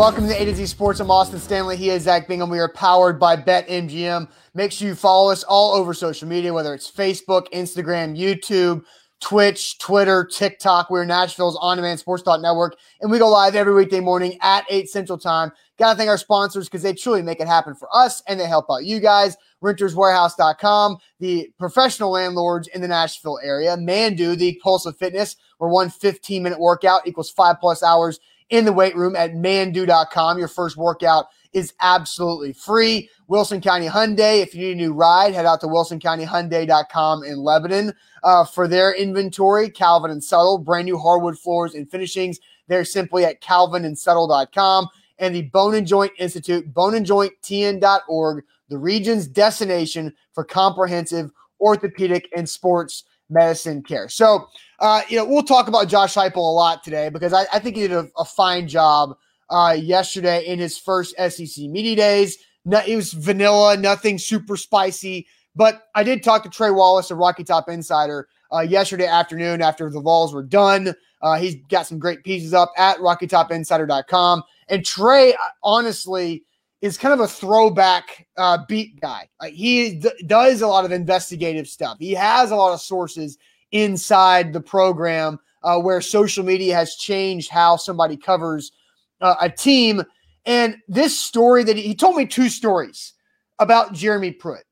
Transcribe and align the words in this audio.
Welcome 0.00 0.28
to 0.28 0.42
A 0.42 0.46
to 0.46 0.54
Z 0.54 0.64
Sports. 0.64 0.98
I'm 1.00 1.10
Austin 1.10 1.38
Stanley. 1.38 1.76
He 1.76 1.90
is 1.90 2.04
Zach 2.04 2.26
Bingham. 2.26 2.48
We 2.48 2.58
are 2.58 2.72
powered 2.72 3.20
by 3.20 3.36
BetMGM. 3.36 4.30
Make 4.54 4.72
sure 4.72 4.88
you 4.88 4.94
follow 4.94 5.30
us 5.30 5.42
all 5.42 5.74
over 5.74 5.92
social 5.92 6.26
media, 6.26 6.54
whether 6.54 6.72
it's 6.72 6.90
Facebook, 6.90 7.50
Instagram, 7.52 8.18
YouTube, 8.18 8.82
Twitch, 9.20 9.76
Twitter, 9.76 10.24
TikTok. 10.24 10.88
We're 10.88 11.04
Nashville's 11.04 11.58
on 11.60 11.76
demand 11.76 12.00
sports 12.00 12.22
talk 12.22 12.40
network, 12.40 12.78
and 13.02 13.10
we 13.10 13.18
go 13.18 13.28
live 13.28 13.54
every 13.54 13.74
weekday 13.74 14.00
morning 14.00 14.38
at 14.40 14.64
8 14.70 14.88
Central 14.88 15.18
Time. 15.18 15.52
Got 15.78 15.92
to 15.92 15.98
thank 15.98 16.08
our 16.08 16.16
sponsors 16.16 16.66
because 16.66 16.80
they 16.82 16.94
truly 16.94 17.20
make 17.20 17.38
it 17.38 17.46
happen 17.46 17.74
for 17.74 17.94
us 17.94 18.22
and 18.26 18.40
they 18.40 18.46
help 18.46 18.70
out 18.70 18.86
you 18.86 19.00
guys. 19.00 19.36
RentersWarehouse.com, 19.62 20.96
the 21.18 21.52
professional 21.58 22.12
landlords 22.12 22.68
in 22.68 22.80
the 22.80 22.88
Nashville 22.88 23.38
area. 23.44 23.76
Mandu, 23.76 24.34
the 24.34 24.58
Pulse 24.62 24.86
of 24.86 24.96
Fitness, 24.96 25.36
where 25.58 25.68
one 25.68 25.90
15 25.90 26.42
minute 26.42 26.58
workout 26.58 27.06
equals 27.06 27.30
five 27.30 27.56
plus 27.60 27.82
hours 27.82 28.18
in 28.50 28.64
the 28.64 28.72
weight 28.72 28.96
room 28.96 29.16
at 29.16 29.32
mandu.com. 29.32 30.38
Your 30.38 30.48
first 30.48 30.76
workout 30.76 31.26
is 31.52 31.74
absolutely 31.80 32.52
free. 32.52 33.08
Wilson 33.26 33.60
County 33.60 33.88
Hyundai. 33.88 34.42
If 34.42 34.54
you 34.54 34.60
need 34.60 34.72
a 34.72 34.76
new 34.76 34.92
ride, 34.92 35.34
head 35.34 35.46
out 35.46 35.60
to 35.62 35.66
wilsoncountyhyundai.com 35.66 37.24
in 37.24 37.38
Lebanon 37.38 37.94
uh, 38.22 38.44
for 38.44 38.68
their 38.68 38.94
inventory. 38.94 39.70
Calvin 39.70 40.10
and 40.10 40.22
Subtle, 40.22 40.58
brand 40.58 40.86
new 40.86 40.98
hardwood 40.98 41.38
floors 41.38 41.74
and 41.74 41.90
finishings. 41.90 42.38
They're 42.68 42.84
simply 42.84 43.24
at 43.24 43.40
calvinandsubtle.com. 43.40 44.88
And 45.18 45.34
the 45.34 45.42
Bone 45.42 45.74
and 45.74 45.86
Joint 45.86 46.12
Institute, 46.18 46.72
boneandjointtn.org, 46.72 48.44
the 48.68 48.78
region's 48.78 49.26
destination 49.26 50.14
for 50.32 50.44
comprehensive 50.44 51.30
orthopedic 51.60 52.28
and 52.34 52.48
sports 52.48 53.04
medicine 53.28 53.82
care. 53.82 54.08
So, 54.08 54.48
uh, 54.80 55.02
you 55.08 55.16
know, 55.16 55.24
we'll 55.24 55.42
talk 55.42 55.68
about 55.68 55.88
Josh 55.88 56.14
Heupel 56.14 56.36
a 56.36 56.40
lot 56.40 56.82
today 56.82 57.08
because 57.10 57.32
I, 57.32 57.44
I 57.52 57.58
think 57.58 57.76
he 57.76 57.82
did 57.82 57.92
a, 57.92 58.08
a 58.16 58.24
fine 58.24 58.66
job 58.66 59.16
uh, 59.50 59.76
yesterday 59.78 60.46
in 60.46 60.58
his 60.58 60.78
first 60.78 61.14
SEC 61.16 61.64
media 61.66 61.96
days. 61.96 62.38
No, 62.64 62.80
it 62.86 62.96
was 62.96 63.12
vanilla, 63.12 63.76
nothing 63.76 64.18
super 64.18 64.56
spicy. 64.56 65.26
But 65.54 65.82
I 65.94 66.02
did 66.02 66.22
talk 66.22 66.44
to 66.44 66.48
Trey 66.48 66.70
Wallace, 66.70 67.10
a 67.10 67.14
Rocky 67.14 67.44
Top 67.44 67.68
Insider, 67.68 68.28
uh, 68.52 68.60
yesterday 68.60 69.06
afternoon 69.06 69.60
after 69.60 69.90
the 69.90 70.00
Vols 70.00 70.32
were 70.32 70.42
done. 70.42 70.94
Uh, 71.22 71.36
he's 71.36 71.56
got 71.68 71.86
some 71.86 71.98
great 71.98 72.24
pieces 72.24 72.54
up 72.54 72.72
at 72.78 72.96
RockyTopInsider.com. 72.98 74.42
And 74.68 74.84
Trey, 74.84 75.34
uh, 75.34 75.36
honestly, 75.62 76.44
is 76.80 76.96
kind 76.96 77.12
of 77.12 77.20
a 77.20 77.28
throwback 77.28 78.26
uh, 78.38 78.58
beat 78.66 78.98
guy. 79.00 79.28
he 79.48 79.96
d- 79.96 80.10
does 80.26 80.62
a 80.62 80.66
lot 80.66 80.84
of 80.84 80.92
investigative 80.92 81.66
stuff. 81.66 81.98
He 81.98 82.12
has 82.12 82.50
a 82.50 82.56
lot 82.56 82.72
of 82.72 82.80
sources 82.80 83.36
inside 83.72 84.52
the 84.52 84.60
program 84.60 85.38
uh, 85.62 85.78
where 85.78 86.00
social 86.00 86.44
media 86.44 86.74
has 86.74 86.96
changed 86.96 87.50
how 87.50 87.76
somebody 87.76 88.16
covers 88.16 88.72
uh, 89.20 89.36
a 89.40 89.50
team. 89.50 90.02
And 90.46 90.76
this 90.88 91.18
story 91.18 91.64
that 91.64 91.76
he, 91.76 91.82
he, 91.82 91.94
told 91.94 92.16
me 92.16 92.26
two 92.26 92.48
stories 92.48 93.12
about 93.58 93.92
Jeremy 93.92 94.32
Pruitt. 94.32 94.64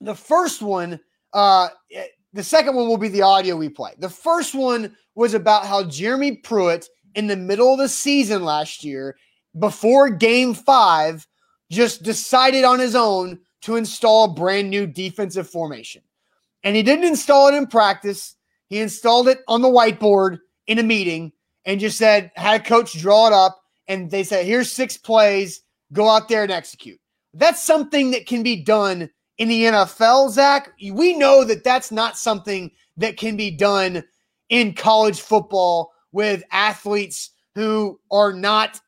The 0.00 0.14
first 0.14 0.62
one, 0.62 0.98
uh, 1.32 1.68
the 2.32 2.42
second 2.42 2.74
one 2.74 2.88
will 2.88 2.96
be 2.96 3.08
the 3.08 3.22
audio 3.22 3.56
we 3.56 3.68
play. 3.68 3.92
The 3.98 4.08
first 4.08 4.54
one 4.54 4.96
was 5.14 5.34
about 5.34 5.66
how 5.66 5.84
Jeremy 5.84 6.36
Pruitt, 6.36 6.88
in 7.14 7.26
the 7.26 7.36
middle 7.36 7.72
of 7.72 7.78
the 7.78 7.88
season 7.88 8.44
last 8.44 8.82
year, 8.82 9.16
before 9.58 10.10
game 10.10 10.52
five, 10.52 11.26
just 11.70 12.02
decided 12.02 12.64
on 12.64 12.80
his 12.80 12.94
own 12.94 13.38
to 13.62 13.76
install 13.76 14.24
a 14.24 14.34
brand 14.34 14.68
new 14.68 14.86
defensive 14.86 15.48
formation. 15.48 16.02
And 16.64 16.74
he 16.74 16.82
didn't 16.82 17.04
install 17.04 17.48
it 17.48 17.54
in 17.54 17.66
practice. 17.66 18.34
He 18.68 18.80
installed 18.80 19.28
it 19.28 19.40
on 19.46 19.62
the 19.62 19.68
whiteboard 19.68 20.38
in 20.66 20.78
a 20.78 20.82
meeting 20.82 21.32
and 21.64 21.78
just 21.78 21.98
said, 21.98 22.32
had 22.34 22.60
a 22.60 22.64
coach 22.64 22.98
draw 22.98 23.26
it 23.28 23.32
up. 23.32 23.60
And 23.86 24.10
they 24.10 24.24
said, 24.24 24.46
here's 24.46 24.72
six 24.72 24.96
plays, 24.96 25.60
go 25.92 26.08
out 26.08 26.28
there 26.28 26.42
and 26.42 26.50
execute. 26.50 26.98
That's 27.34 27.62
something 27.62 28.10
that 28.12 28.26
can 28.26 28.42
be 28.42 28.62
done 28.62 29.10
in 29.38 29.48
the 29.48 29.64
NFL, 29.64 30.30
Zach. 30.30 30.72
We 30.92 31.16
know 31.16 31.44
that 31.44 31.64
that's 31.64 31.92
not 31.92 32.16
something 32.16 32.70
that 32.96 33.16
can 33.16 33.36
be 33.36 33.50
done 33.50 34.02
in 34.48 34.74
college 34.74 35.20
football 35.20 35.92
with 36.12 36.44
athletes 36.50 37.30
who 37.54 38.00
are 38.10 38.32
not 38.32 38.80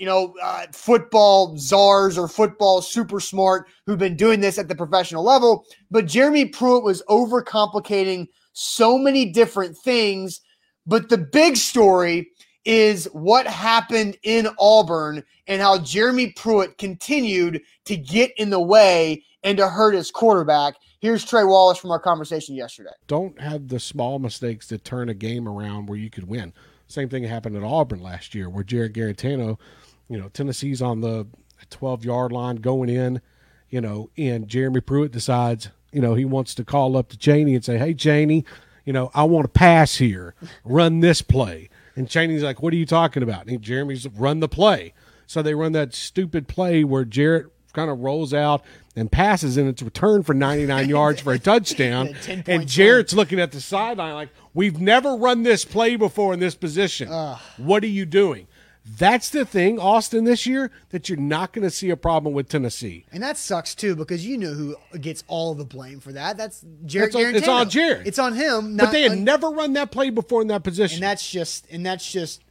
you 0.00 0.06
know, 0.06 0.34
uh, 0.42 0.64
football 0.72 1.58
czars 1.58 2.16
or 2.16 2.26
football 2.26 2.80
super 2.80 3.20
smart 3.20 3.68
who've 3.84 3.98
been 3.98 4.16
doing 4.16 4.40
this 4.40 4.56
at 4.56 4.66
the 4.66 4.74
professional 4.74 5.22
level. 5.22 5.66
But 5.90 6.06
Jeremy 6.06 6.46
Pruitt 6.46 6.82
was 6.82 7.02
overcomplicating 7.10 8.28
so 8.54 8.96
many 8.96 9.30
different 9.30 9.76
things. 9.76 10.40
But 10.86 11.10
the 11.10 11.18
big 11.18 11.58
story 11.58 12.30
is 12.64 13.10
what 13.12 13.46
happened 13.46 14.16
in 14.22 14.48
Auburn 14.58 15.22
and 15.46 15.60
how 15.60 15.78
Jeremy 15.78 16.32
Pruitt 16.32 16.78
continued 16.78 17.60
to 17.84 17.94
get 17.94 18.32
in 18.38 18.48
the 18.48 18.58
way 18.58 19.22
and 19.42 19.58
to 19.58 19.68
hurt 19.68 19.94
his 19.94 20.10
quarterback. 20.10 20.76
Here's 21.00 21.26
Trey 21.26 21.44
Wallace 21.44 21.76
from 21.76 21.90
our 21.90 22.00
conversation 22.00 22.54
yesterday. 22.54 22.90
Don't 23.06 23.38
have 23.38 23.68
the 23.68 23.78
small 23.78 24.18
mistakes 24.18 24.66
that 24.68 24.82
turn 24.82 25.10
a 25.10 25.14
game 25.14 25.46
around 25.46 25.90
where 25.90 25.98
you 25.98 26.08
could 26.08 26.26
win. 26.26 26.54
Same 26.86 27.10
thing 27.10 27.22
happened 27.22 27.54
at 27.54 27.62
Auburn 27.62 28.00
last 28.00 28.34
year 28.34 28.48
where 28.48 28.64
Jarrett 28.64 28.94
Guarantano– 28.94 29.58
you 30.10 30.18
know, 30.18 30.28
Tennessee's 30.28 30.82
on 30.82 31.00
the 31.00 31.26
12 31.70 32.04
yard 32.04 32.32
line 32.32 32.56
going 32.56 32.88
in, 32.88 33.22
you 33.70 33.80
know, 33.80 34.10
and 34.18 34.48
Jeremy 34.48 34.80
Pruitt 34.80 35.12
decides, 35.12 35.70
you 35.92 36.00
know, 36.00 36.14
he 36.14 36.24
wants 36.24 36.54
to 36.56 36.64
call 36.64 36.96
up 36.96 37.08
to 37.10 37.16
Chaney 37.16 37.54
and 37.54 37.64
say, 37.64 37.78
Hey, 37.78 37.94
Chaney, 37.94 38.44
you 38.84 38.92
know, 38.92 39.12
I 39.14 39.22
want 39.22 39.44
to 39.44 39.48
pass 39.48 39.96
here, 39.96 40.34
run 40.64 40.98
this 40.98 41.22
play. 41.22 41.70
And 41.94 42.10
Chaney's 42.10 42.42
like, 42.42 42.60
What 42.60 42.72
are 42.72 42.76
you 42.76 42.86
talking 42.86 43.22
about? 43.22 43.46
And 43.46 43.62
Jeremy's 43.62 44.06
run 44.08 44.40
the 44.40 44.48
play. 44.48 44.92
So 45.26 45.42
they 45.42 45.54
run 45.54 45.72
that 45.72 45.94
stupid 45.94 46.48
play 46.48 46.82
where 46.82 47.04
Jarrett 47.04 47.46
kind 47.72 47.88
of 47.88 48.00
rolls 48.00 48.34
out 48.34 48.64
and 48.96 49.12
passes, 49.12 49.56
and 49.56 49.68
it's 49.68 49.80
returned 49.80 50.26
for 50.26 50.34
99 50.34 50.88
yards 50.88 51.20
for 51.20 51.32
a 51.32 51.38
touchdown. 51.38 52.16
and 52.48 52.66
Jarrett's 52.66 53.14
looking 53.14 53.38
at 53.38 53.52
the 53.52 53.60
sideline 53.60 54.14
like, 54.14 54.30
We've 54.54 54.80
never 54.80 55.14
run 55.14 55.44
this 55.44 55.64
play 55.64 55.94
before 55.94 56.34
in 56.34 56.40
this 56.40 56.56
position. 56.56 57.08
Uh, 57.08 57.38
what 57.58 57.84
are 57.84 57.88
you 57.88 58.04
doing? 58.04 58.48
That's 58.84 59.30
the 59.30 59.44
thing, 59.44 59.78
Austin, 59.78 60.24
this 60.24 60.46
year 60.46 60.70
that 60.88 61.08
you're 61.08 61.18
not 61.18 61.52
going 61.52 61.62
to 61.62 61.70
see 61.70 61.90
a 61.90 61.96
problem 61.96 62.32
with 62.34 62.48
Tennessee. 62.48 63.04
And 63.12 63.22
that 63.22 63.36
sucks 63.36 63.74
too 63.74 63.94
because 63.94 64.26
you 64.26 64.38
know 64.38 64.52
who 64.52 64.76
gets 64.98 65.22
all 65.28 65.54
the 65.54 65.64
blame 65.64 66.00
for 66.00 66.12
that. 66.12 66.36
That's 66.36 66.64
Jarrett. 66.86 67.14
It's 67.14 67.16
on, 67.16 67.34
it's 67.34 67.48
on 67.48 67.70
Jarrett. 67.70 68.06
It's 68.06 68.18
on 68.18 68.34
him. 68.34 68.76
but 68.76 68.90
they 68.90 69.02
had 69.02 69.18
never 69.18 69.48
run 69.48 69.74
that 69.74 69.90
play 69.90 70.10
before 70.10 70.42
in 70.42 70.48
that 70.48 70.64
position. 70.64 70.96
And 70.96 71.02
that's 71.02 71.28
just 71.28 71.66
and 71.70 71.84
that's 71.84 72.10
just 72.10 72.42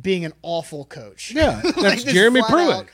being 0.00 0.24
an 0.24 0.32
awful 0.42 0.84
coach. 0.84 1.32
Yeah, 1.32 1.60
that's 1.64 1.76
like 1.76 2.04
Jeremy 2.04 2.42
Pruitt. 2.48 2.74
Out. 2.74 2.86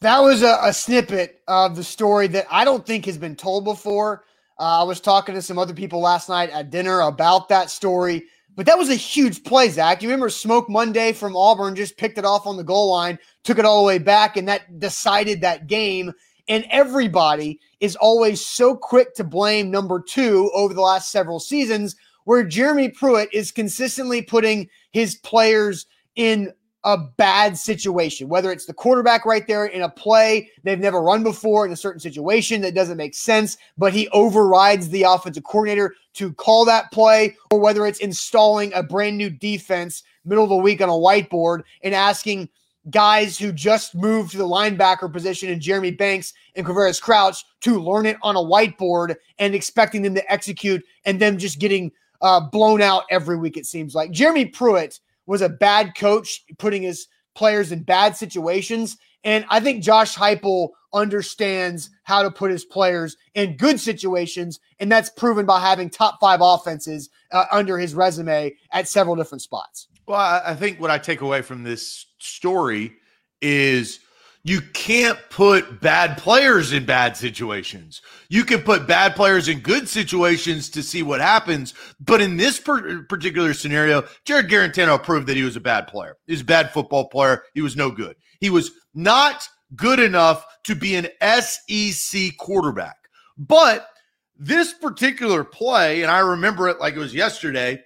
That 0.00 0.20
was 0.20 0.42
a, 0.42 0.58
a, 0.62 0.72
snippet 0.72 1.40
of 1.48 1.74
the 1.74 1.82
story 1.82 2.28
that 2.28 2.46
I 2.50 2.64
don't 2.64 2.86
think 2.86 3.06
has 3.06 3.18
been 3.18 3.34
told 3.34 3.64
before. 3.64 4.24
Uh, 4.58 4.80
I 4.80 4.84
was 4.84 5.00
talking 5.00 5.34
to 5.34 5.42
some 5.42 5.58
other 5.58 5.74
people 5.74 6.00
last 6.00 6.28
night 6.28 6.50
at 6.50 6.70
dinner 6.70 7.00
about 7.00 7.48
that 7.48 7.68
story. 7.68 8.26
But 8.58 8.66
that 8.66 8.76
was 8.76 8.90
a 8.90 8.96
huge 8.96 9.44
play, 9.44 9.68
Zach. 9.68 10.02
You 10.02 10.08
remember 10.08 10.28
Smoke 10.28 10.68
Monday 10.68 11.12
from 11.12 11.36
Auburn 11.36 11.76
just 11.76 11.96
picked 11.96 12.18
it 12.18 12.24
off 12.24 12.44
on 12.44 12.56
the 12.56 12.64
goal 12.64 12.90
line, 12.90 13.16
took 13.44 13.56
it 13.56 13.64
all 13.64 13.80
the 13.80 13.86
way 13.86 13.98
back, 13.98 14.36
and 14.36 14.48
that 14.48 14.80
decided 14.80 15.40
that 15.40 15.68
game. 15.68 16.12
And 16.48 16.66
everybody 16.68 17.60
is 17.78 17.94
always 17.94 18.44
so 18.44 18.74
quick 18.74 19.14
to 19.14 19.22
blame 19.22 19.70
number 19.70 20.02
two 20.02 20.50
over 20.54 20.74
the 20.74 20.80
last 20.80 21.12
several 21.12 21.38
seasons, 21.38 21.94
where 22.24 22.42
Jeremy 22.42 22.88
Pruitt 22.88 23.32
is 23.32 23.52
consistently 23.52 24.22
putting 24.22 24.68
his 24.90 25.14
players 25.18 25.86
in 26.16 26.52
a 26.84 26.96
bad 26.96 27.58
situation, 27.58 28.28
whether 28.28 28.52
it's 28.52 28.66
the 28.66 28.72
quarterback 28.72 29.24
right 29.26 29.46
there 29.46 29.66
in 29.66 29.82
a 29.82 29.88
play 29.88 30.50
they've 30.62 30.78
never 30.78 31.02
run 31.02 31.22
before 31.22 31.66
in 31.66 31.72
a 31.72 31.76
certain 31.76 32.00
situation 32.00 32.60
that 32.60 32.74
doesn't 32.74 32.96
make 32.96 33.14
sense, 33.14 33.56
but 33.76 33.92
he 33.92 34.08
overrides 34.08 34.88
the 34.88 35.02
offensive 35.02 35.44
coordinator 35.44 35.94
to 36.14 36.32
call 36.34 36.64
that 36.64 36.90
play, 36.92 37.36
or 37.50 37.58
whether 37.58 37.86
it's 37.86 37.98
installing 37.98 38.72
a 38.74 38.82
brand 38.82 39.18
new 39.18 39.30
defense 39.30 40.02
middle 40.24 40.44
of 40.44 40.50
the 40.50 40.56
week 40.56 40.80
on 40.80 40.88
a 40.88 40.92
whiteboard 40.92 41.62
and 41.82 41.94
asking 41.94 42.48
guys 42.90 43.38
who 43.38 43.52
just 43.52 43.94
moved 43.94 44.30
to 44.30 44.38
the 44.38 44.44
linebacker 44.44 45.12
position 45.12 45.48
in 45.48 45.60
Jeremy 45.60 45.90
Banks 45.90 46.32
and 46.54 46.64
Quavaris 46.64 47.00
Crouch 47.00 47.44
to 47.60 47.80
learn 47.80 48.06
it 48.06 48.16
on 48.22 48.36
a 48.36 48.40
whiteboard 48.40 49.16
and 49.38 49.54
expecting 49.54 50.02
them 50.02 50.14
to 50.14 50.32
execute 50.32 50.82
and 51.04 51.20
them 51.20 51.38
just 51.38 51.58
getting 51.58 51.90
uh, 52.22 52.40
blown 52.40 52.80
out 52.80 53.04
every 53.10 53.36
week, 53.36 53.56
it 53.56 53.66
seems 53.66 53.94
like. 53.94 54.10
Jeremy 54.10 54.46
Pruitt 54.46 55.00
was 55.28 55.42
a 55.42 55.48
bad 55.48 55.94
coach, 55.94 56.42
putting 56.58 56.82
his 56.82 57.06
players 57.36 57.70
in 57.70 57.82
bad 57.82 58.16
situations. 58.16 58.96
And 59.22 59.44
I 59.50 59.60
think 59.60 59.84
Josh 59.84 60.16
Heupel 60.16 60.70
understands 60.92 61.90
how 62.04 62.22
to 62.22 62.30
put 62.30 62.50
his 62.50 62.64
players 62.64 63.16
in 63.34 63.56
good 63.56 63.78
situations, 63.78 64.58
and 64.80 64.90
that's 64.90 65.10
proven 65.10 65.44
by 65.44 65.60
having 65.60 65.90
top 65.90 66.18
five 66.18 66.40
offenses 66.42 67.10
uh, 67.30 67.44
under 67.52 67.78
his 67.78 67.94
resume 67.94 68.54
at 68.72 68.88
several 68.88 69.14
different 69.14 69.42
spots. 69.42 69.88
Well, 70.06 70.18
I 70.18 70.54
think 70.54 70.80
what 70.80 70.90
I 70.90 70.96
take 70.96 71.20
away 71.20 71.42
from 71.42 71.62
this 71.62 72.06
story 72.18 72.94
is 73.42 74.00
you 74.48 74.62
can't 74.72 75.18
put 75.30 75.80
bad 75.80 76.16
players 76.16 76.72
in 76.72 76.86
bad 76.86 77.16
situations. 77.16 78.00
You 78.30 78.44
can 78.44 78.62
put 78.62 78.86
bad 78.86 79.14
players 79.14 79.48
in 79.48 79.60
good 79.60 79.88
situations 79.88 80.70
to 80.70 80.82
see 80.82 81.02
what 81.02 81.20
happens. 81.20 81.74
But 82.00 82.20
in 82.20 82.36
this 82.36 82.58
per- 82.58 83.02
particular 83.02 83.52
scenario, 83.52 84.04
Jarrett 84.24 84.48
Guarantano 84.48 85.02
proved 85.02 85.26
that 85.26 85.36
he 85.36 85.42
was 85.42 85.56
a 85.56 85.60
bad 85.60 85.86
player. 85.86 86.16
He 86.26 86.32
was 86.32 86.40
a 86.40 86.46
bad 86.46 86.72
football 86.72 87.08
player. 87.08 87.42
He 87.54 87.60
was 87.60 87.76
no 87.76 87.90
good. 87.90 88.16
He 88.40 88.48
was 88.48 88.70
not 88.94 89.46
good 89.76 90.00
enough 90.00 90.44
to 90.64 90.74
be 90.74 90.96
an 90.96 91.08
SEC 91.20 92.36
quarterback. 92.38 92.96
But 93.36 93.88
this 94.36 94.72
particular 94.72 95.44
play, 95.44 96.02
and 96.02 96.10
I 96.10 96.20
remember 96.20 96.68
it 96.68 96.80
like 96.80 96.94
it 96.94 97.00
was 97.00 97.14
yesterday. 97.14 97.82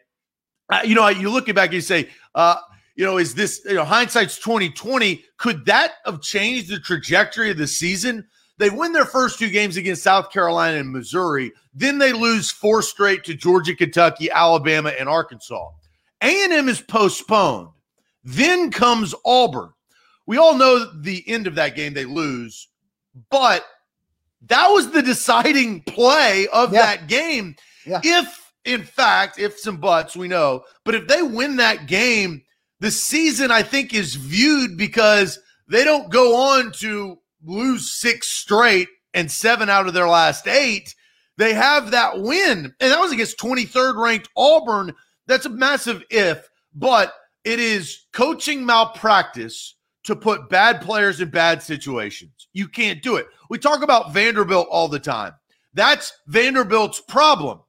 You 0.85 0.95
know, 0.95 1.09
you 1.09 1.31
look 1.31 1.49
it 1.49 1.55
back 1.55 1.67
and 1.67 1.75
you 1.75 1.81
say, 1.81 2.09
uh, 2.35 2.57
you 2.95 3.05
know, 3.05 3.19
is 3.19 3.35
this, 3.35 3.63
you 3.65 3.75
know, 3.75 3.85
hindsight's 3.85 4.39
2020. 4.39 5.25
Could 5.39 5.65
that 5.67 5.93
have 6.05 6.21
changed 6.21 6.69
the 6.69 6.79
trajectory 6.79 7.51
of 7.51 7.57
the 7.57 7.67
season? 7.67 8.27
They 8.59 8.71
win 8.71 8.93
their 8.93 9.07
first 9.07 9.39
two 9.39 9.51
games 9.51 9.77
against 9.77 10.03
South 10.03 10.31
Carolina 10.31 10.79
and 10.79 10.91
Missouri. 10.91 11.53
Then 11.75 11.99
they 11.99 12.13
lose 12.13 12.51
four 12.51 12.83
straight 12.83 13.25
to 13.25 13.35
Georgia, 13.35 13.75
Kentucky, 13.75 14.31
Alabama, 14.31 14.93
and 14.99 15.09
Arkansas. 15.09 15.71
A&M 16.23 16.69
is 16.69 16.81
postponed. 16.81 17.69
Then 18.25 18.71
comes 18.71 19.15
Auburn. 19.25 19.71
We 20.27 20.37
all 20.37 20.55
know 20.55 20.93
the 21.01 21.25
end 21.29 21.47
of 21.47 21.57
that 21.57 21.75
game, 21.75 21.95
they 21.95 22.05
lose, 22.05 22.69
but 23.31 23.65
that 24.47 24.69
was 24.69 24.91
the 24.91 25.03
deciding 25.03 25.83
play 25.83 26.47
of 26.53 26.73
yeah. 26.73 26.83
that 26.83 27.09
game. 27.09 27.57
Yeah. 27.85 28.01
If, 28.05 28.53
in 28.65 28.85
fact, 28.85 29.41
if 29.41 29.59
some 29.59 29.79
buts, 29.79 30.17
we 30.17 30.29
know, 30.29 30.65
but 30.85 30.95
if 30.95 31.09
they 31.09 31.23
win 31.23 31.57
that 31.57 31.87
game, 31.87 32.43
the 32.83 32.91
season 32.91 33.53
I 33.53 33.63
think 33.63 33.95
is 33.95 34.17
viewed 34.17 34.77
because 34.77 35.39
they 35.69 35.85
don't 35.85 36.11
go 36.11 36.35
on 36.35 36.73
to 36.73 37.17
lose 37.45 37.89
six 37.93 38.29
straight 38.29 38.89
and 39.15 39.31
seven 39.31 39.71
out 39.71 39.87
of 39.87 39.95
their 39.95 40.09
last 40.09 40.49
eight. 40.49 40.97
They 41.39 41.55
have 41.55 41.93
that 41.93 42.21
win, 42.21 42.75
and 42.81 42.93
that 42.93 43.01
was 43.01 43.13
against 43.13 43.39
23rd 43.39 44.03
ranked 44.03 44.31
Auburn. 44.37 44.95
That's 45.29 45.47
a 45.47 45.51
massive 45.51 46.03
if, 46.11 46.49
but 46.75 47.15
it 47.45 47.61
is 47.61 48.07
coaching 48.13 48.67
malpractice 48.67 49.77
to 50.03 50.17
put 50.17 50.51
bad 50.51 50.81
players 50.81 51.21
in 51.21 51.31
bad 51.31 51.63
situations. 51.63 52.49
You 52.53 52.67
can't 52.67 53.01
do 53.01 53.15
it. 53.15 53.29
We 53.49 53.59
talk 53.59 53.83
about 53.83 54.13
Vanderbilt 54.13 54.67
all 54.69 54.89
the 54.89 54.99
time. 54.99 55.35
That's 55.73 56.13
Vanderbilt's 56.27 57.01
problem. 57.01 57.61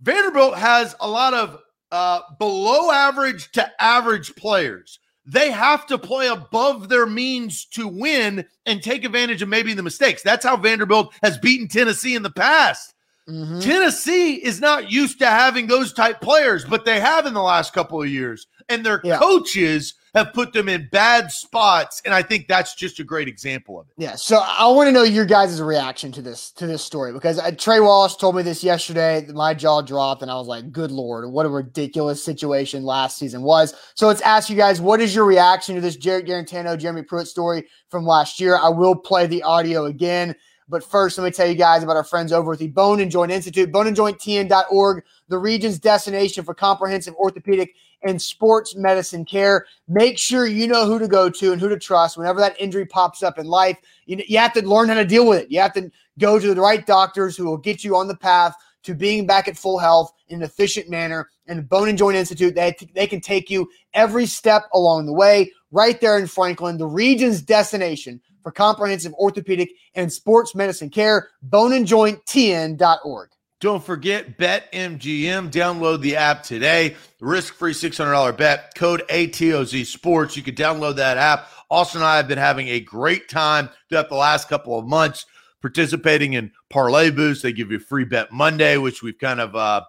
Vanderbilt 0.00 0.58
has 0.58 0.96
a 0.98 1.08
lot 1.08 1.32
of 1.32 1.60
uh, 1.90 2.20
below 2.38 2.90
average 2.90 3.50
to 3.52 3.70
average 3.82 4.34
players. 4.36 4.98
They 5.24 5.50
have 5.50 5.86
to 5.88 5.98
play 5.98 6.28
above 6.28 6.88
their 6.88 7.06
means 7.06 7.66
to 7.66 7.86
win 7.86 8.46
and 8.64 8.82
take 8.82 9.04
advantage 9.04 9.42
of 9.42 9.48
maybe 9.48 9.74
the 9.74 9.82
mistakes. 9.82 10.22
That's 10.22 10.44
how 10.44 10.56
Vanderbilt 10.56 11.12
has 11.22 11.36
beaten 11.36 11.68
Tennessee 11.68 12.14
in 12.14 12.22
the 12.22 12.30
past. 12.30 12.94
Mm-hmm. 13.28 13.60
Tennessee 13.60 14.36
is 14.36 14.58
not 14.58 14.90
used 14.90 15.18
to 15.18 15.26
having 15.26 15.66
those 15.66 15.92
type 15.92 16.22
players, 16.22 16.64
but 16.64 16.86
they 16.86 16.98
have 16.98 17.26
in 17.26 17.34
the 17.34 17.42
last 17.42 17.74
couple 17.74 18.00
of 18.00 18.08
years. 18.08 18.46
And 18.70 18.86
their 18.86 19.02
yeah. 19.04 19.18
coaches 19.18 19.94
have 20.14 20.32
put 20.32 20.52
them 20.52 20.68
in 20.68 20.88
bad 20.90 21.30
spots, 21.30 22.02
and 22.04 22.14
I 22.14 22.22
think 22.22 22.48
that's 22.48 22.74
just 22.74 22.98
a 22.98 23.04
great 23.04 23.28
example 23.28 23.80
of 23.80 23.86
it. 23.88 23.94
Yeah. 23.96 24.14
So 24.14 24.38
I 24.38 24.66
want 24.68 24.88
to 24.88 24.92
know 24.92 25.02
your 25.02 25.24
guys' 25.24 25.60
reaction 25.60 26.12
to 26.12 26.22
this 26.22 26.50
to 26.52 26.66
this 26.66 26.82
story 26.82 27.12
because 27.12 27.38
uh, 27.38 27.50
Trey 27.52 27.80
Wallace 27.80 28.16
told 28.16 28.36
me 28.36 28.42
this 28.42 28.64
yesterday. 28.64 29.26
My 29.32 29.54
jaw 29.54 29.82
dropped, 29.82 30.22
and 30.22 30.30
I 30.30 30.34
was 30.34 30.46
like, 30.46 30.72
"Good 30.72 30.90
lord, 30.90 31.30
what 31.30 31.46
a 31.46 31.50
ridiculous 31.50 32.22
situation 32.22 32.84
last 32.84 33.18
season 33.18 33.42
was." 33.42 33.74
So 33.94 34.06
let's 34.06 34.22
ask 34.22 34.50
you 34.50 34.56
guys, 34.56 34.80
what 34.80 35.00
is 35.00 35.14
your 35.14 35.24
reaction 35.24 35.74
to 35.74 35.80
this 35.80 35.96
Jarrett 35.96 36.26
Guarantano, 36.26 36.78
Jeremy 36.78 37.02
Pruitt 37.02 37.28
story 37.28 37.66
from 37.88 38.04
last 38.04 38.40
year? 38.40 38.56
I 38.56 38.68
will 38.68 38.94
play 38.94 39.26
the 39.26 39.42
audio 39.42 39.86
again. 39.86 40.34
But 40.68 40.84
first, 40.84 41.16
let 41.16 41.24
me 41.24 41.30
tell 41.30 41.46
you 41.46 41.54
guys 41.54 41.82
about 41.82 41.96
our 41.96 42.04
friends 42.04 42.30
over 42.30 42.52
at 42.52 42.58
the 42.58 42.68
Bone 42.68 43.00
and 43.00 43.10
Joint 43.10 43.32
Institute, 43.32 43.72
boneandjointtn.org, 43.72 45.02
the 45.28 45.38
region's 45.38 45.78
destination 45.78 46.44
for 46.44 46.52
comprehensive 46.52 47.14
orthopedic 47.14 47.74
and 48.02 48.20
sports 48.20 48.76
medicine 48.76 49.24
care. 49.24 49.66
Make 49.88 50.18
sure 50.18 50.46
you 50.46 50.66
know 50.66 50.86
who 50.86 50.98
to 50.98 51.08
go 51.08 51.28
to 51.28 51.52
and 51.52 51.60
who 51.60 51.68
to 51.68 51.78
trust 51.78 52.16
whenever 52.16 52.40
that 52.40 52.60
injury 52.60 52.86
pops 52.86 53.22
up 53.22 53.38
in 53.38 53.46
life. 53.46 53.76
You, 54.06 54.22
you 54.26 54.38
have 54.38 54.52
to 54.54 54.66
learn 54.66 54.88
how 54.88 54.94
to 54.94 55.04
deal 55.04 55.26
with 55.26 55.42
it. 55.42 55.50
You 55.50 55.60
have 55.60 55.72
to 55.74 55.90
go 56.18 56.38
to 56.38 56.54
the 56.54 56.60
right 56.60 56.86
doctors 56.86 57.36
who 57.36 57.44
will 57.44 57.56
get 57.56 57.84
you 57.84 57.96
on 57.96 58.08
the 58.08 58.16
path 58.16 58.54
to 58.84 58.94
being 58.94 59.26
back 59.26 59.48
at 59.48 59.56
full 59.56 59.78
health 59.78 60.12
in 60.28 60.36
an 60.36 60.42
efficient 60.44 60.88
manner. 60.88 61.28
And 61.46 61.68
Bone 61.68 61.88
and 61.88 61.98
Joint 61.98 62.16
Institute, 62.16 62.54
they, 62.54 62.76
they 62.94 63.06
can 63.06 63.20
take 63.20 63.50
you 63.50 63.68
every 63.94 64.26
step 64.26 64.68
along 64.72 65.06
the 65.06 65.12
way 65.12 65.52
right 65.70 66.00
there 66.00 66.18
in 66.18 66.26
Franklin, 66.26 66.78
the 66.78 66.86
region's 66.86 67.42
destination 67.42 68.20
for 68.42 68.52
comprehensive 68.52 69.12
orthopedic 69.14 69.70
and 69.94 70.12
sports 70.12 70.54
medicine 70.54 70.90
care. 70.90 71.28
Boneandjointtn.org. 71.48 73.30
Don't 73.60 73.82
forget 73.82 74.38
BetMGM. 74.38 75.50
Download 75.50 76.00
the 76.00 76.16
app 76.16 76.44
today. 76.44 76.94
Risk 77.20 77.54
free 77.54 77.72
$600 77.72 78.36
bet. 78.36 78.74
Code 78.76 79.02
ATOZ 79.10 79.84
Sports. 79.86 80.36
You 80.36 80.44
can 80.44 80.54
download 80.54 80.96
that 80.96 81.16
app. 81.16 81.48
Austin 81.70 82.00
and 82.00 82.06
I 82.06 82.16
have 82.16 82.28
been 82.28 82.38
having 82.38 82.68
a 82.68 82.80
great 82.80 83.28
time 83.28 83.68
throughout 83.88 84.08
the 84.08 84.14
last 84.14 84.48
couple 84.48 84.78
of 84.78 84.86
months 84.86 85.26
participating 85.60 86.34
in 86.34 86.52
Parlay 86.70 87.10
Boost. 87.10 87.42
They 87.42 87.52
give 87.52 87.72
you 87.72 87.80
free 87.80 88.04
bet 88.04 88.30
Monday, 88.30 88.76
which 88.76 89.02
we've 89.02 89.18
kind 89.18 89.40
of, 89.40 89.56
uh, 89.56 89.82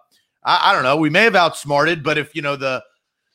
I, 0.44 0.70
I 0.70 0.72
don't 0.72 0.82
know, 0.82 0.96
we 0.96 1.10
may 1.10 1.22
have 1.22 1.36
outsmarted, 1.36 2.02
but 2.02 2.18
if, 2.18 2.34
you 2.34 2.42
know, 2.42 2.56
the, 2.56 2.82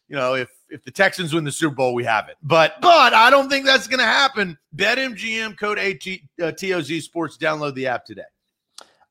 you 0.09 0.17
know, 0.17 0.35
if, 0.35 0.49
if 0.69 0.83
the 0.83 0.91
Texans 0.91 1.33
win 1.33 1.43
the 1.43 1.51
Super 1.51 1.75
Bowl, 1.75 1.93
we 1.93 2.03
have 2.03 2.27
it. 2.27 2.35
But 2.43 2.81
but 2.81 3.13
I 3.13 3.29
don't 3.29 3.49
think 3.49 3.65
that's 3.65 3.87
going 3.87 3.99
to 3.99 4.05
happen. 4.05 4.57
BetMGM 4.75 5.57
code 5.57 5.77
ATOZ 5.77 7.01
Sports. 7.01 7.37
Download 7.37 7.73
the 7.73 7.87
app 7.87 8.03
today. 8.03 8.23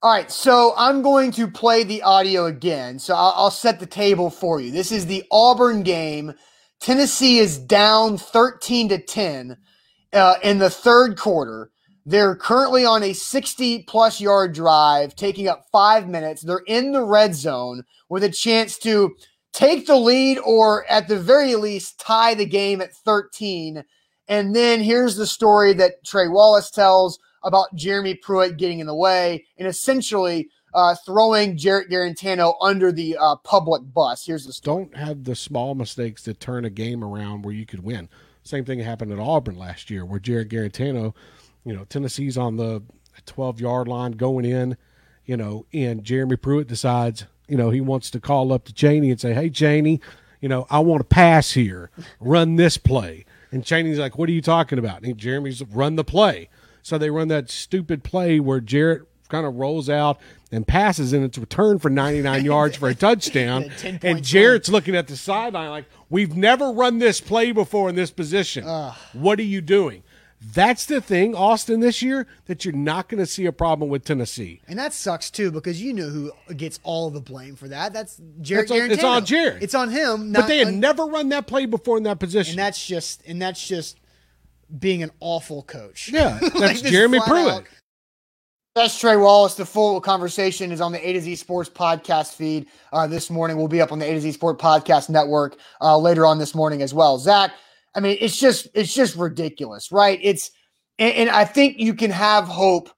All 0.05 0.11
right, 0.11 0.31
so 0.31 0.75
I'm 0.77 1.01
going 1.01 1.31
to 1.31 1.49
play 1.49 1.83
the 1.83 2.03
audio 2.03 2.45
again. 2.45 2.99
So 2.99 3.15
I'll, 3.15 3.33
I'll, 3.37 3.51
set 3.51 3.81
the 3.81 3.87
table 3.87 4.29
for 4.29 4.61
you. 4.61 4.71
This 4.71 4.93
is 4.93 5.07
the 5.07 5.25
Auburn 5.33 5.83
game. 5.83 6.35
Tennessee 6.79 7.39
is 7.39 7.57
down 7.57 8.19
13 8.19 8.91
to 8.91 8.99
10 8.99 9.57
uh, 10.13 10.35
in 10.43 10.59
the 10.59 10.69
third 10.69 11.17
quarter. 11.17 11.71
They're 12.05 12.37
currently 12.37 12.85
on 12.85 13.03
a 13.03 13.15
60 13.15 13.85
plus 13.85 14.21
yard 14.21 14.53
drive, 14.53 15.17
taking 15.17 15.49
up 15.49 15.65
five 15.73 16.07
minutes. 16.07 16.43
They're 16.43 16.61
in 16.67 16.93
the 16.93 17.03
red 17.03 17.35
zone 17.35 17.85
with 18.11 18.25
a 18.25 18.29
chance 18.29 18.77
to 18.81 19.17
take 19.55 19.87
the 19.87 19.97
lead 19.97 20.39
or 20.45 20.85
at 20.91 21.09
the 21.09 21.19
very 21.19 21.55
least 21.55 21.99
tie 21.99 22.35
the 22.35 22.45
game 22.45 22.83
at 22.83 22.95
13. 22.95 23.83
And 24.29 24.55
then 24.55 24.83
here's 24.83 25.17
the 25.17 25.27
story 25.27 25.73
that 25.73 26.05
Trey 26.05 26.29
Wallace 26.29 26.71
tells 26.71 27.19
about 27.45 27.75
Jeremy 27.75 28.15
Pruitt 28.15 28.57
getting 28.57 28.81
in 28.81 28.87
the 28.87 28.95
way 28.95 29.45
and 29.59 29.69
essentially 29.69 30.49
uh, 30.75 30.97
throwing 31.07 31.57
Jarrett 31.57 31.89
Guarantano 31.89 32.55
under 32.61 32.91
the 32.91 33.17
uh, 33.17 33.37
public 33.37 33.83
bus. 33.95 34.27
Here's 34.27 34.47
the 34.47 34.53
story. 34.53 34.85
Don't 34.85 34.97
have 34.97 35.25
the 35.25 35.37
small 35.37 35.75
mistakes 35.75 36.23
that 36.25 36.41
turn 36.41 36.65
a 36.65 36.71
game 36.71 37.05
around 37.05 37.45
where 37.45 37.55
you 37.55 37.65
could 37.65 37.85
win. 37.85 38.09
Same 38.43 38.65
thing 38.65 38.81
happened 38.81 39.13
at 39.13 39.19
Auburn 39.19 39.57
last 39.57 39.89
year 39.89 40.05
where 40.05 40.19
Jarrett 40.19 40.49
Garantano, 40.49 41.15
you 41.65 41.73
know, 41.73 41.85
Tennessee's 41.85 42.37
on 42.37 42.57
the 42.57 42.83
12 43.27 43.61
yard 43.61 43.89
line 43.89 44.13
going 44.13 44.45
in, 44.45 44.77
you 45.25 45.37
know, 45.37 45.65
and 45.73 46.05
Jeremy 46.05 46.37
Pruitt 46.37 46.67
decides, 46.67 47.25
you 47.49 47.57
know, 47.57 47.71
he 47.71 47.81
wants 47.81 48.11
to 48.11 48.21
call 48.21 48.53
up 48.53 48.65
to 48.65 48.75
Chaney 48.75 49.11
and 49.11 49.21
say, 49.21 49.33
hey, 49.33 49.49
Chaney, 49.49 50.01
you 50.41 50.49
know, 50.49 50.67
I 50.69 50.81
want 50.81 51.01
to 51.01 51.05
pass 51.05 51.53
here, 51.53 51.91
run 52.21 52.57
this 52.57 52.77
play. 52.77 53.25
And 53.51 53.65
Chaney's 53.65 53.99
like, 53.99 54.19
what 54.19 54.29
are 54.29 54.33
you 54.33 54.43
talking 54.43 54.79
about? 54.79 55.03
And 55.03 55.17
Jeremy's 55.17 55.63
run 55.63 55.97
the 55.97 56.05
play. 56.05 56.49
So 56.85 56.99
they 56.99 57.09
run 57.09 57.29
that 57.29 57.51
stupid 57.51 58.05
play 58.05 58.39
where 58.39 58.61
Jarrett 58.61 59.09
kind 59.31 59.47
of 59.47 59.57
rolls 59.57 59.89
out 59.89 60.21
and 60.53 60.67
passes, 60.67 61.15
and 61.15 61.25
it's 61.25 61.39
returned 61.39 61.81
for 61.81 61.89
99 61.89 62.45
yards 62.45 62.77
for 62.77 62.91
a 62.91 62.95
touchdown. 62.95 63.71
and 64.03 64.23
Jarrett's 64.23 64.69
looking 64.69 64.95
at 64.95 65.09
the 65.09 65.17
sideline 65.17 65.71
like, 65.71 65.87
"We've 66.11 66.37
never 66.37 66.71
run 66.71 66.99
this 66.99 67.23
play 67.23 67.53
before 67.53 67.89
in 67.89 67.95
this 67.95 68.11
position. 68.11 68.65
What 69.15 69.39
are 69.39 69.45
you 69.45 69.63
doing?" 69.63 70.03
That's 70.53 70.85
the 70.85 71.01
thing, 71.01 71.35
Austin, 71.35 71.81
this 71.81 72.03
year 72.03 72.27
that 72.47 72.67
you're 72.67 72.75
not 72.75 73.09
going 73.09 73.19
to 73.19 73.25
see 73.25 73.47
a 73.47 73.53
problem 73.53 73.89
with 73.89 74.05
Tennessee. 74.05 74.61
And 74.69 74.79
that 74.79 74.93
sucks 74.93 75.31
too 75.31 75.51
because 75.51 75.81
you 75.81 75.95
know 75.95 76.11
who 76.11 76.33
gets 76.55 76.79
all 76.83 77.09
the 77.09 77.23
blame 77.23 77.57
for 77.57 77.67
that. 77.69 77.95
That's 77.95 78.21
Jarrett. 78.43 78.71
It's 78.71 78.83
on, 78.83 78.91
it's 78.91 79.05
on 79.05 79.25
Jarrett. 79.25 79.63
It's 79.63 79.75
on 79.75 79.89
him. 79.91 80.35
but 80.35 80.47
they 80.47 80.59
had 80.59 80.69
un- 80.69 80.81
never 80.81 81.07
run 81.07 81.31
that 81.31 81.47
play 81.47 81.65
before 81.65 81.97
in 81.97 82.03
that 82.03 82.19
position. 82.19 82.53
And 82.53 82.59
that's 82.59 82.85
just 82.87 83.23
and 83.27 83.41
that's 83.41 83.67
just 83.67 83.99
being 84.79 85.03
an 85.03 85.11
awful 85.21 85.63
coach. 85.63 86.11
Yeah, 86.13 86.39
that's 86.41 86.55
like 86.55 86.77
Jeremy 86.79 87.21
Pruitt. 87.27 87.67
That's 88.75 88.99
Trey 88.99 89.17
Wallace. 89.17 89.55
The 89.55 89.65
full 89.65 90.01
conversation 90.01 90.73
is 90.73 90.81
on 90.81 90.91
the 90.91 91.09
A 91.09 91.13
to 91.13 91.21
Z 91.21 91.37
Sports 91.37 91.71
podcast 91.71 92.35
feed 92.35 92.67
uh, 92.93 93.07
this 93.07 93.31
morning. 93.31 93.57
We'll 93.57 93.69
be 93.69 93.81
up 93.81 93.93
on 93.93 94.01
the 94.01 94.11
A 94.11 94.15
to 94.15 94.21
Z 94.21 94.33
Sport 94.33 94.59
Podcast 94.59 95.09
Network 95.09 95.59
uh, 95.81 95.97
later 95.97 96.27
on 96.27 96.39
this 96.39 96.57
morning 96.57 96.83
as 96.83 96.93
well. 96.93 97.19
Zach, 97.19 97.53
I 97.95 98.01
mean, 98.01 98.17
it's 98.21 98.37
just 98.37 98.67
it's 98.75 98.93
just 98.93 99.17
ridiculous, 99.17 99.93
right? 99.93 100.19
It's 100.21 100.51
and, 100.99 101.15
and 101.15 101.31
I 101.31 101.45
think 101.45 101.79
you 101.79 101.95
can 101.95 102.11
have 102.11 102.49
hope 102.49 102.91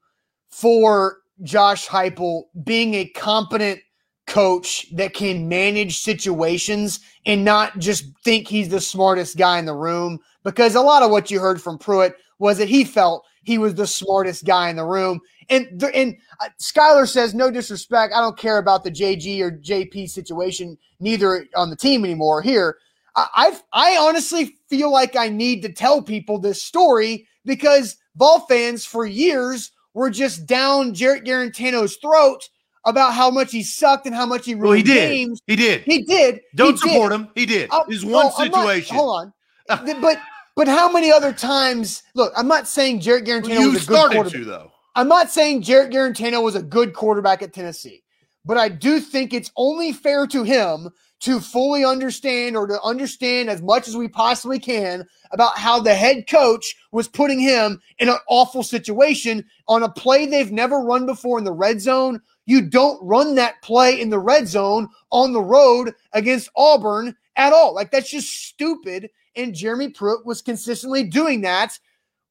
for 0.49 1.17
Josh 1.43 1.87
Heupel 1.87 2.45
being 2.63 2.95
a 2.95 3.05
competent 3.09 3.79
coach 4.25 4.85
that 4.93 5.13
can 5.13 5.47
manage 5.47 5.99
situations 5.99 6.99
and 7.25 7.45
not 7.45 7.77
just 7.79 8.05
think 8.23 8.47
he's 8.47 8.69
the 8.69 8.81
smartest 8.81 9.37
guy 9.37 9.57
in 9.57 9.65
the 9.65 9.75
room. 9.75 10.19
Because 10.47 10.75
a 10.75 10.81
lot 10.81 11.03
of 11.03 11.11
what 11.11 11.29
you 11.29 11.41
heard 11.41 11.61
from 11.61 11.77
Pruitt 11.77 12.15
was 12.39 12.57
that 12.57 12.69
he 12.69 12.85
felt 12.85 13.25
he 13.43 13.57
was 13.57 13.75
the 13.75 13.85
smartest 13.85 14.45
guy 14.45 14.69
in 14.69 14.77
the 14.77 14.85
room. 14.85 15.19
And 15.49 15.83
and 15.93 16.15
uh, 16.39 16.47
Skylar 16.61 17.05
says, 17.05 17.33
no 17.33 17.51
disrespect, 17.51 18.13
I 18.15 18.21
don't 18.21 18.37
care 18.37 18.57
about 18.57 18.85
the 18.85 18.91
JG 18.91 19.41
or 19.41 19.51
JP 19.51 20.09
situation, 20.09 20.77
neither 21.01 21.45
on 21.57 21.69
the 21.69 21.75
team 21.75 22.05
anymore. 22.05 22.41
Here, 22.41 22.77
I 23.17 23.27
I, 23.73 23.93
I 23.93 23.97
honestly 23.97 24.55
feel 24.69 24.89
like 24.89 25.17
I 25.17 25.27
need 25.27 25.63
to 25.63 25.69
tell 25.73 26.01
people 26.01 26.39
this 26.39 26.63
story 26.63 27.27
because 27.43 27.97
ball 28.15 28.39
fans 28.47 28.85
for 28.85 29.05
years 29.05 29.71
were 29.93 30.09
just 30.09 30.45
down 30.45 30.93
Jarrett 30.93 31.25
Guarantano's 31.25 31.97
throat 31.97 32.47
about 32.85 33.13
how 33.13 33.29
much 33.29 33.51
he 33.51 33.63
sucked 33.63 34.05
and 34.05 34.15
how 34.15 34.25
much 34.25 34.45
he 34.45 34.53
ruined 34.55 34.67
well, 34.69 34.77
he 34.77 34.83
did. 34.83 35.09
games. 35.09 35.41
He 35.45 35.57
did. 35.57 35.81
He 35.81 36.03
did. 36.03 36.39
Don't 36.55 36.79
he 36.81 36.89
support 36.89 37.11
did. 37.11 37.15
him. 37.19 37.27
He 37.35 37.45
did. 37.45 37.69
Uh, 37.69 37.83
Is 37.89 38.05
one 38.05 38.13
well, 38.13 38.35
I'm 38.37 38.49
not- 38.51 38.61
situation. 38.61 38.95
hold 38.95 39.19
on. 39.19 39.33
but 40.01 40.17
but 40.57 40.67
how 40.67 40.91
many 40.91 41.11
other 41.11 41.31
times? 41.31 42.03
Look, 42.15 42.33
I'm 42.35 42.47
not 42.47 42.67
saying 42.67 42.99
Jarrett 42.99 43.25
Guarantano 43.25 43.59
you 43.59 43.71
was 43.71 43.83
a 43.83 43.87
good 43.87 43.95
started 43.95 44.15
quarterback. 44.15 44.39
to 44.39 44.45
though. 44.45 44.71
I'm 44.95 45.07
not 45.07 45.29
saying 45.29 45.61
Jarrett 45.61 45.93
Guarantano 45.93 46.43
was 46.43 46.55
a 46.55 46.63
good 46.63 46.93
quarterback 46.93 47.43
at 47.43 47.53
Tennessee, 47.53 48.03
but 48.43 48.57
I 48.57 48.67
do 48.67 48.99
think 48.99 49.31
it's 49.31 49.51
only 49.55 49.93
fair 49.93 50.25
to 50.27 50.43
him 50.43 50.89
to 51.19 51.39
fully 51.39 51.85
understand 51.85 52.57
or 52.57 52.65
to 52.67 52.81
understand 52.81 53.49
as 53.49 53.61
much 53.61 53.87
as 53.87 53.95
we 53.95 54.07
possibly 54.07 54.59
can 54.59 55.05
about 55.31 55.57
how 55.57 55.79
the 55.79 55.93
head 55.93 56.27
coach 56.27 56.75
was 56.91 57.07
putting 57.07 57.39
him 57.39 57.79
in 57.99 58.09
an 58.09 58.17
awful 58.27 58.63
situation 58.63 59.45
on 59.67 59.83
a 59.83 59.89
play 59.89 60.25
they've 60.25 60.51
never 60.51 60.79
run 60.79 61.05
before 61.05 61.37
in 61.37 61.43
the 61.43 61.53
red 61.53 61.79
zone. 61.79 62.19
You 62.47 62.61
don't 62.61 62.99
run 63.03 63.35
that 63.35 63.61
play 63.61 63.99
in 63.99 64.09
the 64.09 64.19
red 64.19 64.47
zone 64.47 64.87
on 65.11 65.33
the 65.33 65.41
road 65.41 65.93
against 66.13 66.49
Auburn 66.55 67.15
at 67.35 67.53
all. 67.53 67.75
Like 67.75 67.91
that's 67.91 68.09
just 68.09 68.47
stupid. 68.47 69.09
And 69.37 69.53
Jeremy 69.53 69.89
Pruitt 69.89 70.25
was 70.25 70.41
consistently 70.41 71.03
doing 71.03 71.41
that 71.41 71.77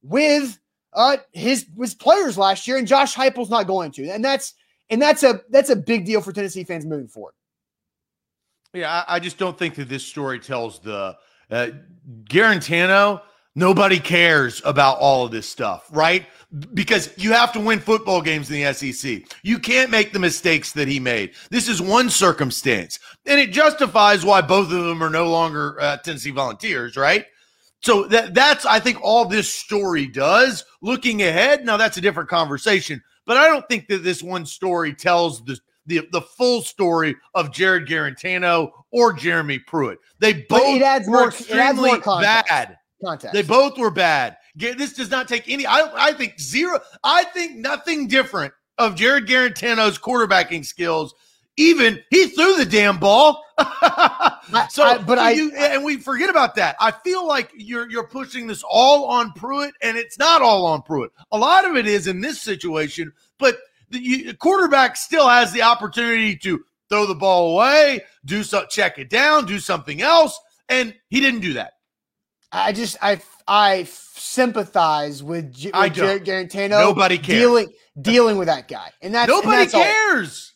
with 0.01 0.59
uh 0.93 1.17
his 1.31 1.65
his 1.77 1.95
players 1.95 2.37
last 2.37 2.67
year, 2.67 2.77
and 2.77 2.87
Josh 2.87 3.15
Heupel's 3.15 3.49
not 3.49 3.67
going 3.67 3.91
to, 3.93 4.09
and 4.09 4.23
that's 4.23 4.53
and 4.89 5.01
that's 5.01 5.23
a 5.23 5.41
that's 5.49 5.69
a 5.69 5.75
big 5.75 6.05
deal 6.05 6.21
for 6.21 6.31
Tennessee 6.31 6.63
fans 6.63 6.85
moving 6.85 7.07
forward. 7.07 7.33
Yeah, 8.73 9.03
I, 9.07 9.15
I 9.15 9.19
just 9.19 9.37
don't 9.37 9.57
think 9.57 9.75
that 9.75 9.89
this 9.89 10.05
story 10.05 10.39
tells 10.39 10.79
the 10.79 11.17
uh, 11.49 11.69
Guarantano. 12.25 13.21
Nobody 13.57 13.99
cares 13.99 14.61
about 14.65 14.99
all 14.99 15.25
of 15.25 15.31
this 15.31 15.49
stuff, 15.49 15.87
right? 15.91 16.27
Because 16.75 17.09
you 17.17 17.33
have 17.33 17.51
to 17.53 17.59
win 17.59 17.79
football 17.79 18.21
games 18.21 18.51
in 18.51 18.61
the 18.63 18.71
SEC. 18.71 19.23
You 19.41 19.57
can't 19.57 19.89
make 19.89 20.13
the 20.13 20.19
mistakes 20.19 20.73
that 20.73 20.87
he 20.87 20.99
made. 20.99 21.31
This 21.49 21.67
is 21.67 21.81
one 21.81 22.11
circumstance, 22.11 22.99
and 23.25 23.39
it 23.39 23.51
justifies 23.51 24.23
why 24.23 24.41
both 24.41 24.71
of 24.71 24.83
them 24.85 25.01
are 25.03 25.09
no 25.09 25.27
longer 25.31 25.75
uh, 25.81 25.97
Tennessee 25.97 26.29
Volunteers, 26.29 26.95
right? 26.95 27.25
So 27.81 28.03
that 28.09 28.35
that's 28.35 28.63
I 28.67 28.79
think 28.79 28.99
all 29.01 29.25
this 29.25 29.51
story 29.51 30.05
does. 30.05 30.63
Looking 30.83 31.23
ahead, 31.23 31.65
now 31.65 31.77
that's 31.77 31.97
a 31.97 32.01
different 32.01 32.29
conversation, 32.29 33.01
but 33.25 33.37
I 33.37 33.47
don't 33.47 33.67
think 33.67 33.87
that 33.87 34.03
this 34.03 34.21
one 34.21 34.45
story 34.45 34.93
tells 34.93 35.43
the 35.45 35.59
the, 35.87 36.07
the 36.11 36.21
full 36.21 36.61
story 36.61 37.15
of 37.33 37.51
Jarrett 37.51 37.87
Guarantano 37.89 38.69
or 38.91 39.13
Jeremy 39.13 39.57
Pruitt. 39.57 39.97
They 40.19 40.33
But 40.33 40.59
both 40.59 40.75
it 40.75 40.81
adds 40.83 41.07
were 41.07 41.13
more- 41.21 41.29
it 41.29 41.49
adds 41.51 41.77
more 41.79 41.97
context. 41.97 42.49
bad. 42.49 42.77
Context. 43.03 43.33
They 43.33 43.43
both 43.43 43.77
were 43.77 43.91
bad. 43.91 44.37
This 44.55 44.93
does 44.93 45.11
not 45.11 45.27
take 45.27 45.47
any. 45.49 45.65
I, 45.67 45.89
I 45.95 46.13
think 46.13 46.39
zero. 46.39 46.79
I 47.03 47.25
think 47.25 47.55
nothing 47.57 48.07
different 48.07 48.53
of 48.77 48.95
Jarrett 48.95 49.27
Guarantano's 49.27 49.99
quarterbacking 49.99 50.65
skills. 50.65 51.13
Even 51.59 51.99
he 52.11 52.27
threw 52.27 52.55
the 52.57 52.65
damn 52.65 52.99
ball. 52.99 53.43
so, 54.69 54.83
I- 54.83 54.97
but 55.05 55.17
I- 55.19 55.31
you, 55.31 55.51
and 55.55 55.83
we 55.83 55.97
forget 55.97 56.29
about 56.29 56.55
that. 56.55 56.75
I 56.79 56.91
feel 56.91 57.27
like 57.27 57.51
you're 57.55 57.89
you're 57.89 58.07
pushing 58.07 58.47
this 58.47 58.63
all 58.67 59.05
on 59.05 59.31
Pruitt, 59.33 59.73
and 59.81 59.97
it's 59.97 60.17
not 60.19 60.41
all 60.41 60.65
on 60.65 60.81
Pruitt. 60.81 61.11
A 61.31 61.37
lot 61.37 61.65
of 61.65 61.75
it 61.75 61.87
is 61.87 62.07
in 62.07 62.21
this 62.21 62.41
situation, 62.41 63.11
but 63.39 63.57
the, 63.89 63.99
you, 63.99 64.23
the 64.25 64.33
quarterback 64.35 64.95
still 64.95 65.27
has 65.27 65.51
the 65.51 65.61
opportunity 65.63 66.35
to 66.37 66.63
throw 66.89 67.05
the 67.05 67.15
ball 67.15 67.53
away, 67.53 68.01
do 68.25 68.43
so, 68.43 68.65
check 68.65 68.97
it 68.97 69.09
down, 69.09 69.45
do 69.45 69.59
something 69.59 70.01
else, 70.01 70.39
and 70.69 70.93
he 71.09 71.19
didn't 71.19 71.41
do 71.41 71.53
that. 71.53 71.73
I 72.51 72.71
just 72.73 72.97
I 73.01 73.21
I 73.47 73.83
sympathize 73.83 75.21
with, 75.23 75.55
I 75.73 75.85
with. 75.87 75.93
Jarrett 75.95 76.23
Guarantano. 76.25 76.69
Nobody 76.81 77.17
cares. 77.17 77.39
dealing 77.39 77.67
dealing 78.01 78.37
with 78.37 78.47
that 78.47 78.67
guy, 78.67 78.91
and 79.01 79.13
that's 79.13 79.31
and 79.31 79.43
Nobody 79.43 79.65
that's 79.65 79.73
cares. 79.73 80.53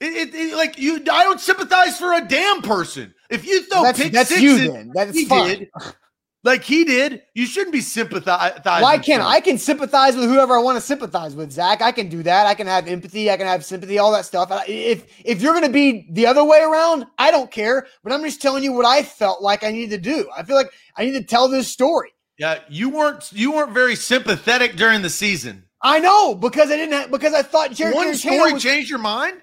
It, 0.00 0.28
it, 0.28 0.34
it- 0.34 0.56
like 0.56 0.78
you, 0.78 0.96
I 1.12 1.22
don't 1.22 1.40
sympathize 1.40 1.98
for 1.98 2.12
a 2.12 2.20
damn 2.26 2.62
person. 2.62 3.14
If 3.30 3.46
you 3.46 3.62
throw 3.64 3.82
That's, 3.84 3.98
pick 3.98 4.12
that's 4.12 4.28
sixes, 4.28 4.42
you 4.60 4.72
then. 4.72 4.90
That's 4.94 5.16
he 5.16 5.26
fine. 5.26 5.58
did, 5.60 5.68
like 6.44 6.64
he 6.64 6.84
did, 6.84 7.22
you 7.34 7.46
shouldn't 7.46 7.72
be 7.72 7.80
sympathizing. 7.80 8.62
Why 8.64 8.98
can't. 8.98 9.22
I 9.22 9.40
can 9.40 9.58
sympathize 9.58 10.16
with 10.16 10.24
whoever 10.28 10.56
I 10.56 10.62
want 10.62 10.76
to 10.76 10.80
sympathize 10.80 11.34
with, 11.36 11.52
Zach? 11.52 11.80
I 11.82 11.92
can 11.92 12.08
do 12.08 12.22
that. 12.24 12.46
I 12.46 12.54
can 12.54 12.66
have 12.66 12.88
empathy. 12.88 13.30
I 13.30 13.36
can 13.36 13.46
have 13.46 13.64
sympathy. 13.64 13.98
All 13.98 14.12
that 14.12 14.24
stuff. 14.24 14.50
If 14.68 15.06
if 15.24 15.40
you're 15.40 15.52
going 15.54 15.66
to 15.66 15.72
be 15.72 16.08
the 16.10 16.26
other 16.26 16.44
way 16.44 16.60
around, 16.60 17.06
I 17.18 17.30
don't 17.30 17.50
care. 17.50 17.86
But 18.02 18.12
I'm 18.12 18.22
just 18.22 18.42
telling 18.42 18.64
you 18.64 18.72
what 18.72 18.86
I 18.86 19.02
felt 19.02 19.42
like 19.42 19.62
I 19.64 19.70
needed 19.70 20.02
to 20.02 20.10
do. 20.10 20.28
I 20.36 20.42
feel 20.42 20.56
like 20.56 20.70
I 20.96 21.04
need 21.04 21.12
to 21.12 21.22
tell 21.24 21.48
this 21.48 21.68
story. 21.68 22.10
Yeah, 22.38 22.58
you 22.68 22.88
weren't 22.88 23.30
you 23.32 23.52
weren't 23.52 23.72
very 23.72 23.94
sympathetic 23.94 24.76
during 24.76 25.02
the 25.02 25.10
season. 25.10 25.64
I 25.80 25.98
know 25.98 26.34
because 26.34 26.70
I 26.70 26.76
didn't 26.76 26.92
have, 26.92 27.10
because 27.10 27.34
I 27.34 27.42
thought 27.42 27.72
Jarrett 27.72 27.94
One 27.96 28.06
Guarantano 28.06 28.16
story 28.16 28.52
was- 28.52 28.62
changed 28.62 28.88
your 28.90 28.98
mind. 29.00 29.41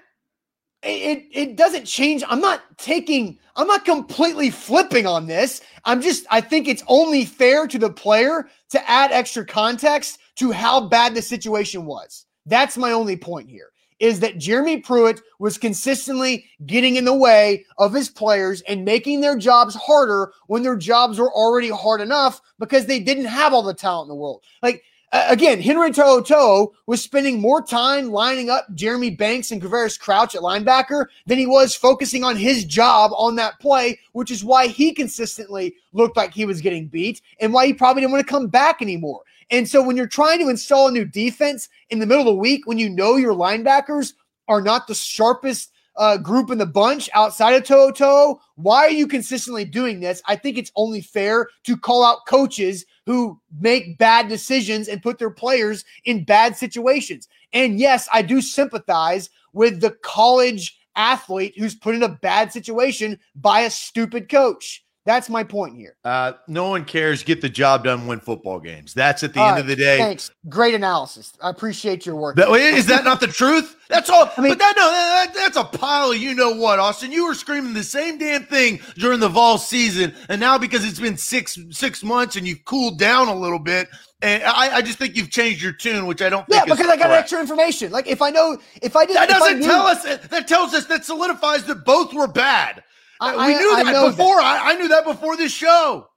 It, 0.82 1.26
it 1.30 1.56
doesn't 1.56 1.84
change. 1.84 2.22
I'm 2.26 2.40
not 2.40 2.62
taking. 2.78 3.38
I'm 3.56 3.66
not 3.66 3.84
completely 3.84 4.50
flipping 4.50 5.06
on 5.06 5.26
this. 5.26 5.60
I'm 5.84 6.00
just. 6.00 6.26
I 6.30 6.40
think 6.40 6.68
it's 6.68 6.84
only 6.86 7.24
fair 7.24 7.66
to 7.66 7.78
the 7.78 7.90
player 7.90 8.48
to 8.70 8.90
add 8.90 9.12
extra 9.12 9.44
context 9.44 10.18
to 10.36 10.52
how 10.52 10.88
bad 10.88 11.14
the 11.14 11.22
situation 11.22 11.84
was. 11.84 12.24
That's 12.46 12.78
my 12.78 12.92
only 12.92 13.16
point 13.16 13.50
here. 13.50 13.70
Is 13.98 14.20
that 14.20 14.38
Jeremy 14.38 14.78
Pruitt 14.78 15.20
was 15.38 15.58
consistently 15.58 16.46
getting 16.64 16.96
in 16.96 17.04
the 17.04 17.14
way 17.14 17.66
of 17.76 17.92
his 17.92 18.08
players 18.08 18.62
and 18.62 18.82
making 18.82 19.20
their 19.20 19.36
jobs 19.36 19.74
harder 19.74 20.32
when 20.46 20.62
their 20.62 20.76
jobs 20.76 21.18
were 21.18 21.30
already 21.30 21.68
hard 21.68 22.00
enough 22.00 22.40
because 22.58 22.86
they 22.86 23.00
didn't 23.00 23.26
have 23.26 23.52
all 23.52 23.62
the 23.62 23.74
talent 23.74 24.06
in 24.06 24.08
the 24.08 24.14
world. 24.14 24.42
Like 24.62 24.82
again, 25.12 25.60
Henry 25.60 25.90
To'o 25.92 26.72
was 26.86 27.02
spending 27.02 27.40
more 27.40 27.62
time 27.62 28.10
lining 28.10 28.50
up 28.50 28.66
Jeremy 28.74 29.10
Banks 29.10 29.50
and 29.50 29.60
Quavaris 29.60 29.98
Crouch 29.98 30.34
at 30.34 30.42
linebacker 30.42 31.06
than 31.26 31.38
he 31.38 31.46
was 31.46 31.74
focusing 31.74 32.22
on 32.22 32.36
his 32.36 32.64
job 32.64 33.10
on 33.14 33.34
that 33.36 33.58
play, 33.60 33.98
which 34.12 34.30
is 34.30 34.44
why 34.44 34.66
he 34.68 34.92
consistently 34.92 35.74
looked 35.92 36.16
like 36.16 36.32
he 36.32 36.46
was 36.46 36.60
getting 36.60 36.86
beat 36.86 37.20
and 37.40 37.52
why 37.52 37.66
he 37.66 37.72
probably 37.72 38.02
didn't 38.02 38.12
want 38.12 38.26
to 38.26 38.32
come 38.32 38.46
back 38.46 38.80
anymore. 38.82 39.22
And 39.50 39.68
so 39.68 39.82
when 39.82 39.96
you're 39.96 40.06
trying 40.06 40.38
to 40.40 40.48
install 40.48 40.88
a 40.88 40.92
new 40.92 41.04
defense 41.04 41.68
in 41.88 41.98
the 41.98 42.06
middle 42.06 42.22
of 42.22 42.26
the 42.26 42.34
week, 42.34 42.66
when 42.66 42.78
you 42.78 42.88
know 42.88 43.16
your 43.16 43.34
linebackers 43.34 44.14
are 44.46 44.60
not 44.60 44.86
the 44.86 44.94
sharpest 44.94 45.69
uh, 45.96 46.16
group 46.16 46.50
in 46.50 46.58
the 46.58 46.66
bunch 46.66 47.10
outside 47.14 47.54
of 47.54 47.64
To'o 47.64 47.90
To'o, 47.90 48.40
why 48.56 48.78
are 48.86 48.90
you 48.90 49.06
consistently 49.06 49.64
doing 49.64 50.00
this? 50.00 50.22
I 50.26 50.36
think 50.36 50.56
it's 50.56 50.72
only 50.76 51.00
fair 51.00 51.48
to 51.64 51.76
call 51.76 52.04
out 52.04 52.26
coaches 52.26 52.86
who 53.06 53.40
make 53.60 53.98
bad 53.98 54.28
decisions 54.28 54.88
and 54.88 55.02
put 55.02 55.18
their 55.18 55.30
players 55.30 55.84
in 56.04 56.24
bad 56.24 56.56
situations. 56.56 57.28
And 57.52 57.78
yes, 57.78 58.08
I 58.12 58.22
do 58.22 58.40
sympathize 58.40 59.30
with 59.52 59.80
the 59.80 59.90
college 60.02 60.78
athlete 60.96 61.54
who's 61.56 61.74
put 61.74 61.94
in 61.94 62.02
a 62.02 62.08
bad 62.08 62.52
situation 62.52 63.18
by 63.34 63.60
a 63.60 63.70
stupid 63.70 64.28
coach. 64.28 64.84
That's 65.06 65.30
my 65.30 65.42
point 65.42 65.76
here. 65.76 65.96
Uh, 66.04 66.34
no 66.46 66.68
one 66.68 66.84
cares. 66.84 67.22
Get 67.22 67.40
the 67.40 67.48
job 67.48 67.84
done. 67.84 68.06
Win 68.06 68.20
football 68.20 68.60
games. 68.60 68.92
That's 68.92 69.22
at 69.24 69.32
the 69.32 69.40
All 69.40 69.46
end 69.48 69.54
right, 69.54 69.60
of 69.62 69.66
the 69.66 69.74
day. 69.76 69.96
Thanks. 69.98 70.30
Great 70.48 70.74
analysis. 70.74 71.32
I 71.42 71.48
appreciate 71.48 72.04
your 72.04 72.16
work. 72.16 72.36
That, 72.36 72.50
is 72.50 72.84
that 72.86 73.04
not 73.04 73.18
the 73.18 73.26
truth? 73.26 73.76
That's 73.88 74.10
all. 74.10 74.30
I 74.36 74.40
mean- 74.42 74.50
but 74.52 74.58
that, 74.58 74.74
no, 74.76 74.82
that, 74.90 75.34
that's 75.34 75.56
a 75.56 75.64
pile 75.64 76.10
of 76.10 76.18
you 76.18 76.34
know 76.34 76.50
what, 76.54 76.78
Austin. 76.78 77.10
You 77.12 77.26
were 77.26 77.34
screaming 77.34 77.72
the 77.72 77.82
same 77.82 78.18
damn 78.18 78.44
thing 78.44 78.78
during 78.96 79.20
the 79.20 79.28
Vol 79.30 79.56
season, 79.56 80.14
and 80.28 80.38
now 80.38 80.58
because 80.58 80.84
it's 80.84 81.00
been 81.00 81.16
six 81.16 81.58
six 81.70 82.04
months 82.04 82.36
and 82.36 82.46
you've 82.46 82.64
cooled 82.66 82.98
down 82.98 83.28
a 83.28 83.34
little 83.34 83.58
bit, 83.58 83.88
and 84.20 84.42
I, 84.44 84.76
I 84.76 84.82
just 84.82 84.98
think 84.98 85.16
you've 85.16 85.30
changed 85.30 85.62
your 85.62 85.72
tune, 85.72 86.06
which 86.06 86.20
I 86.20 86.28
don't 86.28 86.44
yeah, 86.48 86.60
think. 86.60 86.72
is 86.72 86.76
because 86.76 86.92
I 86.92 86.96
got 86.96 87.06
correct. 87.06 87.22
extra 87.22 87.40
information. 87.40 87.90
Like 87.90 88.06
if 88.06 88.20
I 88.20 88.28
know, 88.30 88.58
if 88.82 88.94
I 88.94 89.06
did, 89.06 89.16
That 89.16 89.30
doesn't 89.30 89.60
knew- 89.60 89.66
tell 89.66 89.86
us. 89.86 90.02
That 90.28 90.46
tells 90.46 90.74
us 90.74 90.84
that 90.86 91.04
solidifies 91.06 91.64
that 91.64 91.84
both 91.86 92.12
were 92.12 92.28
bad. 92.28 92.84
I- 93.20 93.46
we 93.48 93.54
I- 93.54 93.58
knew 93.58 93.74
I 93.74 93.84
that 93.84 93.92
know 93.92 94.10
before. 94.10 94.40
I, 94.40 94.72
I 94.72 94.74
knew 94.76 94.88
that 94.88 95.04
before 95.04 95.36
this 95.36 95.52
show. 95.52 96.08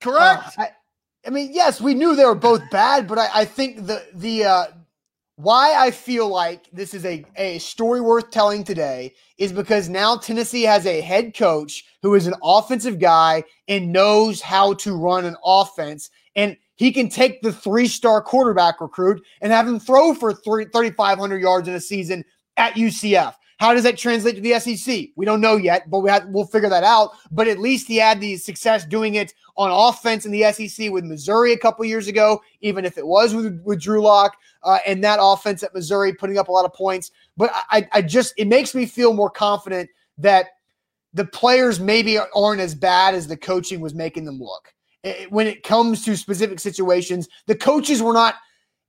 Correct. 0.00 0.58
Uh, 0.58 0.62
I, 0.62 0.68
I 1.26 1.30
mean, 1.30 1.50
yes, 1.52 1.80
we 1.80 1.94
knew 1.94 2.14
they 2.14 2.24
were 2.24 2.34
both 2.34 2.62
bad, 2.70 3.08
but 3.08 3.18
I, 3.18 3.28
I 3.34 3.44
think 3.44 3.86
the 3.86 4.06
the 4.14 4.44
uh, 4.44 4.64
why 5.36 5.74
I 5.74 5.90
feel 5.90 6.28
like 6.28 6.68
this 6.72 6.94
is 6.94 7.04
a, 7.04 7.24
a 7.36 7.58
story 7.58 8.00
worth 8.00 8.30
telling 8.30 8.64
today 8.64 9.14
is 9.38 9.52
because 9.52 9.88
now 9.88 10.16
Tennessee 10.16 10.62
has 10.62 10.86
a 10.86 11.00
head 11.00 11.36
coach 11.36 11.84
who 12.02 12.14
is 12.14 12.26
an 12.26 12.34
offensive 12.42 12.98
guy 12.98 13.44
and 13.68 13.92
knows 13.92 14.40
how 14.40 14.74
to 14.74 14.96
run 14.96 15.24
an 15.26 15.36
offense. 15.44 16.08
And 16.36 16.56
he 16.76 16.92
can 16.92 17.08
take 17.08 17.42
the 17.42 17.52
three 17.52 17.86
star 17.88 18.22
quarterback 18.22 18.80
recruit 18.80 19.22
and 19.42 19.52
have 19.52 19.66
him 19.68 19.78
throw 19.80 20.14
for 20.14 20.32
three- 20.32 20.66
3,500 20.66 21.40
yards 21.42 21.68
in 21.68 21.74
a 21.74 21.80
season 21.80 22.24
at 22.56 22.74
UCF. 22.74 23.34
How 23.58 23.72
does 23.72 23.84
that 23.84 23.96
translate 23.96 24.34
to 24.36 24.40
the 24.42 24.58
SEC? 24.60 25.08
We 25.16 25.24
don't 25.24 25.40
know 25.40 25.56
yet, 25.56 25.88
but 25.88 26.00
we 26.00 26.10
have, 26.10 26.26
we'll 26.28 26.44
figure 26.44 26.68
that 26.68 26.84
out. 26.84 27.12
But 27.30 27.48
at 27.48 27.58
least 27.58 27.86
he 27.86 27.96
had 27.96 28.20
the 28.20 28.36
success 28.36 28.84
doing 28.84 29.14
it 29.14 29.32
on 29.56 29.70
offense 29.70 30.26
in 30.26 30.32
the 30.32 30.52
SEC 30.52 30.90
with 30.90 31.04
Missouri 31.04 31.52
a 31.54 31.58
couple 31.58 31.84
years 31.86 32.06
ago, 32.06 32.42
even 32.60 32.84
if 32.84 32.98
it 32.98 33.06
was 33.06 33.34
with, 33.34 33.60
with 33.64 33.80
Drew 33.80 34.02
Lock 34.02 34.36
uh, 34.62 34.78
and 34.86 35.02
that 35.04 35.18
offense 35.22 35.62
at 35.62 35.74
Missouri 35.74 36.12
putting 36.12 36.36
up 36.36 36.48
a 36.48 36.52
lot 36.52 36.66
of 36.66 36.74
points. 36.74 37.12
But 37.38 37.50
I, 37.70 37.88
I 37.92 38.02
just, 38.02 38.34
it 38.36 38.46
makes 38.46 38.74
me 38.74 38.84
feel 38.84 39.14
more 39.14 39.30
confident 39.30 39.88
that 40.18 40.48
the 41.14 41.24
players 41.24 41.80
maybe 41.80 42.18
aren't 42.18 42.60
as 42.60 42.74
bad 42.74 43.14
as 43.14 43.26
the 43.26 43.38
coaching 43.38 43.80
was 43.80 43.94
making 43.94 44.26
them 44.26 44.38
look. 44.38 44.74
When 45.30 45.46
it 45.46 45.62
comes 45.62 46.04
to 46.04 46.16
specific 46.16 46.60
situations, 46.60 47.28
the 47.46 47.54
coaches 47.54 48.02
were 48.02 48.12
not 48.12 48.34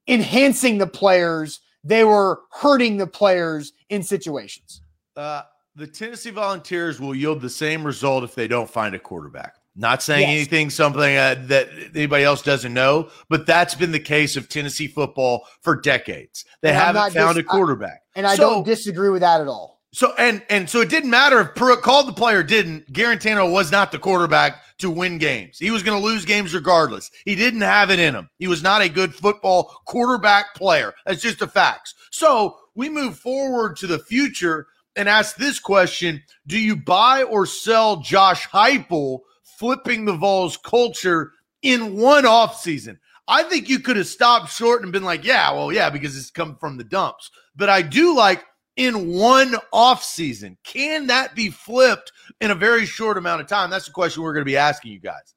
enhancing 0.10 0.78
the 0.78 0.88
players 0.88 1.62
they 1.88 2.04
were 2.04 2.42
hurting 2.52 2.98
the 2.98 3.08
players 3.08 3.74
in 3.90 4.04
situations. 4.04 4.82
Uh, 5.16 5.44
the 5.76 5.88
Tennessee 5.88 6.32
Volunteers 6.32 7.00
will 7.00 7.16
yield 7.16 7.42
the 7.42 7.50
same 7.50 7.84
result 7.84 8.24
if 8.24 8.36
they 8.36 8.48
don't 8.48 8.70
find 8.70 8.94
a 8.94 9.00
quarterback. 9.00 9.56
Not 9.76 10.02
saying 10.02 10.22
yes. 10.22 10.32
anything, 10.32 10.72
something 10.72 11.16
uh, 11.16 11.36
that 11.44 11.70
anybody 11.94 12.24
else 12.24 12.42
doesn't 12.42 12.74
know, 12.74 13.10
but 13.30 13.46
that's 13.46 13.76
been 13.76 13.92
the 13.92 14.00
case 14.00 14.36
of 14.36 14.50
Tennessee 14.50 14.88
football 14.88 15.46
for 15.62 15.80
decades. 15.80 16.46
They 16.62 16.70
and 16.70 16.78
haven't 16.78 17.14
found 17.14 17.36
dis- 17.36 17.44
a 17.44 17.48
quarterback, 17.48 18.02
I, 18.16 18.20
and 18.20 18.28
I 18.28 18.36
so, 18.36 18.50
don't 18.50 18.64
disagree 18.64 19.10
with 19.10 19.22
that 19.22 19.40
at 19.40 19.48
all. 19.48 19.77
So 19.94 20.14
and 20.18 20.44
and 20.50 20.70
so 20.70 20.82
it 20.82 20.90
didn't 20.90 21.10
matter 21.10 21.40
if 21.40 21.56
Pruitt 21.56 21.82
called 21.82 22.08
the 22.08 22.14
player 22.14 22.44
didn't. 22.44 22.92
Guarantano 22.92 23.52
was 23.52 23.72
not 23.72 23.92
the 23.92 24.00
quarterback 24.00 24.62
to 24.80 24.92
win 24.92 25.18
games. 25.18 25.58
He 25.58 25.72
was 25.72 25.82
going 25.82 26.00
to 26.00 26.06
lose 26.06 26.26
games 26.26 26.54
regardless. 26.54 27.10
He 27.26 27.36
didn't 27.36 27.62
have 27.62 27.90
it 27.90 28.00
in 28.00 28.14
him. 28.14 28.30
He 28.38 28.48
was 28.48 28.62
not 28.62 28.82
a 28.82 28.90
good 28.90 29.16
football 29.16 29.82
quarterback 29.86 30.54
player. 30.56 30.94
That's 31.06 31.22
just 31.22 31.40
the 31.40 31.48
facts. 31.48 31.96
So 32.12 32.58
we 32.76 32.90
move 32.90 33.18
forward 33.18 33.78
to 33.78 33.88
the 33.88 34.00
future 34.00 34.68
and 34.96 35.08
ask 35.08 35.36
this 35.36 35.60
question 35.60 36.22
Do 36.48 36.60
you 36.60 36.76
buy 36.76 37.24
or 37.24 37.46
sell 37.46 37.98
Josh 37.98 38.48
Heupel 38.50 39.20
flipping 39.44 40.06
the 40.06 40.18
Vols 40.18 40.58
culture 40.58 41.32
in 41.62 41.96
one 41.98 42.26
offseason? 42.26 42.98
I 43.28 43.44
think 43.44 43.68
you 43.68 43.80
could 43.80 43.98
have 43.98 44.08
stopped 44.08 44.52
short 44.52 44.84
and 44.84 44.92
been 44.92 45.04
like, 45.04 45.26
yeah, 45.26 45.52
well, 45.52 45.72
yeah, 45.72 45.90
because 45.90 46.16
it's 46.16 46.32
come 46.32 46.56
from 46.56 46.78
the 46.78 46.84
dumps. 46.84 47.30
But 47.56 47.70
I 47.70 47.82
do 47.82 48.16
like 48.16 48.44
in 48.78 49.12
one 49.12 49.56
off 49.74 50.04
season. 50.04 50.58
Can 50.64 51.08
that 51.08 51.36
be 51.36 51.50
flipped 51.50 52.12
in 52.40 52.52
a 52.52 52.56
very 52.56 52.86
short 52.86 53.18
amount 53.18 53.42
of 53.42 53.48
time? 53.48 53.70
That's 53.70 53.86
the 53.86 53.92
question 53.92 54.24
we're 54.24 54.34
going 54.34 54.46
to 54.46 54.50
be 54.50 54.58
asking 54.58 54.94
you 54.94 55.00
guys. 55.00 55.36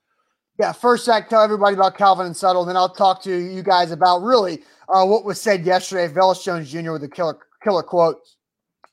Yeah, 0.59 0.73
first, 0.73 1.07
Zach, 1.07 1.29
tell 1.31 1.43
everybody 1.43 1.75
about 1.75 1.97
Calvin 1.97 2.27
and 2.27 2.37
Subtle, 2.37 2.67
then 2.67 2.77
I'll 2.77 2.95
talk 2.95 3.23
to 3.23 3.35
you 3.35 3.63
guys 3.63 3.93
about 3.93 4.19
really 4.19 4.63
uh, 4.91 5.07
what 5.07 5.25
was 5.25 5.41
said 5.41 5.65
yesterday. 5.65 6.13
Velus 6.13 6.45
Jones 6.45 6.71
Jr. 6.71 6.93
with 6.93 7.03
a 7.03 7.09
killer 7.09 7.39
killer 7.65 7.83
quote 7.83 8.19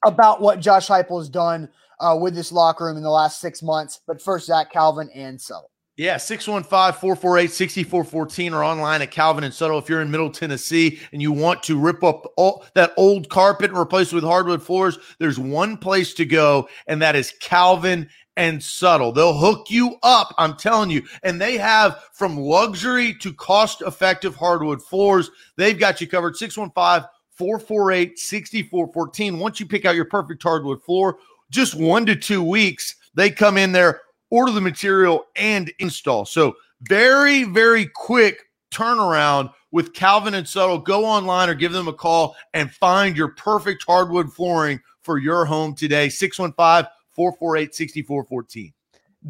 about 0.06 0.42
what 0.42 0.62
Josh 0.62 0.88
Heupel 0.88 1.20
has 1.20 1.28
done 1.28 1.70
uh, 2.00 2.18
with 2.20 2.36
this 2.36 2.54
locker 2.54 2.86
room 2.86 2.96
in 2.96 3.04
the 3.04 3.10
last 3.10 3.42
six 3.42 3.62
months. 3.62 4.00
But 4.08 4.22
first, 4.22 4.46
Zach, 4.46 4.72
Calvin, 4.72 5.10
and 5.14 5.40
Subtle. 5.40 5.72
Yeah, 5.98 6.16
615-448-6414 6.18 8.54
or 8.54 8.64
online 8.64 9.02
at 9.02 9.10
Calvin 9.10 9.44
and 9.44 9.52
Subtle. 9.52 9.80
If 9.80 9.90
you're 9.90 10.02
in 10.02 10.12
Middle 10.12 10.30
Tennessee 10.30 11.00
and 11.12 11.24
you 11.24 11.32
want 11.32 11.64
to 11.64 11.76
rip 11.76 12.04
up 12.04 12.32
all 12.38 12.64
that 12.76 12.94
old 12.98 13.30
carpet 13.30 13.72
and 13.72 13.80
replace 13.80 14.12
it 14.12 14.16
with 14.16 14.24
hardwood 14.24 14.62
floors, 14.62 15.00
there's 15.18 15.40
one 15.40 15.76
place 15.76 16.14
to 16.14 16.24
go, 16.24 16.70
and 16.86 17.02
that 17.02 17.16
is 17.16 17.34
Calvin 17.40 18.08
and 18.36 18.62
Subtle. 18.62 19.12
They'll 19.12 19.40
hook 19.40 19.72
you 19.72 19.96
up, 20.04 20.36
I'm 20.38 20.56
telling 20.56 20.92
you. 20.92 21.02
And 21.24 21.42
they 21.42 21.58
have 21.58 22.04
from 22.14 22.38
luxury 22.38 23.16
to 23.16 23.34
cost-effective 23.34 24.36
hardwood 24.36 24.84
floors. 24.84 25.32
They've 25.56 25.80
got 25.80 26.00
you 26.00 26.06
covered. 26.06 26.38
615 26.38 27.10
448 27.32 28.20
6414. 28.20 29.40
Once 29.40 29.60
you 29.60 29.66
pick 29.66 29.86
out 29.86 29.96
your 29.96 30.06
perfect 30.06 30.44
hardwood 30.44 30.84
floor, 30.84 31.18
just 31.50 31.74
one 31.74 32.06
to 32.06 32.16
two 32.16 32.44
weeks, 32.44 32.94
they 33.16 33.32
come 33.32 33.58
in 33.58 33.72
there 33.72 34.02
order 34.30 34.52
the 34.52 34.62
material, 34.62 35.26
and 35.36 35.72
install. 35.80 36.26
So, 36.26 36.56
very, 36.82 37.44
very 37.44 37.88
quick 37.88 38.44
turnaround 38.72 39.52
with 39.72 39.94
Calvin 39.94 40.34
and 40.34 40.48
Subtle. 40.48 40.80
Go 40.80 41.06
online 41.06 41.50
or 41.50 41.56
give 41.56 41.72
them 41.72 41.88
a 41.88 41.94
call 41.94 42.36
and 42.54 42.72
find 42.72 43.18
your 43.18 43.30
perfect 43.30 43.84
hardwood 43.88 44.32
flooring 44.32 44.80
for 45.02 45.18
your 45.18 45.46
home 45.46 45.76
today. 45.76 46.10
615 46.10 46.90
448 47.12 47.74
6414. 47.74 48.74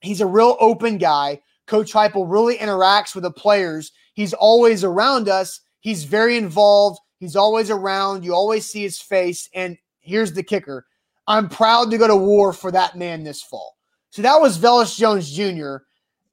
He's 0.00 0.20
a 0.20 0.26
real 0.26 0.56
open 0.60 0.98
guy. 0.98 1.40
Coach 1.66 1.92
Heupel 1.92 2.30
really 2.30 2.56
interacts 2.56 3.14
with 3.14 3.24
the 3.24 3.30
players. 3.30 3.92
He's 4.14 4.34
always 4.34 4.82
around 4.82 5.28
us. 5.28 5.60
He's 5.80 6.04
very 6.04 6.36
involved. 6.36 7.00
He's 7.22 7.36
always 7.36 7.70
around. 7.70 8.24
You 8.24 8.34
always 8.34 8.66
see 8.66 8.82
his 8.82 9.00
face. 9.00 9.48
And 9.54 9.78
here's 10.00 10.32
the 10.32 10.42
kicker 10.42 10.86
I'm 11.28 11.48
proud 11.48 11.92
to 11.92 11.98
go 11.98 12.08
to 12.08 12.16
war 12.16 12.52
for 12.52 12.72
that 12.72 12.98
man 12.98 13.22
this 13.22 13.40
fall. 13.40 13.76
So 14.10 14.22
that 14.22 14.40
was 14.40 14.58
Velus 14.58 14.98
Jones 14.98 15.30
Jr., 15.30 15.84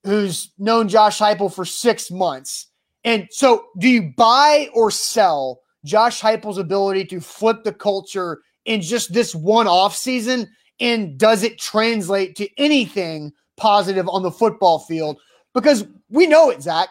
who's 0.03 0.51
known 0.57 0.89
Josh 0.89 1.19
Heupel 1.19 1.53
for 1.53 1.63
six 1.63 2.09
months. 2.09 2.69
And 3.03 3.27
so, 3.29 3.65
do 3.77 3.87
you 3.87 4.11
buy 4.17 4.69
or 4.73 4.89
sell 4.89 5.61
Josh 5.85 6.21
Heupel's 6.21 6.57
ability 6.57 7.05
to 7.05 7.21
flip 7.21 7.63
the 7.63 7.71
culture 7.71 8.41
in 8.65 8.81
just 8.81 9.13
this 9.13 9.35
one 9.35 9.67
off 9.67 9.95
season? 9.95 10.49
And 10.79 11.19
does 11.19 11.43
it 11.43 11.59
translate 11.59 12.35
to 12.37 12.49
anything 12.57 13.31
positive 13.57 14.09
on 14.09 14.23
the 14.23 14.31
football 14.31 14.79
field? 14.79 15.19
Because 15.53 15.85
we 16.09 16.25
know 16.25 16.49
it, 16.49 16.63
Zach. 16.63 16.89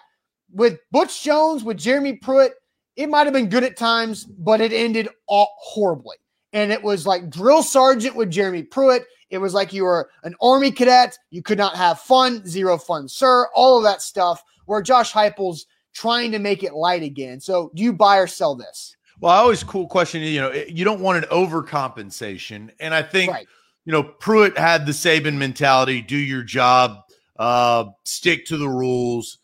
With 0.52 0.78
Butch 0.92 1.24
Jones, 1.24 1.64
with 1.64 1.78
Jeremy 1.78 2.12
Pruitt, 2.12 2.52
it 2.98 3.08
might 3.08 3.26
have 3.26 3.32
been 3.32 3.48
good 3.48 3.62
at 3.62 3.76
times, 3.76 4.24
but 4.24 4.60
it 4.60 4.72
ended 4.72 5.08
all 5.28 5.54
horribly. 5.60 6.16
And 6.52 6.72
it 6.72 6.82
was 6.82 7.06
like 7.06 7.30
drill 7.30 7.62
sergeant 7.62 8.16
with 8.16 8.28
Jeremy 8.28 8.64
Pruitt. 8.64 9.04
It 9.30 9.38
was 9.38 9.54
like 9.54 9.72
you 9.72 9.84
were 9.84 10.10
an 10.24 10.34
army 10.42 10.72
cadet. 10.72 11.16
You 11.30 11.40
could 11.40 11.58
not 11.58 11.76
have 11.76 12.00
fun, 12.00 12.44
zero 12.44 12.76
fun, 12.76 13.08
sir. 13.08 13.46
All 13.54 13.78
of 13.78 13.84
that 13.84 14.02
stuff. 14.02 14.42
Where 14.66 14.82
Josh 14.82 15.12
Heupel's 15.12 15.66
trying 15.94 16.32
to 16.32 16.40
make 16.40 16.64
it 16.64 16.74
light 16.74 17.02
again. 17.02 17.40
So, 17.40 17.70
do 17.74 17.82
you 17.82 17.92
buy 17.92 18.18
or 18.18 18.26
sell 18.26 18.54
this? 18.54 18.96
Well, 19.20 19.32
I 19.32 19.38
always 19.38 19.62
cool 19.62 19.86
question. 19.86 20.20
You 20.22 20.40
know, 20.40 20.52
you 20.52 20.84
don't 20.84 21.00
want 21.00 21.24
an 21.24 21.30
overcompensation, 21.30 22.70
and 22.80 22.92
I 22.94 23.02
think 23.02 23.32
right. 23.32 23.46
you 23.84 23.92
know 23.92 24.02
Pruitt 24.02 24.58
had 24.58 24.86
the 24.86 24.92
Saban 24.92 25.36
mentality: 25.36 26.02
do 26.02 26.16
your 26.16 26.42
job, 26.42 26.98
uh, 27.38 27.86
stick 28.04 28.44
to 28.46 28.56
the 28.58 28.68
rules, 28.68 29.38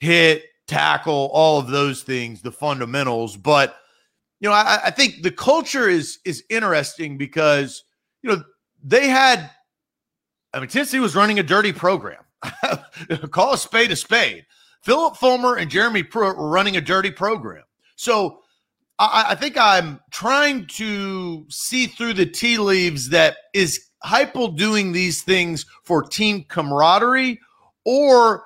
hit, 0.00 0.44
tackle, 0.66 1.30
all 1.32 1.58
of 1.58 1.68
those 1.68 2.02
things, 2.02 2.42
the 2.42 2.52
fundamentals. 2.52 3.36
But 3.36 3.76
you 4.40 4.48
know, 4.48 4.54
I, 4.54 4.80
I 4.86 4.90
think 4.90 5.22
the 5.22 5.30
culture 5.30 5.88
is 5.88 6.18
is 6.24 6.44
interesting 6.50 7.18
because 7.18 7.84
you 8.22 8.30
know 8.30 8.42
they 8.82 9.08
had 9.08 9.50
I 10.56 10.60
mean, 10.60 10.68
Tennessee 10.68 11.00
was 11.00 11.14
running 11.14 11.38
a 11.38 11.42
dirty 11.42 11.72
program. 11.72 12.22
Call 13.30 13.52
a 13.52 13.58
spade 13.58 13.90
a 13.90 13.96
spade. 13.96 14.46
Phillip 14.80 15.16
Fulmer 15.16 15.56
and 15.56 15.70
Jeremy 15.70 16.02
Pruitt 16.02 16.38
were 16.38 16.48
running 16.48 16.78
a 16.78 16.80
dirty 16.80 17.10
program. 17.10 17.64
So 17.96 18.40
I, 18.98 19.26
I 19.30 19.34
think 19.34 19.58
I'm 19.58 20.00
trying 20.10 20.66
to 20.68 21.44
see 21.50 21.86
through 21.86 22.14
the 22.14 22.24
tea 22.24 22.56
leaves 22.56 23.10
that 23.10 23.36
is 23.52 23.86
Heupel 24.04 24.56
doing 24.56 24.92
these 24.92 25.22
things 25.22 25.66
for 25.82 26.02
team 26.02 26.44
camaraderie 26.48 27.38
or 27.84 28.44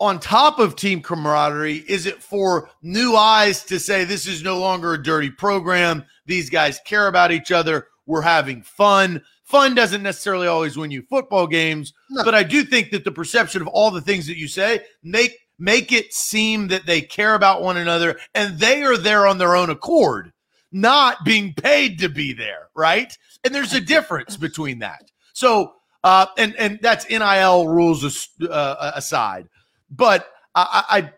on 0.00 0.18
top 0.18 0.58
of 0.58 0.76
team 0.76 1.02
camaraderie, 1.02 1.84
is 1.86 2.06
it 2.06 2.22
for 2.22 2.70
new 2.82 3.14
eyes 3.14 3.62
to 3.64 3.78
say 3.78 4.04
this 4.04 4.26
is 4.26 4.42
no 4.42 4.58
longer 4.58 4.94
a 4.94 5.02
dirty 5.02 5.30
program? 5.30 6.04
These 6.26 6.48
guys 6.48 6.80
care 6.86 7.06
about 7.06 7.32
each 7.32 7.52
other. 7.52 7.88
We're 8.06 8.22
having 8.22 8.62
fun. 8.62 9.22
Fun 9.44 9.74
doesn't 9.74 10.02
necessarily 10.02 10.46
always 10.46 10.76
win 10.76 10.90
you 10.90 11.02
football 11.02 11.46
games, 11.46 11.92
no. 12.08 12.24
but 12.24 12.34
I 12.34 12.42
do 12.42 12.64
think 12.64 12.90
that 12.92 13.04
the 13.04 13.12
perception 13.12 13.60
of 13.60 13.68
all 13.68 13.90
the 13.90 14.00
things 14.00 14.26
that 14.26 14.38
you 14.38 14.48
say 14.48 14.80
make 15.02 15.36
make 15.58 15.92
it 15.92 16.12
seem 16.14 16.68
that 16.68 16.86
they 16.86 17.02
care 17.02 17.34
about 17.34 17.60
one 17.60 17.76
another 17.76 18.18
and 18.34 18.58
they 18.58 18.82
are 18.82 18.96
there 18.96 19.26
on 19.26 19.36
their 19.36 19.54
own 19.54 19.68
accord, 19.68 20.32
not 20.72 21.22
being 21.24 21.52
paid 21.52 21.98
to 21.98 22.08
be 22.08 22.32
there, 22.32 22.68
right? 22.74 23.16
And 23.44 23.54
there's 23.54 23.74
a 23.74 23.80
difference 23.80 24.36
between 24.36 24.78
that. 24.78 25.10
So, 25.34 25.74
uh, 26.02 26.26
and 26.38 26.56
and 26.56 26.78
that's 26.80 27.08
NIL 27.10 27.68
rules 27.68 28.28
uh, 28.48 28.92
aside. 28.94 29.48
But 29.90 30.28
I, 30.54 31.10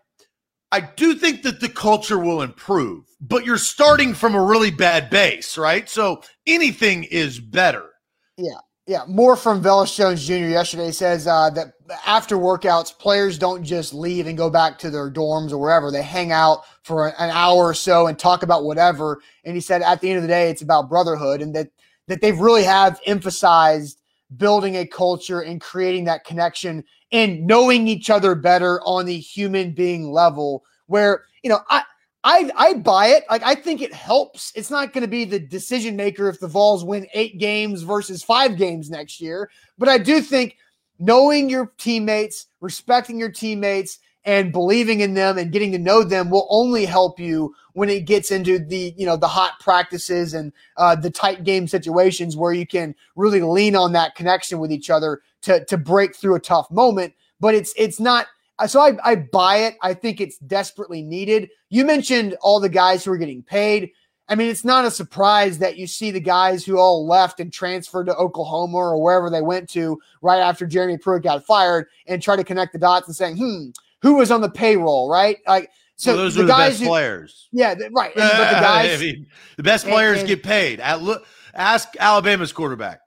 I, 0.73 0.79
I 0.79 0.89
do 0.97 1.15
think 1.15 1.43
that 1.43 1.61
the 1.61 1.69
culture 1.69 2.19
will 2.19 2.43
improve. 2.43 3.05
But 3.21 3.45
you're 3.45 3.59
starting 3.59 4.15
from 4.15 4.35
a 4.35 4.43
really 4.43 4.71
bad 4.71 5.11
base, 5.11 5.57
right? 5.57 5.89
So 5.89 6.23
anything 6.47 7.05
is 7.05 7.39
better. 7.39 7.91
Yeah. 8.37 8.59
Yeah, 8.89 9.05
more 9.07 9.37
from 9.37 9.63
Velus 9.63 9.95
Jones 9.95 10.27
Jr. 10.27 10.49
yesterday 10.49 10.91
says 10.91 11.29
uh, 11.29 11.51
that 11.51 11.75
after 12.05 12.37
workouts, 12.37 12.99
players 12.99 13.39
don't 13.39 13.63
just 13.63 13.95
leave 13.95 14.27
and 14.27 14.37
go 14.37 14.51
back 14.51 14.77
to 14.81 14.91
their 14.91 15.09
dorms 15.09 15.53
or 15.53 15.59
wherever. 15.59 15.93
They 15.93 16.03
hang 16.03 16.33
out 16.33 16.65
for 16.83 17.07
an 17.07 17.31
hour 17.31 17.63
or 17.63 17.75
so 17.75 18.09
and 18.09 18.19
talk 18.19 18.43
about 18.43 18.65
whatever. 18.65 19.21
And 19.45 19.55
he 19.55 19.61
said 19.61 19.83
at 19.83 20.01
the 20.01 20.11
end 20.11 20.17
of 20.17 20.23
the 20.23 20.29
day, 20.29 20.51
it's 20.51 20.63
about 20.63 20.89
brotherhood, 20.89 21.41
and 21.41 21.55
that 21.55 21.69
that 22.09 22.21
they've 22.21 22.39
really 22.39 22.65
have 22.65 23.01
emphasized 23.07 24.02
building 24.37 24.77
a 24.77 24.87
culture 24.87 25.41
and 25.41 25.61
creating 25.61 26.05
that 26.05 26.25
connection 26.25 26.85
and 27.11 27.47
knowing 27.47 27.89
each 27.89 28.11
other 28.11 28.35
better 28.35 28.81
on 28.83 29.07
the 29.07 29.19
human 29.19 29.73
being 29.73 30.11
level 30.11 30.65
where 30.87 31.25
you 31.43 31.51
know 31.51 31.61
i 31.71 31.83
i 32.25 32.51
i 32.57 32.75
buy 32.75 33.09
it. 33.09 33.25
Like 33.31 33.43
i 33.45 33.55
think 33.55 33.81
it 33.81 33.93
helps. 33.93 34.53
It's 34.55 34.71
not 34.71 34.93
going 34.93 35.03
to 35.03 35.09
be 35.09 35.25
the 35.25 35.39
decision 35.41 35.97
maker 35.97 36.29
if 36.29 36.41
the 36.41 36.49
vols 36.49 36.85
win 36.85 37.07
eight 37.15 37.39
games 37.39 37.83
versus 37.83 38.23
five 38.23 38.57
games 38.57 38.91
next 38.91 39.21
year. 39.21 39.51
But 39.79 39.89
i 39.89 39.99
do 39.99 40.21
think 40.21 40.57
knowing 40.99 41.51
your 41.51 41.73
teammates 41.79 42.47
respecting 42.61 43.19
your 43.19 43.31
teammates 43.31 43.99
and 44.25 44.53
believing 44.53 45.01
in 45.01 45.15
them 45.15 45.37
and 45.37 45.53
getting 45.53 45.73
to 45.73 45.79
know 45.79 46.05
them 46.05 46.31
will 46.31 46.47
only 46.51 46.85
help 46.85 47.19
you 47.19 47.55
when 47.73 47.89
it 47.89 48.05
gets 48.05 48.31
into 48.31 48.59
the 48.59 48.95
you 48.97 49.07
know 49.07 49.17
the 49.17 49.29
hot 49.29 49.59
practices 49.61 50.35
and 50.35 50.53
uh, 50.77 50.95
the 50.95 51.11
tight 51.11 51.45
game 51.45 51.67
situations 51.67 52.37
where 52.37 52.53
you 52.53 52.67
can 52.67 52.95
really 53.17 53.43
lean 53.43 53.75
on 53.75 53.93
that 53.93 54.15
connection 54.15 54.59
with 54.59 54.71
each 54.71 54.91
other 54.91 55.23
to 55.43 55.65
to 55.65 55.77
break 55.77 56.15
through 56.15 56.35
a 56.35 56.41
tough 56.41 56.71
moment. 56.71 57.15
But 57.41 57.55
it's 57.55 57.75
it's 57.77 58.01
not. 58.01 58.27
So 58.67 58.81
I, 58.81 58.97
I 59.03 59.17
buy 59.17 59.57
it. 59.57 59.75
I 59.83 59.93
think 59.95 60.21
it's 60.21 60.39
desperately 60.39 61.03
needed. 61.03 61.49
You 61.69 61.85
mentioned 61.85 62.37
all 62.43 62.61
the 62.61 62.69
guys 62.69 63.05
who 63.05 63.11
are 63.11 63.19
getting 63.19 63.43
paid. 63.43 63.91
I 64.29 64.37
mean, 64.37 64.49
it's 64.49 64.65
not 64.65 64.85
a 64.85 64.91
surprise 64.91 65.59
that 65.59 65.77
you 65.77 65.87
see 65.89 66.13
the 66.13 66.21
guys 66.21 66.65
who 66.65 66.79
all 66.79 67.07
left 67.07 67.41
and 67.41 67.53
transferred 67.53 68.07
to 68.07 68.15
Oklahoma 68.15 68.77
or 68.77 69.03
wherever 69.03 69.29
they 69.29 69.43
went 69.43 69.69
to 69.71 70.01
right 70.21 70.39
after 70.39 70.65
Jeremy 70.65 70.97
Pruitt 70.97 71.25
got 71.25 71.45
fired 71.45 71.89
and 72.07 72.23
try 72.23 72.37
to 72.37 72.45
connect 72.45 72.73
the 72.73 72.79
dots 72.79 73.09
and 73.09 73.17
saying, 73.17 73.37
hmm, 73.37 73.71
who 74.03 74.15
was 74.15 74.31
on 74.31 74.41
the 74.41 74.51
payroll, 74.51 75.09
right? 75.09 75.39
Like 75.47 75.71
so 75.97 76.13
well, 76.13 76.25
those 76.25 76.35
the 76.35 76.43
are 76.43 76.47
the 76.47 76.53
guys 76.53 76.71
best 76.73 76.83
who, 76.83 76.89
players. 76.89 77.49
Yeah, 77.53 77.75
right. 77.93 78.15
And, 78.15 78.31
but 78.37 78.49
the 78.49 78.61
guys, 78.61 79.01
I 79.01 79.03
mean, 79.03 79.27
the 79.57 79.63
best 79.63 79.87
players 79.87 80.21
and, 80.21 80.29
and, 80.29 80.29
get 80.29 80.43
paid. 80.43 80.81
At 80.81 81.03
look, 81.03 81.27
ask 81.55 81.89
Alabama's 81.99 82.53
quarterback. 82.53 83.01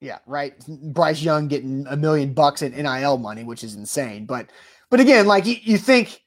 Yeah, 0.00 0.18
right. 0.26 0.54
Bryce 0.92 1.22
Young 1.22 1.48
getting 1.48 1.86
a 1.88 1.96
million 1.96 2.34
bucks 2.34 2.62
in 2.62 2.72
NIL 2.72 3.18
money, 3.18 3.44
which 3.44 3.64
is 3.64 3.74
insane. 3.74 4.26
But 4.26 4.50
but 4.90 5.00
again, 5.00 5.26
like 5.26 5.46
you, 5.46 5.56
you 5.62 5.78
think 5.78 6.22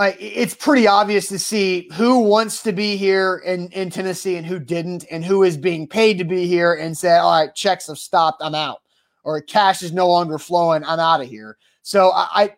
like 0.00 0.16
it's 0.18 0.54
pretty 0.54 0.86
obvious 0.86 1.28
to 1.28 1.38
see 1.38 1.88
who 1.92 2.20
wants 2.20 2.62
to 2.62 2.72
be 2.72 2.96
here 2.96 3.42
in, 3.44 3.68
in 3.68 3.90
Tennessee 3.90 4.36
and 4.36 4.46
who 4.46 4.58
didn't, 4.58 5.04
and 5.10 5.24
who 5.24 5.42
is 5.42 5.56
being 5.56 5.86
paid 5.86 6.16
to 6.18 6.24
be 6.24 6.46
here 6.46 6.74
and 6.74 6.96
say, 6.96 7.16
all 7.16 7.38
right, 7.38 7.54
checks 7.54 7.86
have 7.86 7.98
stopped, 7.98 8.42
I'm 8.42 8.54
out. 8.54 8.78
Or 9.24 9.40
cash 9.42 9.82
is 9.82 9.92
no 9.92 10.08
longer 10.08 10.38
flowing, 10.38 10.84
I'm 10.84 10.98
out 10.98 11.20
of 11.20 11.28
here. 11.28 11.58
So 11.82 12.12
I, 12.12 12.28
I 12.32 12.56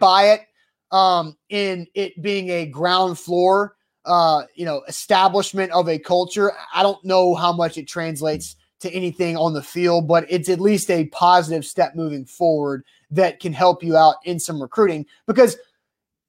buy 0.00 0.30
it 0.30 0.42
um, 0.90 1.36
in 1.48 1.86
it 1.94 2.20
being 2.22 2.48
a 2.48 2.66
ground 2.66 3.18
floor, 3.18 3.76
uh, 4.04 4.42
you 4.54 4.64
know, 4.64 4.82
establishment 4.88 5.70
of 5.72 5.88
a 5.88 5.98
culture. 5.98 6.52
I 6.74 6.82
don't 6.82 7.04
know 7.04 7.34
how 7.34 7.52
much 7.52 7.78
it 7.78 7.86
translates 7.86 8.56
to 8.80 8.90
anything 8.90 9.36
on 9.36 9.52
the 9.52 9.62
field, 9.62 10.06
but 10.06 10.24
it's 10.28 10.48
at 10.48 10.60
least 10.60 10.90
a 10.90 11.06
positive 11.06 11.64
step 11.64 11.94
moving 11.94 12.24
forward 12.24 12.84
that 13.10 13.40
can 13.40 13.52
help 13.52 13.82
you 13.82 13.96
out 13.96 14.16
in 14.24 14.38
some 14.38 14.60
recruiting. 14.60 15.04
Because 15.26 15.56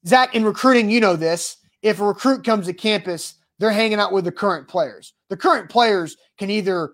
Zach, 0.05 0.35
in 0.35 0.43
recruiting, 0.43 0.89
you 0.89 0.99
know 0.99 1.15
this. 1.15 1.57
If 1.81 1.99
a 1.99 2.05
recruit 2.05 2.43
comes 2.43 2.65
to 2.65 2.73
campus, 2.73 3.35
they're 3.59 3.71
hanging 3.71 3.99
out 3.99 4.11
with 4.11 4.25
the 4.25 4.31
current 4.31 4.67
players. 4.67 5.13
The 5.29 5.37
current 5.37 5.69
players 5.69 6.17
can 6.37 6.49
either 6.49 6.93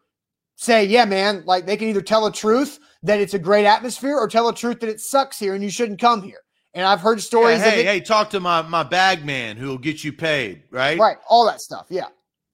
say, 0.56 0.86
yeah, 0.86 1.06
man, 1.06 1.44
like 1.46 1.66
they 1.66 1.78
can 1.78 1.88
either 1.88 2.02
tell 2.02 2.26
the 2.26 2.32
truth 2.32 2.80
that 3.06 3.20
it's 3.20 3.34
a 3.34 3.40
great 3.40 3.66
atmosphere 3.66 4.18
or 4.18 4.28
tell 4.28 4.48
the 4.48 4.54
truth 4.54 4.80
that 4.80 4.90
it 4.90 5.00
sucks 5.00 5.40
here 5.40 5.54
and 5.54 5.64
you 5.64 5.70
shouldn't 5.70 6.00
come 6.00 6.24
here. 6.24 6.40
And 6.74 6.86
I've 6.86 7.00
heard 7.00 7.22
stories. 7.22 7.60
Yeah, 7.60 7.70
hey, 7.70 7.80
it, 7.82 7.86
hey, 7.86 8.00
talk 8.02 8.32
to 8.32 8.40
my 8.40 8.62
my 8.64 8.84
bag 8.84 9.26
man 9.26 9.56
who 9.56 9.70
will 9.70 9.78
get 9.78 10.04
you 10.04 10.12
paid, 10.12 10.64
right? 10.72 11.00
Right, 11.00 11.18
all 11.30 11.46
that 11.46 11.62
stuff. 11.62 11.86
Yeah. 11.90 12.08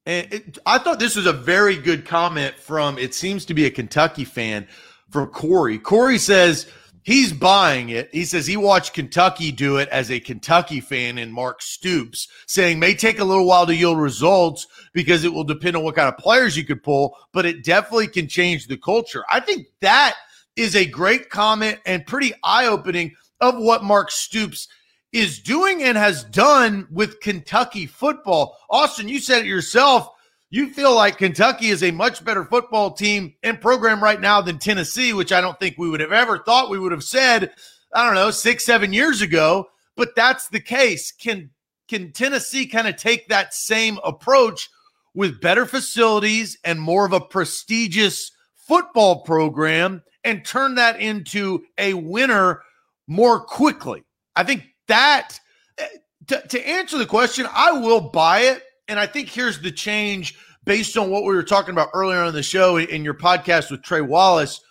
And 0.05 0.31
it, 0.31 0.57
I 0.65 0.77
thought 0.77 0.99
this 0.99 1.15
was 1.15 1.25
a 1.25 1.33
very 1.33 1.75
good 1.75 2.05
comment 2.05 2.55
from. 2.55 2.99
It 2.99 3.15
seems 3.15 3.45
to 3.45 3.53
be 3.53 3.65
a 3.65 3.71
Kentucky 3.71 4.25
fan 4.25 4.67
for 5.09 5.25
Corey. 5.25 5.79
Corey 5.79 6.19
says 6.19 6.67
he's 7.03 7.33
buying 7.33 7.89
it. 7.89 8.09
He 8.11 8.25
says 8.25 8.45
he 8.45 8.57
watched 8.57 8.93
Kentucky 8.93 9.51
do 9.51 9.77
it 9.77 9.89
as 9.89 10.11
a 10.11 10.19
Kentucky 10.19 10.81
fan 10.81 11.17
and 11.17 11.33
Mark 11.33 11.61
Stoops, 11.61 12.27
saying 12.45 12.77
may 12.77 12.93
take 12.93 13.19
a 13.19 13.25
little 13.25 13.47
while 13.47 13.65
to 13.65 13.75
yield 13.75 13.99
results 13.99 14.67
because 14.93 15.23
it 15.23 15.33
will 15.33 15.43
depend 15.43 15.75
on 15.75 15.83
what 15.83 15.95
kind 15.95 16.07
of 16.07 16.17
players 16.17 16.55
you 16.55 16.63
could 16.63 16.83
pull, 16.83 17.17
but 17.33 17.45
it 17.45 17.63
definitely 17.63 18.07
can 18.07 18.27
change 18.27 18.67
the 18.67 18.77
culture. 18.77 19.23
I 19.31 19.39
think 19.39 19.67
that 19.81 20.15
is 20.55 20.75
a 20.75 20.85
great 20.85 21.29
comment 21.29 21.79
and 21.85 22.05
pretty 22.05 22.33
eye 22.43 22.67
opening 22.67 23.15
of 23.39 23.57
what 23.57 23.83
Mark 23.83 24.11
Stoops 24.11 24.67
is 25.11 25.39
doing 25.39 25.83
and 25.83 25.97
has 25.97 26.23
done 26.25 26.87
with 26.91 27.19
Kentucky 27.19 27.85
football. 27.85 28.57
Austin, 28.69 29.07
you 29.07 29.19
said 29.19 29.41
it 29.41 29.47
yourself. 29.47 30.09
You 30.49 30.69
feel 30.69 30.93
like 30.93 31.17
Kentucky 31.17 31.69
is 31.69 31.83
a 31.83 31.91
much 31.91 32.23
better 32.23 32.43
football 32.43 32.91
team 32.91 33.33
and 33.43 33.59
program 33.59 34.03
right 34.03 34.19
now 34.19 34.41
than 34.41 34.59
Tennessee, 34.59 35.13
which 35.13 35.31
I 35.31 35.41
don't 35.41 35.59
think 35.59 35.77
we 35.77 35.89
would 35.89 36.01
have 36.01 36.11
ever 36.11 36.39
thought 36.39 36.69
we 36.69 36.79
would 36.79 36.91
have 36.91 37.03
said, 37.03 37.51
I 37.93 38.05
don't 38.05 38.15
know, 38.15 38.31
six, 38.31 38.65
seven 38.65 38.93
years 38.93 39.21
ago. 39.21 39.67
But 39.95 40.15
that's 40.15 40.49
the 40.49 40.59
case. 40.59 41.11
Can 41.11 41.51
can 41.87 42.11
Tennessee 42.13 42.67
kind 42.67 42.87
of 42.87 42.95
take 42.95 43.27
that 43.27 43.53
same 43.53 43.99
approach 44.03 44.69
with 45.13 45.41
better 45.41 45.65
facilities 45.65 46.57
and 46.63 46.79
more 46.79 47.05
of 47.05 47.11
a 47.11 47.19
prestigious 47.19 48.31
football 48.55 49.23
program 49.23 50.01
and 50.23 50.45
turn 50.45 50.75
that 50.75 50.99
into 50.99 51.63
a 51.77 51.93
winner 51.93 52.61
more 53.07 53.39
quickly. 53.39 54.03
I 54.35 54.43
think 54.43 54.63
that 54.87 55.39
eh, 55.77 55.87
to, 56.27 56.41
to 56.47 56.67
answer 56.67 56.97
the 56.97 57.05
question, 57.05 57.47
I 57.51 57.71
will 57.71 58.01
buy 58.01 58.41
it. 58.41 58.63
And 58.87 58.99
I 58.99 59.07
think 59.07 59.29
here's 59.29 59.59
the 59.59 59.71
change 59.71 60.37
based 60.65 60.97
on 60.97 61.09
what 61.09 61.23
we 61.23 61.33
were 61.33 61.43
talking 61.43 61.71
about 61.71 61.89
earlier 61.93 62.19
on 62.19 62.33
the 62.33 62.43
show 62.43 62.77
in 62.77 63.03
your 63.03 63.13
podcast 63.13 63.71
with 63.71 63.83
Trey 63.83 64.01
Wallace. 64.01 64.61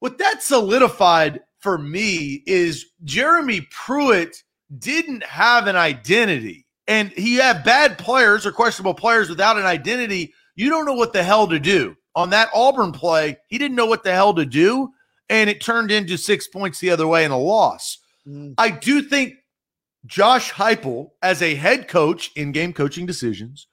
What 0.00 0.18
that 0.18 0.42
solidified 0.42 1.40
for 1.60 1.78
me 1.78 2.42
is 2.46 2.86
Jeremy 3.04 3.66
Pruitt 3.70 4.42
didn't 4.78 5.24
have 5.24 5.66
an 5.66 5.76
identity. 5.76 6.66
And 6.86 7.10
he 7.10 7.36
had 7.36 7.64
bad 7.64 7.98
players 7.98 8.46
or 8.46 8.52
questionable 8.52 8.94
players 8.94 9.28
without 9.28 9.58
an 9.58 9.66
identity. 9.66 10.32
You 10.54 10.70
don't 10.70 10.86
know 10.86 10.94
what 10.94 11.12
the 11.12 11.24
hell 11.24 11.48
to 11.48 11.58
do. 11.58 11.96
On 12.16 12.30
that 12.30 12.48
Auburn 12.52 12.90
play, 12.90 13.36
he 13.48 13.58
didn't 13.58 13.76
know 13.76 13.86
what 13.86 14.02
the 14.02 14.12
hell 14.12 14.34
to 14.34 14.44
do 14.44 14.92
and 15.28 15.50
it 15.50 15.60
turned 15.60 15.90
into 15.90 16.16
six 16.16 16.46
points 16.46 16.78
the 16.78 16.90
other 16.90 17.06
way 17.06 17.24
and 17.24 17.32
a 17.32 17.36
loss. 17.36 17.98
Mm. 18.26 18.54
I 18.58 18.70
do 18.70 19.02
think 19.02 19.34
Josh 20.06 20.52
Heupel, 20.52 21.10
as 21.22 21.42
a 21.42 21.54
head 21.54 21.88
coach 21.88 22.30
in 22.36 22.52
game 22.52 22.72
coaching 22.72 23.06
decisions, 23.06 23.66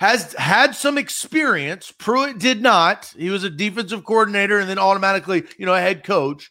has 0.00 0.32
had 0.34 0.74
some 0.74 0.98
experience. 0.98 1.92
Pruitt 1.92 2.38
did 2.38 2.60
not. 2.60 3.12
He 3.16 3.30
was 3.30 3.44
a 3.44 3.50
defensive 3.50 4.04
coordinator 4.04 4.58
and 4.58 4.68
then 4.68 4.78
automatically, 4.78 5.44
you 5.58 5.66
know, 5.66 5.74
a 5.74 5.80
head 5.80 6.02
coach. 6.02 6.50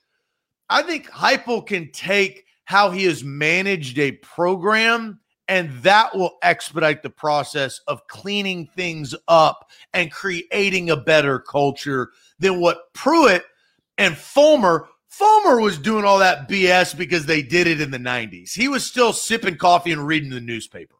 I 0.69 0.83
think 0.83 1.09
Heupel 1.09 1.67
can 1.67 1.91
take 1.91 2.45
how 2.63 2.91
he 2.91 3.03
has 3.05 3.25
managed 3.25 3.99
a 3.99 4.13
program 4.13 5.19
and 5.51 5.69
that 5.83 6.15
will 6.15 6.37
expedite 6.41 7.03
the 7.03 7.09
process 7.09 7.81
of 7.85 8.07
cleaning 8.07 8.67
things 8.67 9.13
up 9.27 9.69
and 9.93 10.09
creating 10.09 10.89
a 10.89 10.95
better 10.95 11.39
culture 11.39 12.11
than 12.39 12.61
what 12.61 12.93
Pruitt 12.93 13.43
And 13.97 14.17
Fulmer, 14.17 14.87
Fulmer 15.09 15.59
was 15.59 15.77
doing 15.77 16.05
all 16.05 16.19
that 16.19 16.47
BS 16.47 16.97
because 16.97 17.25
they 17.25 17.41
did 17.41 17.67
it 17.67 17.81
in 17.81 17.91
the 17.91 17.97
90s. 17.97 18.53
He 18.53 18.69
was 18.69 18.85
still 18.85 19.11
sipping 19.11 19.57
coffee 19.57 19.91
and 19.91 20.07
reading 20.07 20.29
the 20.29 20.39
newspaper. 20.39 20.95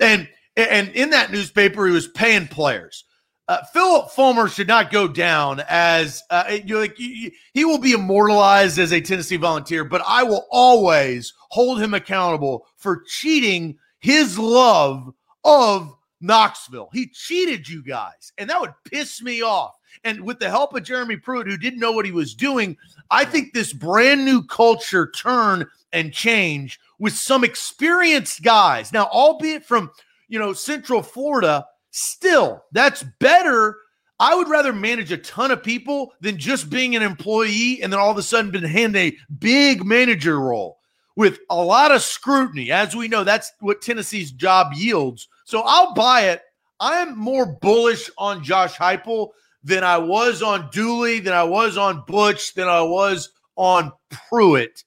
And 0.00 0.26
and 0.56 0.88
in 0.88 1.10
that 1.10 1.30
newspaper, 1.30 1.86
he 1.86 1.92
was 1.92 2.08
paying 2.08 2.48
players. 2.48 3.04
Uh, 3.48 3.62
Phillip 3.72 4.10
Fulmer 4.12 4.48
should 4.48 4.68
not 4.68 4.90
go 4.90 5.08
down 5.08 5.62
as 5.68 6.22
uh, 6.30 6.58
you're 6.64 6.80
like 6.80 6.98
you, 6.98 7.30
he 7.52 7.64
will 7.66 7.78
be 7.78 7.92
immortalized 7.92 8.78
as 8.78 8.92
a 8.92 9.00
Tennessee 9.00 9.36
Volunteer, 9.36 9.84
but 9.84 10.02
I 10.06 10.22
will 10.22 10.46
always 10.50 11.34
hold 11.50 11.82
him 11.82 11.92
accountable 11.92 12.66
for 12.76 13.02
cheating 13.06 13.76
his 14.00 14.38
love 14.38 15.12
of 15.44 15.94
Knoxville. 16.20 16.90
He 16.92 17.08
cheated 17.08 17.68
you 17.68 17.82
guys, 17.82 18.32
and 18.36 18.50
that 18.50 18.60
would 18.60 18.74
piss 18.84 19.22
me 19.22 19.42
off. 19.42 19.74
And 20.04 20.20
with 20.22 20.38
the 20.38 20.50
help 20.50 20.74
of 20.74 20.82
Jeremy 20.82 21.16
Pruitt, 21.16 21.46
who 21.46 21.56
didn't 21.56 21.80
know 21.80 21.92
what 21.92 22.06
he 22.06 22.12
was 22.12 22.34
doing, 22.34 22.76
I 23.10 23.24
think 23.24 23.52
this 23.52 23.72
brand 23.72 24.24
new 24.24 24.42
culture 24.42 25.10
turn 25.10 25.66
and 25.92 26.12
change 26.12 26.78
with 26.98 27.14
some 27.14 27.44
experienced 27.44 28.42
guys. 28.42 28.92
Now, 28.92 29.06
albeit 29.06 29.64
from 29.64 29.90
you 30.28 30.38
know 30.38 30.52
Central 30.52 31.02
Florida 31.02 31.66
Still, 31.90 32.64
that's 32.72 33.02
better. 33.18 33.76
I 34.20 34.34
would 34.34 34.48
rather 34.48 34.72
manage 34.72 35.10
a 35.12 35.16
ton 35.16 35.50
of 35.50 35.62
people 35.62 36.12
than 36.20 36.36
just 36.36 36.70
being 36.70 36.94
an 36.94 37.02
employee 37.02 37.82
and 37.82 37.92
then 37.92 37.98
all 37.98 38.10
of 38.10 38.18
a 38.18 38.22
sudden 38.22 38.50
been 38.50 38.62
handed 38.62 39.14
a 39.14 39.18
big 39.38 39.84
manager 39.84 40.38
role 40.38 40.78
with 41.20 41.40
a 41.50 41.54
lot 41.54 41.92
of 41.92 42.00
scrutiny. 42.00 42.72
As 42.72 42.96
we 42.96 43.06
know, 43.06 43.24
that's 43.24 43.52
what 43.60 43.82
Tennessee's 43.82 44.32
job 44.32 44.72
yields. 44.74 45.28
So 45.44 45.60
I'll 45.66 45.92
buy 45.92 46.30
it. 46.30 46.40
I'm 46.80 47.14
more 47.18 47.44
bullish 47.44 48.08
on 48.16 48.42
Josh 48.42 48.74
Heupel 48.74 49.28
than 49.62 49.84
I 49.84 49.98
was 49.98 50.40
on 50.40 50.70
Dooley, 50.72 51.20
than 51.20 51.34
I 51.34 51.42
was 51.42 51.76
on 51.76 52.04
Butch, 52.06 52.54
than 52.54 52.68
I 52.68 52.80
was 52.80 53.28
on 53.56 53.92
Pruitt. 54.30 54.82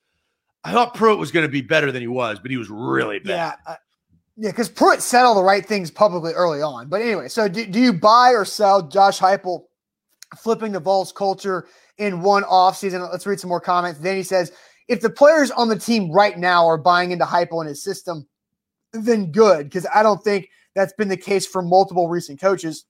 I 0.64 0.72
thought 0.72 0.96
Pruitt 0.96 1.20
was 1.20 1.32
going 1.32 1.46
to 1.46 1.52
be 1.52 1.62
better 1.62 1.92
than 1.92 2.02
he 2.02 2.08
was, 2.08 2.40
but 2.40 2.50
he 2.50 2.58
was 2.58 2.68
really 2.68 3.20
bad. 3.20 3.56
Yeah, 3.68 3.76
yeah, 4.36 4.50
because 4.50 4.70
Pruitt 4.70 5.04
said 5.04 5.26
all 5.26 5.36
the 5.36 5.44
right 5.44 5.64
things 5.64 5.92
publicly 5.92 6.34
early 6.34 6.64
on. 6.64 6.90
But 6.90 7.04
anyway, 7.04 7.28
so 7.28 7.48
do, 7.48 7.64
do 7.68 7.80
you 7.80 7.94
buy 7.94 8.32
or 8.32 8.44
sell 8.44 8.82
Josh 8.82 9.20
Heupel 9.20 9.66
flipping 10.36 10.72
the 10.72 10.80
Vols 10.80 11.12
culture 11.12 11.68
in 12.00 12.24
one 12.24 12.42
offseason? 12.42 13.08
Let's 13.12 13.28
read 13.28 13.40
some 13.40 13.50
more 13.50 13.62
comments. 13.62 14.00
Then 14.00 14.18
he 14.18 14.24
says, 14.24 14.52
if 14.88 15.02
the 15.02 15.10
players 15.10 15.52
on 15.52 15.70
the 15.70 15.80
team 15.80 16.12
right 16.12 16.38
now 16.38 16.68
are 16.68 16.78
buying 16.78 17.12
into 17.12 17.26
Heupel 17.26 17.62
and 17.62 17.70
his 17.70 17.84
system, 17.84 18.28
then 18.92 19.32
good, 19.32 19.66
because 19.66 19.88
I 19.94 20.04
don't 20.04 20.24
think 20.24 20.50
that's 20.76 20.94
been 20.94 21.08
the 21.08 21.18
case 21.18 21.46
for 21.46 21.62
multiple 21.62 22.10
recent 22.10 22.40
coaches. 22.40 22.86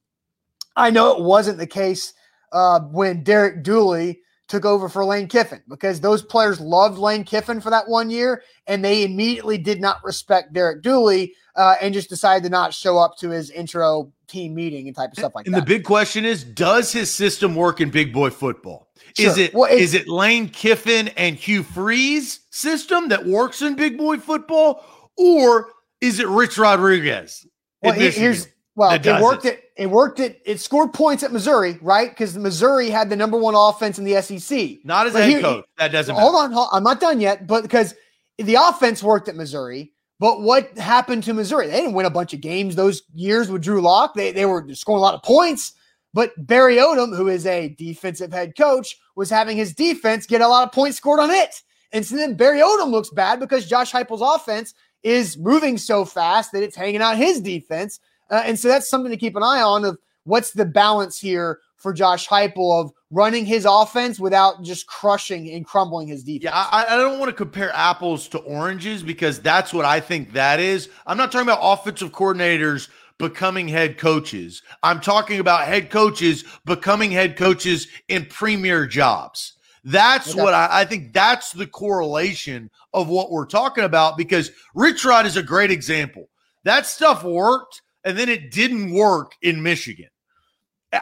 I 0.75 0.89
know 0.89 1.15
it 1.15 1.23
wasn't 1.23 1.59
the 1.59 1.67
case 1.67 2.13
uh, 2.51 2.79
when 2.79 3.23
Derek 3.23 3.63
Dooley 3.63 4.21
took 4.47 4.65
over 4.65 4.89
for 4.89 5.05
Lane 5.05 5.27
Kiffin 5.27 5.61
because 5.67 6.01
those 6.01 6.21
players 6.21 6.59
loved 6.59 6.97
Lane 6.97 7.23
Kiffin 7.23 7.61
for 7.61 7.69
that 7.69 7.87
one 7.87 8.09
year 8.09 8.43
and 8.67 8.83
they 8.83 9.03
immediately 9.03 9.57
did 9.57 9.79
not 9.79 10.03
respect 10.03 10.53
Derek 10.53 10.81
Dooley 10.81 11.33
uh, 11.55 11.75
and 11.81 11.93
just 11.93 12.09
decided 12.09 12.43
to 12.43 12.49
not 12.49 12.73
show 12.73 12.97
up 12.97 13.17
to 13.17 13.29
his 13.29 13.49
intro 13.51 14.11
team 14.27 14.53
meeting 14.53 14.87
and 14.87 14.95
type 14.95 15.11
of 15.11 15.17
stuff 15.17 15.33
like 15.35 15.45
and 15.45 15.53
that. 15.53 15.59
And 15.59 15.67
the 15.67 15.75
big 15.75 15.83
question 15.83 16.25
is 16.25 16.43
does 16.43 16.91
his 16.91 17.09
system 17.11 17.55
work 17.55 17.79
in 17.79 17.89
big 17.89 18.13
boy 18.13 18.29
football? 18.29 18.89
Sure. 19.15 19.29
Is 19.29 19.37
it 19.37 19.53
well, 19.53 19.71
is 19.71 19.93
it 19.93 20.07
Lane 20.07 20.49
Kiffin 20.49 21.09
and 21.09 21.35
Hugh 21.35 21.63
Freeze 21.63 22.41
system 22.49 23.09
that 23.09 23.25
works 23.25 23.61
in 23.61 23.75
big 23.75 23.97
boy 23.97 24.17
football 24.17 24.83
or 25.17 25.69
is 26.01 26.19
it 26.19 26.27
Rich 26.27 26.57
Rodriguez? 26.57 27.45
Well, 27.81 27.93
here's 27.93 28.47
well, 28.75 28.91
it 28.91 29.21
worked 29.21 29.45
it. 29.45 29.71
it 29.77 29.87
worked 29.87 30.19
it. 30.19 30.41
It 30.45 30.59
scored 30.59 30.93
points 30.93 31.23
at 31.23 31.31
Missouri, 31.31 31.77
right? 31.81 32.09
Because 32.09 32.37
Missouri 32.37 32.89
had 32.89 33.09
the 33.09 33.15
number 33.15 33.37
one 33.37 33.53
offense 33.55 33.99
in 33.99 34.05
the 34.05 34.19
SEC. 34.21 34.83
Not 34.83 35.07
as 35.07 35.15
a 35.15 35.23
head 35.23 35.41
coach. 35.41 35.65
That 35.77 35.91
doesn't. 35.91 36.13
Matter. 36.13 36.23
Hold 36.23 36.35
on, 36.35 36.51
hold, 36.51 36.69
on. 36.71 36.77
I'm 36.77 36.83
not 36.83 36.99
done 36.99 37.21
yet. 37.21 37.45
But 37.45 37.61
because 37.61 37.93
the 38.37 38.55
offense 38.55 39.03
worked 39.03 39.27
at 39.27 39.35
Missouri, 39.35 39.91
but 40.19 40.41
what 40.41 40.75
happened 40.77 41.23
to 41.23 41.33
Missouri? 41.33 41.67
They 41.67 41.81
didn't 41.81 41.93
win 41.93 42.05
a 42.05 42.09
bunch 42.09 42.33
of 42.33 42.41
games 42.41 42.75
those 42.75 43.03
years 43.13 43.49
with 43.49 43.61
Drew 43.61 43.81
Lock. 43.81 44.15
They 44.15 44.31
they 44.31 44.45
were 44.45 44.65
scoring 44.73 44.99
a 44.99 45.01
lot 45.01 45.15
of 45.15 45.23
points. 45.23 45.73
But 46.13 46.31
Barry 46.37 46.77
Odom, 46.77 47.15
who 47.15 47.27
is 47.27 47.45
a 47.45 47.69
defensive 47.69 48.31
head 48.31 48.55
coach, 48.55 48.97
was 49.15 49.29
having 49.29 49.57
his 49.57 49.73
defense 49.73 50.25
get 50.25 50.41
a 50.41 50.47
lot 50.47 50.67
of 50.67 50.71
points 50.71 50.97
scored 50.97 51.19
on 51.19 51.31
it. 51.31 51.61
And 51.91 52.05
so 52.05 52.15
then 52.15 52.35
Barry 52.35 52.59
Odom 52.59 52.89
looks 52.89 53.09
bad 53.09 53.39
because 53.39 53.67
Josh 53.67 53.91
Heupel's 53.91 54.21
offense 54.21 54.73
is 55.03 55.37
moving 55.37 55.77
so 55.77 56.05
fast 56.05 56.51
that 56.51 56.63
it's 56.63 56.75
hanging 56.75 57.01
out 57.01 57.17
his 57.17 57.41
defense. 57.41 57.99
Uh, 58.33 58.41
and 58.47 58.59
so 58.59 58.67
that's 58.67 58.89
something 58.89 59.11
to 59.11 59.17
keep 59.17 59.35
an 59.35 59.43
eye 59.43 59.61
on 59.61 59.85
of 59.85 59.95
what's 60.23 60.53
the 60.53 60.65
balance 60.65 61.19
here 61.19 61.59
for 61.75 61.93
Josh 61.93 62.27
Heupel 62.27 62.81
of 62.81 62.91
running 63.11 63.45
his 63.45 63.67
offense 63.69 64.19
without 64.19 64.63
just 64.63 64.87
crushing 64.87 65.51
and 65.51 65.63
crumbling 65.63 66.07
his 66.07 66.23
defense. 66.23 66.45
Yeah, 66.45 66.51
I, 66.55 66.85
I, 66.89 66.97
don't 66.97 67.19
want 67.19 67.29
to 67.29 67.35
compare 67.35 67.71
apples 67.75 68.27
to 68.29 68.39
oranges 68.39 69.03
because 69.03 69.39
that's 69.39 69.71
what 69.71 69.85
I 69.85 69.99
think 69.99 70.33
that 70.33 70.59
is. 70.59 70.89
I'm 71.05 71.15
not 71.15 71.31
talking 71.31 71.47
about 71.47 71.59
offensive 71.61 72.11
coordinators 72.11 72.89
becoming 73.19 73.67
head 73.67 73.99
coaches. 73.99 74.63
I'm 74.81 74.99
talking 74.99 75.39
about 75.39 75.67
head 75.67 75.91
coaches 75.91 76.43
becoming 76.65 77.11
head 77.11 77.37
coaches 77.37 77.87
in 78.07 78.25
premier 78.25 78.87
jobs. 78.87 79.53
That's 79.83 80.31
okay. 80.31 80.41
what 80.41 80.55
I, 80.55 80.69
I, 80.71 80.85
think 80.85 81.13
that's 81.13 81.51
the 81.51 81.67
correlation 81.67 82.71
of 82.95 83.09
what 83.09 83.29
we're 83.29 83.45
talking 83.45 83.83
about 83.83 84.17
because 84.17 84.49
Rich 84.73 85.05
Rod 85.05 85.27
is 85.27 85.37
a 85.37 85.43
great 85.43 85.69
example. 85.69 86.29
That 86.63 86.87
stuff 86.87 87.23
worked 87.23 87.83
and 88.03 88.17
then 88.17 88.29
it 88.29 88.51
didn't 88.51 88.91
work 88.91 89.33
in 89.41 89.61
Michigan. 89.61 90.09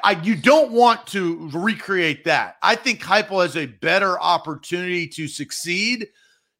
I, 0.03 0.19
you 0.23 0.35
don't 0.35 0.71
want 0.71 1.05
to 1.07 1.49
recreate 1.53 2.23
that. 2.23 2.55
I 2.63 2.75
think 2.75 3.01
Heupel 3.01 3.41
has 3.41 3.57
a 3.57 3.65
better 3.65 4.19
opportunity 4.19 5.07
to 5.09 5.27
succeed. 5.27 6.07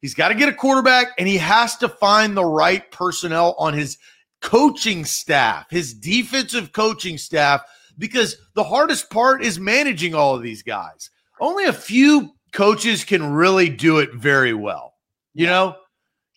He's 0.02 0.14
got 0.14 0.28
to 0.28 0.34
get 0.34 0.48
a 0.48 0.54
quarterback, 0.54 1.08
and 1.18 1.26
he 1.26 1.38
has 1.38 1.76
to 1.78 1.88
find 1.88 2.36
the 2.36 2.44
right 2.44 2.90
personnel 2.90 3.54
on 3.58 3.72
his 3.72 3.96
coaching 4.42 5.04
staff, 5.04 5.66
his 5.70 5.94
defensive 5.94 6.72
coaching 6.72 7.16
staff, 7.16 7.62
because 7.96 8.36
the 8.54 8.64
hardest 8.64 9.08
part 9.08 9.42
is 9.42 9.58
managing 9.58 10.14
all 10.14 10.34
of 10.34 10.42
these 10.42 10.62
guys. 10.62 11.08
Only 11.40 11.64
a 11.64 11.72
few 11.72 12.34
coaches 12.52 13.04
can 13.04 13.32
really 13.32 13.68
do 13.68 13.98
it 13.98 14.12
very 14.14 14.52
well. 14.52 14.94
You 15.34 15.46
know, 15.46 15.76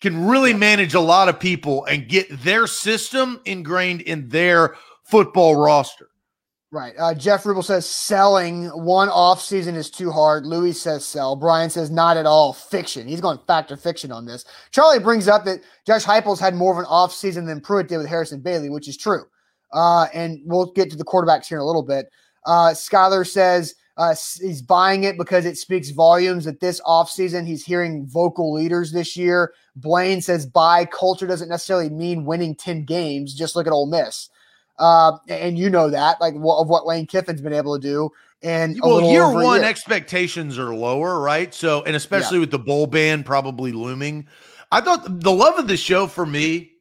can 0.00 0.26
really 0.26 0.52
manage 0.52 0.94
a 0.94 1.00
lot 1.00 1.28
of 1.28 1.40
people 1.40 1.84
and 1.86 2.08
get 2.08 2.28
their 2.42 2.66
system 2.66 3.40
ingrained 3.44 4.02
in 4.02 4.28
their 4.28 4.76
football 5.04 5.56
roster. 5.56 6.08
Right. 6.72 6.94
Uh, 6.98 7.14
Jeff 7.14 7.44
Rubel 7.44 7.64
says 7.64 7.86
selling 7.86 8.66
one 8.66 9.08
off 9.08 9.40
season 9.40 9.76
is 9.76 9.88
too 9.88 10.10
hard. 10.10 10.44
Louis 10.44 10.72
says 10.72 11.06
sell. 11.06 11.36
Brian 11.36 11.70
says 11.70 11.90
not 11.90 12.16
at 12.16 12.26
all. 12.26 12.52
Fiction. 12.52 13.06
He's 13.06 13.20
going 13.20 13.38
factor 13.46 13.76
fiction 13.76 14.10
on 14.10 14.26
this. 14.26 14.44
Charlie 14.72 14.98
brings 14.98 15.28
up 15.28 15.44
that 15.44 15.60
Josh 15.86 16.04
Heupel's 16.04 16.40
had 16.40 16.54
more 16.54 16.72
of 16.72 16.78
an 16.78 16.84
off 16.86 17.14
season 17.14 17.46
than 17.46 17.60
Pruitt 17.60 17.88
did 17.88 17.98
with 17.98 18.08
Harrison 18.08 18.40
Bailey, 18.40 18.68
which 18.68 18.88
is 18.88 18.96
true. 18.96 19.24
Uh, 19.72 20.06
and 20.12 20.40
we'll 20.44 20.72
get 20.72 20.90
to 20.90 20.96
the 20.96 21.04
quarterbacks 21.04 21.46
here 21.46 21.58
in 21.58 21.62
a 21.62 21.66
little 21.66 21.84
bit. 21.84 22.10
Uh, 22.44 22.70
Skyler 22.70 23.26
says 23.26 23.74
uh, 23.96 24.14
he's 24.40 24.60
buying 24.60 25.04
it 25.04 25.16
because 25.16 25.46
it 25.46 25.56
speaks 25.56 25.90
volumes 25.90 26.44
that 26.44 26.60
this 26.60 26.80
offseason 26.82 27.46
he's 27.46 27.64
hearing 27.64 28.06
vocal 28.06 28.52
leaders 28.52 28.92
this 28.92 29.16
year. 29.16 29.54
Blaine 29.74 30.20
says 30.20 30.44
buy 30.44 30.84
culture 30.84 31.26
doesn't 31.26 31.48
necessarily 31.48 31.88
mean 31.88 32.24
winning 32.24 32.54
10 32.54 32.84
games. 32.84 33.34
Just 33.34 33.56
look 33.56 33.66
at 33.66 33.72
Ole 33.72 33.86
Miss. 33.86 34.28
Uh, 34.78 35.12
and 35.28 35.58
you 35.58 35.70
know 35.70 35.88
that, 35.88 36.20
like 36.20 36.34
of 36.34 36.68
what 36.68 36.86
Lane 36.86 37.06
Kiffin's 37.06 37.40
been 37.40 37.54
able 37.54 37.78
to 37.78 37.82
do. 37.82 38.10
And 38.42 38.78
well, 38.82 39.00
year 39.00 39.32
one 39.32 39.60
year. 39.60 39.68
expectations 39.68 40.58
are 40.58 40.74
lower, 40.74 41.18
right? 41.18 41.54
So, 41.54 41.82
and 41.84 41.96
especially 41.96 42.36
yeah. 42.36 42.40
with 42.40 42.50
the 42.50 42.58
bowl 42.58 42.86
ban 42.86 43.24
probably 43.24 43.72
looming. 43.72 44.28
I 44.70 44.82
thought 44.82 45.20
the 45.20 45.32
love 45.32 45.58
of 45.58 45.68
the 45.68 45.76
show 45.78 46.06
for 46.06 46.26
me 46.26 46.72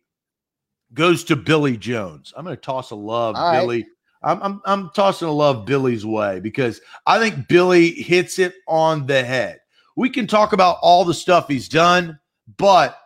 goes 0.93 1.23
to 1.25 1.37
Billy 1.37 1.77
Jones. 1.77 2.33
I'm 2.35 2.43
going 2.43 2.57
to 2.57 2.61
toss 2.61 2.91
a 2.91 2.95
love, 2.95 3.35
All 3.37 3.53
Billy. 3.53 3.83
Right. 3.83 3.91
I'm, 4.23 4.41
I'm 4.41 4.61
I'm 4.65 4.89
tossing 4.95 5.27
a 5.27 5.31
love 5.31 5.65
Billy's 5.65 6.05
way 6.05 6.39
because 6.39 6.81
I 7.05 7.19
think 7.19 7.47
Billy 7.47 7.91
hits 7.91 8.39
it 8.39 8.55
on 8.67 9.05
the 9.05 9.23
head. 9.23 9.59
We 9.95 10.09
can 10.09 10.27
talk 10.27 10.53
about 10.53 10.77
all 10.81 11.05
the 11.05 11.13
stuff 11.13 11.47
he's 11.47 11.69
done, 11.69 12.19
but 12.57 12.97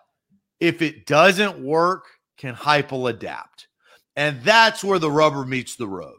if 0.60 0.82
it 0.82 1.06
doesn't 1.06 1.60
work, 1.60 2.06
can 2.38 2.56
Heupel 2.56 3.10
adapt? 3.10 3.68
And 4.16 4.42
that's 4.44 4.84
where 4.84 5.00
the 5.00 5.12
rubber 5.12 5.46
meets 5.46 5.76
the 5.76 5.88
road. 5.88 6.18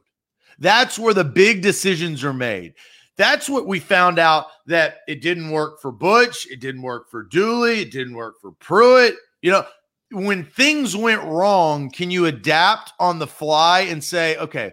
That's 0.58 0.98
where 0.98 1.14
the 1.14 1.24
big 1.24 1.62
decisions 1.62 2.22
are 2.22 2.34
made. 2.34 2.74
That's 3.16 3.50
what 3.50 3.66
we 3.66 3.80
found 3.80 4.18
out 4.18 4.46
that 4.66 4.98
it 5.08 5.20
didn't 5.20 5.50
work 5.50 5.80
for 5.80 5.92
Butch, 5.92 6.46
it 6.50 6.60
didn't 6.60 6.82
work 6.82 7.10
for 7.10 7.24
Dooley, 7.24 7.82
it 7.82 7.90
didn't 7.90 8.14
work 8.14 8.40
for 8.40 8.52
Pruitt. 8.52 9.16
You 9.42 9.50
know, 9.50 9.66
when 10.12 10.44
things 10.44 10.96
went 10.96 11.22
wrong, 11.22 11.90
can 11.90 12.10
you 12.10 12.26
adapt 12.26 12.92
on 12.98 13.18
the 13.18 13.26
fly 13.26 13.80
and 13.80 14.02
say, 14.02 14.36
okay, 14.38 14.72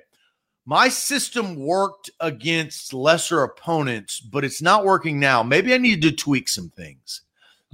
my 0.68 0.90
system 0.90 1.56
worked 1.56 2.10
against 2.20 2.94
lesser 2.94 3.44
opponents, 3.44 4.20
but 4.20 4.44
it's 4.44 4.62
not 4.62 4.84
working 4.84 5.18
now. 5.18 5.42
Maybe 5.42 5.74
I 5.74 5.78
need 5.78 6.02
to 6.02 6.12
tweak 6.12 6.50
some 6.50 6.70
things. 6.72 7.22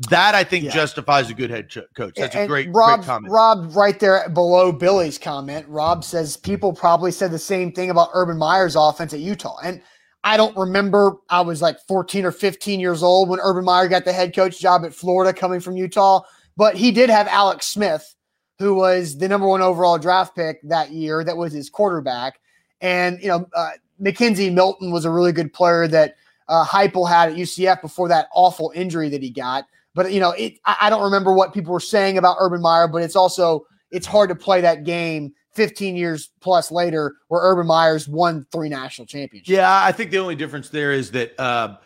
That 0.09 0.35
I 0.35 0.43
think 0.43 0.65
yeah. 0.65 0.71
justifies 0.71 1.29
a 1.31 1.33
good 1.33 1.49
head 1.49 1.73
coach. 1.95 2.13
That's 2.15 2.35
and 2.35 2.45
a 2.45 2.47
great, 2.47 2.69
Rob, 2.71 2.99
great 2.99 3.05
comment. 3.07 3.33
Rob, 3.33 3.75
right 3.75 3.99
there 3.99 4.29
below 4.29 4.71
Billy's 4.71 5.17
comment, 5.17 5.67
Rob 5.67 6.03
says 6.03 6.37
people 6.37 6.71
probably 6.71 7.11
said 7.11 7.31
the 7.31 7.39
same 7.39 7.71
thing 7.71 7.89
about 7.89 8.09
Urban 8.13 8.37
Meyer's 8.37 8.75
offense 8.75 9.11
at 9.11 9.19
Utah. 9.19 9.57
And 9.63 9.81
I 10.23 10.37
don't 10.37 10.55
remember. 10.55 11.17
I 11.29 11.41
was 11.41 11.63
like 11.63 11.79
14 11.87 12.25
or 12.25 12.31
15 12.31 12.79
years 12.79 13.01
old 13.01 13.27
when 13.27 13.39
Urban 13.39 13.65
Meyer 13.65 13.87
got 13.87 14.05
the 14.05 14.13
head 14.13 14.35
coach 14.35 14.59
job 14.59 14.85
at 14.85 14.93
Florida 14.93 15.37
coming 15.37 15.59
from 15.59 15.77
Utah. 15.77 16.21
But 16.57 16.75
he 16.75 16.91
did 16.91 17.09
have 17.09 17.27
Alex 17.27 17.67
Smith, 17.67 18.15
who 18.59 18.75
was 18.75 19.17
the 19.17 19.27
number 19.27 19.47
one 19.47 19.61
overall 19.61 19.97
draft 19.97 20.35
pick 20.35 20.59
that 20.69 20.91
year, 20.91 21.23
that 21.23 21.37
was 21.37 21.53
his 21.53 21.71
quarterback. 21.71 22.39
And, 22.83 23.19
you 23.21 23.29
know, 23.29 23.47
uh, 23.55 23.71
McKenzie 23.99 24.53
Milton 24.53 24.91
was 24.91 25.05
a 25.05 25.09
really 25.09 25.31
good 25.31 25.51
player 25.53 25.87
that 25.87 26.15
uh, 26.49 26.65
Heupel 26.65 27.07
had 27.09 27.29
at 27.31 27.35
UCF 27.37 27.81
before 27.81 28.09
that 28.09 28.27
awful 28.35 28.71
injury 28.75 29.09
that 29.09 29.23
he 29.23 29.29
got. 29.31 29.65
But, 29.95 30.11
you 30.11 30.19
know, 30.19 30.31
it, 30.31 30.59
I, 30.65 30.75
I 30.81 30.89
don't 30.89 31.01
remember 31.03 31.33
what 31.33 31.53
people 31.53 31.71
were 31.73 31.79
saying 31.79 32.17
about 32.17 32.35
Urban 32.39 32.61
Meyer, 32.61 32.87
but 32.87 33.01
it's 33.01 33.15
also, 33.15 33.65
it's 33.89 34.05
hard 34.05 34.29
to 34.29 34.35
play 34.35 34.59
that 34.61 34.83
game 34.83 35.33
15 35.53 35.95
years 35.95 36.31
plus 36.41 36.71
later 36.71 37.15
where 37.29 37.41
Urban 37.41 37.65
Meyer's 37.67 38.07
won 38.07 38.45
three 38.51 38.67
national 38.69 39.05
championships. 39.05 39.49
Yeah, 39.49 39.71
I 39.83 39.91
think 39.93 40.11
the 40.11 40.17
only 40.19 40.35
difference 40.35 40.67
there 40.69 40.91
is 40.91 41.11
that 41.11 41.39
uh, 41.39 41.77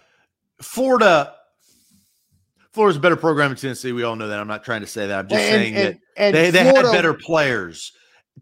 Florida 0.62 1.34
Florida's 2.72 2.98
a 2.98 3.00
better 3.00 3.16
program 3.16 3.52
in 3.52 3.58
Tennessee. 3.58 3.92
We 3.92 4.04
all 4.04 4.16
know 4.16 4.28
that. 4.28 4.40
I'm 4.40 4.48
not 4.48 4.64
trying 4.64 4.82
to 4.82 4.88
say 4.88 5.08
that. 5.08 5.20
I'm 5.20 5.28
just 5.28 5.42
And- 5.42 5.52
saying 5.62 5.76
and- 5.76 5.88
that 5.96 6.00
and 6.16 6.36
they, 6.36 6.50
they 6.52 6.64
had 6.64 6.84
better 6.84 7.14
players. 7.14 7.92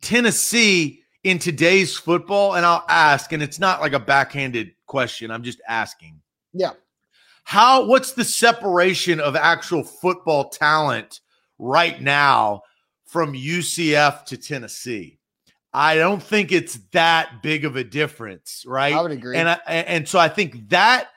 Tennessee 0.02 1.04
in 1.26 1.40
today's 1.40 1.98
football, 1.98 2.54
and 2.54 2.64
I'll 2.64 2.86
ask, 2.88 3.34
and 3.34 3.42
it's 3.42 3.60
not 3.60 3.82
like 3.82 3.94
a 3.94 4.00
backhanded 4.00 4.74
question. 4.86 5.32
I'm 5.32 5.42
just 5.42 5.60
asking. 5.68 6.22
Yeah. 6.54 6.74
How 7.44 7.86
what's 7.86 8.14
the 8.14 8.24
separation 8.24 9.20
of 9.20 9.36
actual 9.36 9.84
football 9.84 10.50
talent 10.50 11.22
right 11.58 12.00
now 12.00 12.62
from 13.08 13.34
UCF 13.34 14.26
to 14.26 14.38
Tennessee? 14.38 15.20
I 15.74 15.96
don't 15.96 16.22
think 16.22 16.52
it's 16.52 16.76
that 16.92 17.42
big 17.42 17.66
of 17.66 17.76
a 17.76 17.84
difference, 17.84 18.64
right? 18.68 18.94
I 18.94 19.02
would 19.02 19.12
agree. 19.12 19.36
And 19.36 19.50
I, 19.50 19.58
and 19.68 20.08
so 20.08 20.20
I 20.20 20.30
think 20.30 20.70
that 20.70 21.10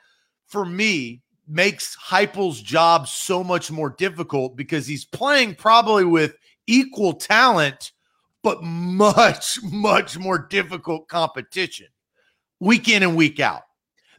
for 0.47 0.65
me 0.65 1.21
makes 1.47 1.95
Heupel's 1.95 2.61
job 2.61 3.07
so 3.07 3.43
much 3.43 3.69
more 3.69 3.91
difficult 3.91 4.55
because 4.55 4.87
he's 4.87 5.05
playing 5.05 5.55
probably 5.55 6.03
with 6.03 6.35
equal 6.65 7.13
talent, 7.13 7.91
but 8.43 8.63
much 8.63 9.59
much 9.63 10.17
more 10.17 10.39
difficult 10.49 11.07
competition 11.07 11.87
week 12.59 12.89
in 12.89 13.03
and 13.03 13.15
week 13.15 13.39
out. 13.39 13.63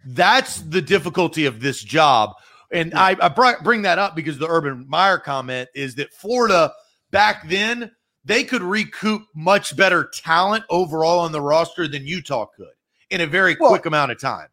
That's 0.05 0.61
the 0.63 0.81
difficulty 0.81 1.47
of 1.47 1.61
this 1.61 1.83
job. 1.83 2.33
And 2.73 2.95
I, 2.95 3.17
I 3.21 3.29
br- 3.29 3.63
bring 3.63 3.83
that 3.83 3.99
up 3.99 4.15
because 4.15 4.39
the 4.39 4.49
Urban 4.49 4.87
Meyer 4.89 5.19
comment 5.19 5.69
is 5.75 5.95
that 5.97 6.13
Florida 6.15 6.73
back 7.11 7.49
then 7.49 7.91
they 8.25 8.45
could 8.45 8.63
recoup 8.63 9.23
much 9.35 9.77
better 9.77 10.11
talent 10.15 10.65
overall 10.71 11.21
on 11.21 11.33
the 11.33 11.41
roster 11.41 11.89
than 11.89 12.07
Utah 12.07 12.47
could 12.57 12.73
in 13.11 13.23
a 13.23 13.27
very 13.27 13.57
Well, 13.59 13.71
quick 13.71 13.87
amount 13.87 14.13
of 14.13 14.21
time. 14.21 14.49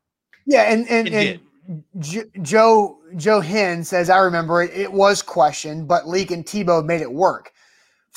Yeah, 0.45 0.63
and 0.63 0.87
and, 0.89 1.07
It 1.07 1.39
and 1.67 1.83
Jo- 1.99 2.23
Joe 2.41 2.97
Joe 3.17 3.41
Hinn 3.41 3.85
says 3.85 4.09
I 4.09 4.17
remember 4.17 4.63
it. 4.63 4.71
It 4.71 4.91
was 4.91 5.21
questioned, 5.21 5.87
but 5.87 6.07
Leak 6.07 6.31
and 6.31 6.45
Tebow 6.45 6.83
made 6.83 7.01
it 7.01 7.11
work 7.11 7.51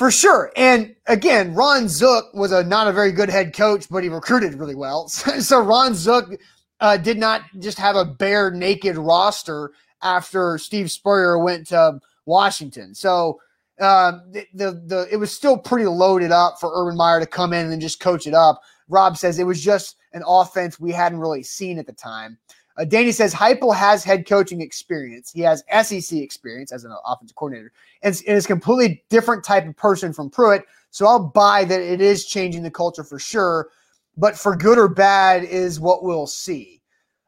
for 0.00 0.10
sure. 0.10 0.50
And 0.56 0.96
again, 1.08 1.52
Ron 1.52 1.86
Zook 1.86 2.32
was 2.32 2.52
a 2.52 2.64
not 2.64 2.88
a 2.88 2.92
very 2.92 3.12
good 3.12 3.28
head 3.28 3.52
coach, 3.52 3.86
but 3.90 4.02
he 4.02 4.08
recruited 4.08 4.54
really 4.54 4.74
well. 4.74 5.08
So, 5.40 5.60
Ron 5.60 5.92
Zook 5.92 6.40
uh, 6.80 6.96
did 6.96 7.18
not 7.18 7.42
just 7.58 7.78
have 7.78 7.96
a 7.96 8.06
bare 8.06 8.50
naked 8.50 8.96
roster 8.96 9.72
after 10.00 10.56
Steve 10.56 10.90
Spurrier 10.90 11.38
went 11.38 11.66
to 11.66 12.00
Washington. 12.24 12.94
So. 12.94 13.40
Um, 13.78 14.24
the, 14.30 14.46
the 14.52 14.72
the 14.72 15.08
it 15.10 15.16
was 15.16 15.32
still 15.32 15.56
pretty 15.56 15.86
loaded 15.86 16.32
up 16.32 16.60
for 16.60 16.70
Urban 16.74 16.98
Meyer 16.98 17.18
to 17.18 17.24
come 17.24 17.54
in 17.54 17.72
and 17.72 17.80
just 17.80 17.98
coach 17.98 18.26
it 18.26 18.34
up. 18.34 18.60
Rob 18.90 19.16
says 19.16 19.38
it 19.38 19.46
was 19.46 19.62
just 19.62 19.96
an 20.12 20.22
offense 20.26 20.78
we 20.78 20.92
hadn't 20.92 21.18
really 21.18 21.42
seen 21.42 21.78
at 21.78 21.86
the 21.86 21.94
time. 21.94 22.36
Uh, 22.80 22.84
Danny 22.84 23.12
says 23.12 23.34
Heupel 23.34 23.74
has 23.76 24.04
head 24.04 24.26
coaching 24.26 24.62
experience. 24.62 25.30
He 25.30 25.42
has 25.42 25.62
SEC 25.82 26.18
experience 26.18 26.72
as 26.72 26.84
an 26.84 26.96
offensive 27.04 27.36
coordinator, 27.36 27.72
and 28.02 28.14
and 28.26 28.36
is 28.38 28.46
a 28.46 28.48
completely 28.48 29.04
different 29.10 29.44
type 29.44 29.66
of 29.66 29.76
person 29.76 30.14
from 30.14 30.30
Pruitt. 30.30 30.64
So 30.90 31.06
I'll 31.06 31.18
buy 31.22 31.64
that 31.64 31.80
it 31.80 32.00
is 32.00 32.24
changing 32.24 32.62
the 32.62 32.70
culture 32.70 33.04
for 33.04 33.18
sure, 33.18 33.68
but 34.16 34.36
for 34.36 34.56
good 34.56 34.78
or 34.78 34.88
bad 34.88 35.44
is 35.44 35.78
what 35.78 36.02
we'll 36.02 36.26
see. 36.26 36.80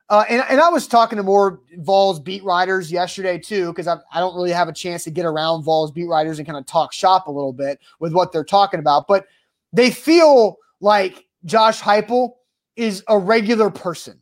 Uh, 0.09 0.25
and, 0.29 0.43
and 0.49 0.61
I 0.61 0.69
was 0.69 0.87
talking 0.87 1.17
to 1.17 1.23
more 1.23 1.61
Vols 1.79 2.19
beat 2.19 2.43
writers 2.45 2.91
yesterday 2.91 3.39
too, 3.39 3.69
because 3.69 3.87
I, 3.87 3.99
I 4.13 4.21
don't 4.21 4.35
really 4.35 4.53
have 4.53 4.69
a 4.69 4.73
chance 4.73 5.05
to 5.05 5.11
get 5.11 5.27
around 5.27 5.65
Vols 5.65 5.91
beat 5.91 6.09
writers 6.09 6.39
and 6.39 6.47
kind 6.47 6.59
of 6.59 6.67
talk 6.67 6.93
shop 6.93 7.29
a 7.29 7.31
little 7.31 7.53
bit 7.53 7.79
with 8.01 8.15
what 8.15 8.33
they're 8.33 8.43
talking 8.43 8.81
about. 8.81 9.07
But 9.07 9.27
they 9.73 9.91
feel 9.91 10.57
like 10.81 11.27
Josh 11.45 11.81
Heupel 11.81 12.33
is 12.77 13.05
a 13.09 13.19
regular 13.19 13.71
person. 13.71 14.19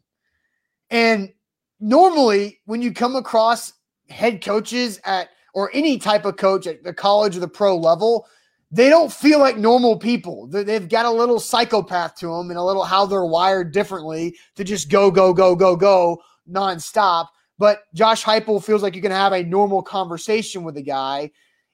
And 0.90 1.32
normally, 1.78 2.60
when 2.66 2.82
you 2.82 2.92
come 2.92 3.16
across 3.16 3.72
head 4.08 4.42
coaches 4.42 5.00
at 5.04 5.28
or 5.54 5.70
any 5.74 5.98
type 5.98 6.24
of 6.24 6.36
coach 6.36 6.66
at 6.66 6.82
the 6.84 6.94
college 6.94 7.36
or 7.36 7.40
the 7.40 7.48
pro 7.48 7.76
level, 7.76 8.26
they 8.70 8.88
don't 8.88 9.12
feel 9.12 9.40
like 9.40 9.56
normal 9.56 9.98
people. 9.98 10.46
They- 10.46 10.62
They've 10.62 10.88
got 10.88 11.06
a 11.06 11.10
little 11.10 11.40
psychopath 11.40 12.14
to 12.16 12.28
them 12.28 12.50
and 12.50 12.58
a 12.58 12.62
little 12.62 12.84
how 12.84 13.04
they're 13.06 13.24
wired 13.24 13.72
differently 13.72 14.36
to 14.56 14.62
just 14.64 14.88
go, 14.90 15.10
go, 15.10 15.32
go, 15.32 15.56
go, 15.56 15.74
go 15.76 16.22
nonstop. 16.48 17.26
But 17.58 17.82
Josh 17.94 18.24
Heupel 18.24 18.62
feels 18.62 18.82
like 18.82 18.94
you 18.94 19.02
can 19.02 19.10
have 19.10 19.32
a 19.32 19.42
normal 19.42 19.82
conversation 19.82 20.62
with 20.62 20.76
a 20.76 20.82
guy, 20.82 21.30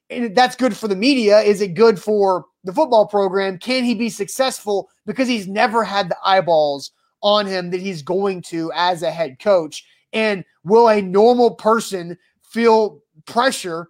and 0.09 0.35
that's 0.35 0.55
good 0.55 0.75
for 0.75 0.87
the 0.87 0.95
media. 0.95 1.39
Is 1.39 1.61
it 1.61 1.75
good 1.75 2.01
for 2.01 2.45
the 2.63 2.73
football 2.73 3.07
program? 3.07 3.57
Can 3.57 3.83
he 3.83 3.93
be 3.95 4.09
successful 4.09 4.89
because 5.05 5.27
he's 5.27 5.47
never 5.47 5.83
had 5.83 6.09
the 6.09 6.17
eyeballs 6.25 6.91
on 7.27 7.45
him 7.45 7.71
that 7.71 7.81
he's 7.81 8.01
going 8.01 8.41
to 8.41 8.71
as 8.73 9.03
a 9.03 9.11
head 9.11 9.39
coach? 9.39 9.85
And 10.13 10.45
will 10.63 10.87
a 10.87 11.01
normal 11.01 11.55
person 11.55 12.17
feel 12.41 13.01
pressure 13.25 13.89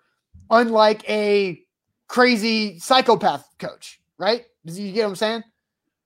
unlike 0.49 1.07
a 1.09 1.61
crazy 2.07 2.79
psychopath 2.79 3.47
coach, 3.59 3.99
right? 4.17 4.45
You 4.63 4.91
get 4.91 5.03
what 5.03 5.09
I'm 5.09 5.15
saying? 5.15 5.43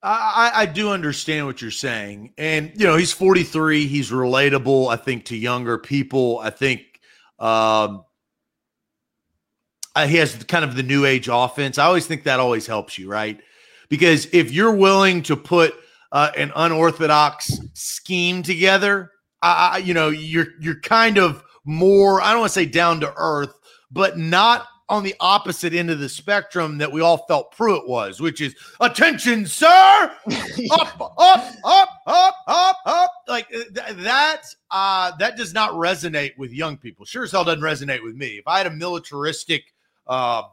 I, 0.03 0.51
I 0.55 0.65
do 0.65 0.89
understand 0.89 1.45
what 1.45 1.61
you're 1.61 1.69
saying. 1.69 2.33
And, 2.37 2.71
you 2.75 2.87
know, 2.87 2.95
he's 2.95 3.13
43. 3.13 3.85
He's 3.85 4.09
relatable, 4.09 4.91
I 4.91 4.95
think, 4.95 5.25
to 5.25 5.37
younger 5.37 5.77
people. 5.77 6.39
I 6.39 6.49
think 6.49 6.81
um, 7.37 8.03
uh, 9.95 10.07
he 10.07 10.17
has 10.17 10.43
kind 10.45 10.65
of 10.65 10.75
the 10.75 10.81
new 10.81 11.05
age 11.05 11.29
offense. 11.31 11.77
I 11.77 11.85
always 11.85 12.07
think 12.07 12.23
that 12.23 12.39
always 12.39 12.65
helps 12.65 12.97
you, 12.97 13.09
right? 13.09 13.39
Because 13.89 14.27
if 14.33 14.51
you're 14.51 14.73
willing 14.73 15.21
to 15.23 15.35
put 15.35 15.75
uh, 16.11 16.31
an 16.37 16.51
unorthodox 16.55 17.59
scheme 17.73 18.43
together, 18.43 19.11
I, 19.41 19.71
I, 19.73 19.77
you 19.79 19.93
know, 19.93 20.09
you're 20.09 20.47
you're 20.59 20.79
kind 20.81 21.17
of 21.17 21.43
more. 21.65 22.21
I 22.21 22.31
don't 22.31 22.41
want 22.41 22.49
to 22.51 22.53
say 22.53 22.65
down 22.65 22.99
to 23.01 23.13
earth, 23.17 23.53
but 23.91 24.17
not 24.17 24.67
on 24.89 25.03
the 25.03 25.15
opposite 25.21 25.73
end 25.73 25.89
of 25.89 25.99
the 25.99 26.09
spectrum 26.09 26.77
that 26.77 26.91
we 26.91 26.99
all 26.99 27.19
felt 27.25 27.55
Pruitt 27.55 27.87
was, 27.87 28.19
which 28.19 28.41
is 28.41 28.53
attention, 28.81 29.45
sir, 29.47 29.65
up, 30.71 30.99
up, 31.17 31.53
up, 31.63 31.89
up, 32.05 32.35
up, 32.45 32.77
up. 32.85 33.11
Like 33.27 33.47
uh, 33.55 33.59
th- 33.73 33.97
that. 34.03 34.41
Uh, 34.69 35.11
that 35.17 35.37
does 35.37 35.53
not 35.53 35.71
resonate 35.73 36.37
with 36.37 36.51
young 36.51 36.77
people. 36.77 37.05
Sure 37.05 37.23
as 37.23 37.31
hell 37.31 37.43
doesn't 37.45 37.61
resonate 37.61 38.03
with 38.03 38.15
me. 38.15 38.37
If 38.37 38.47
I 38.47 38.57
had 38.57 38.67
a 38.67 38.71
militaristic 38.71 39.63
uh, 40.07 40.43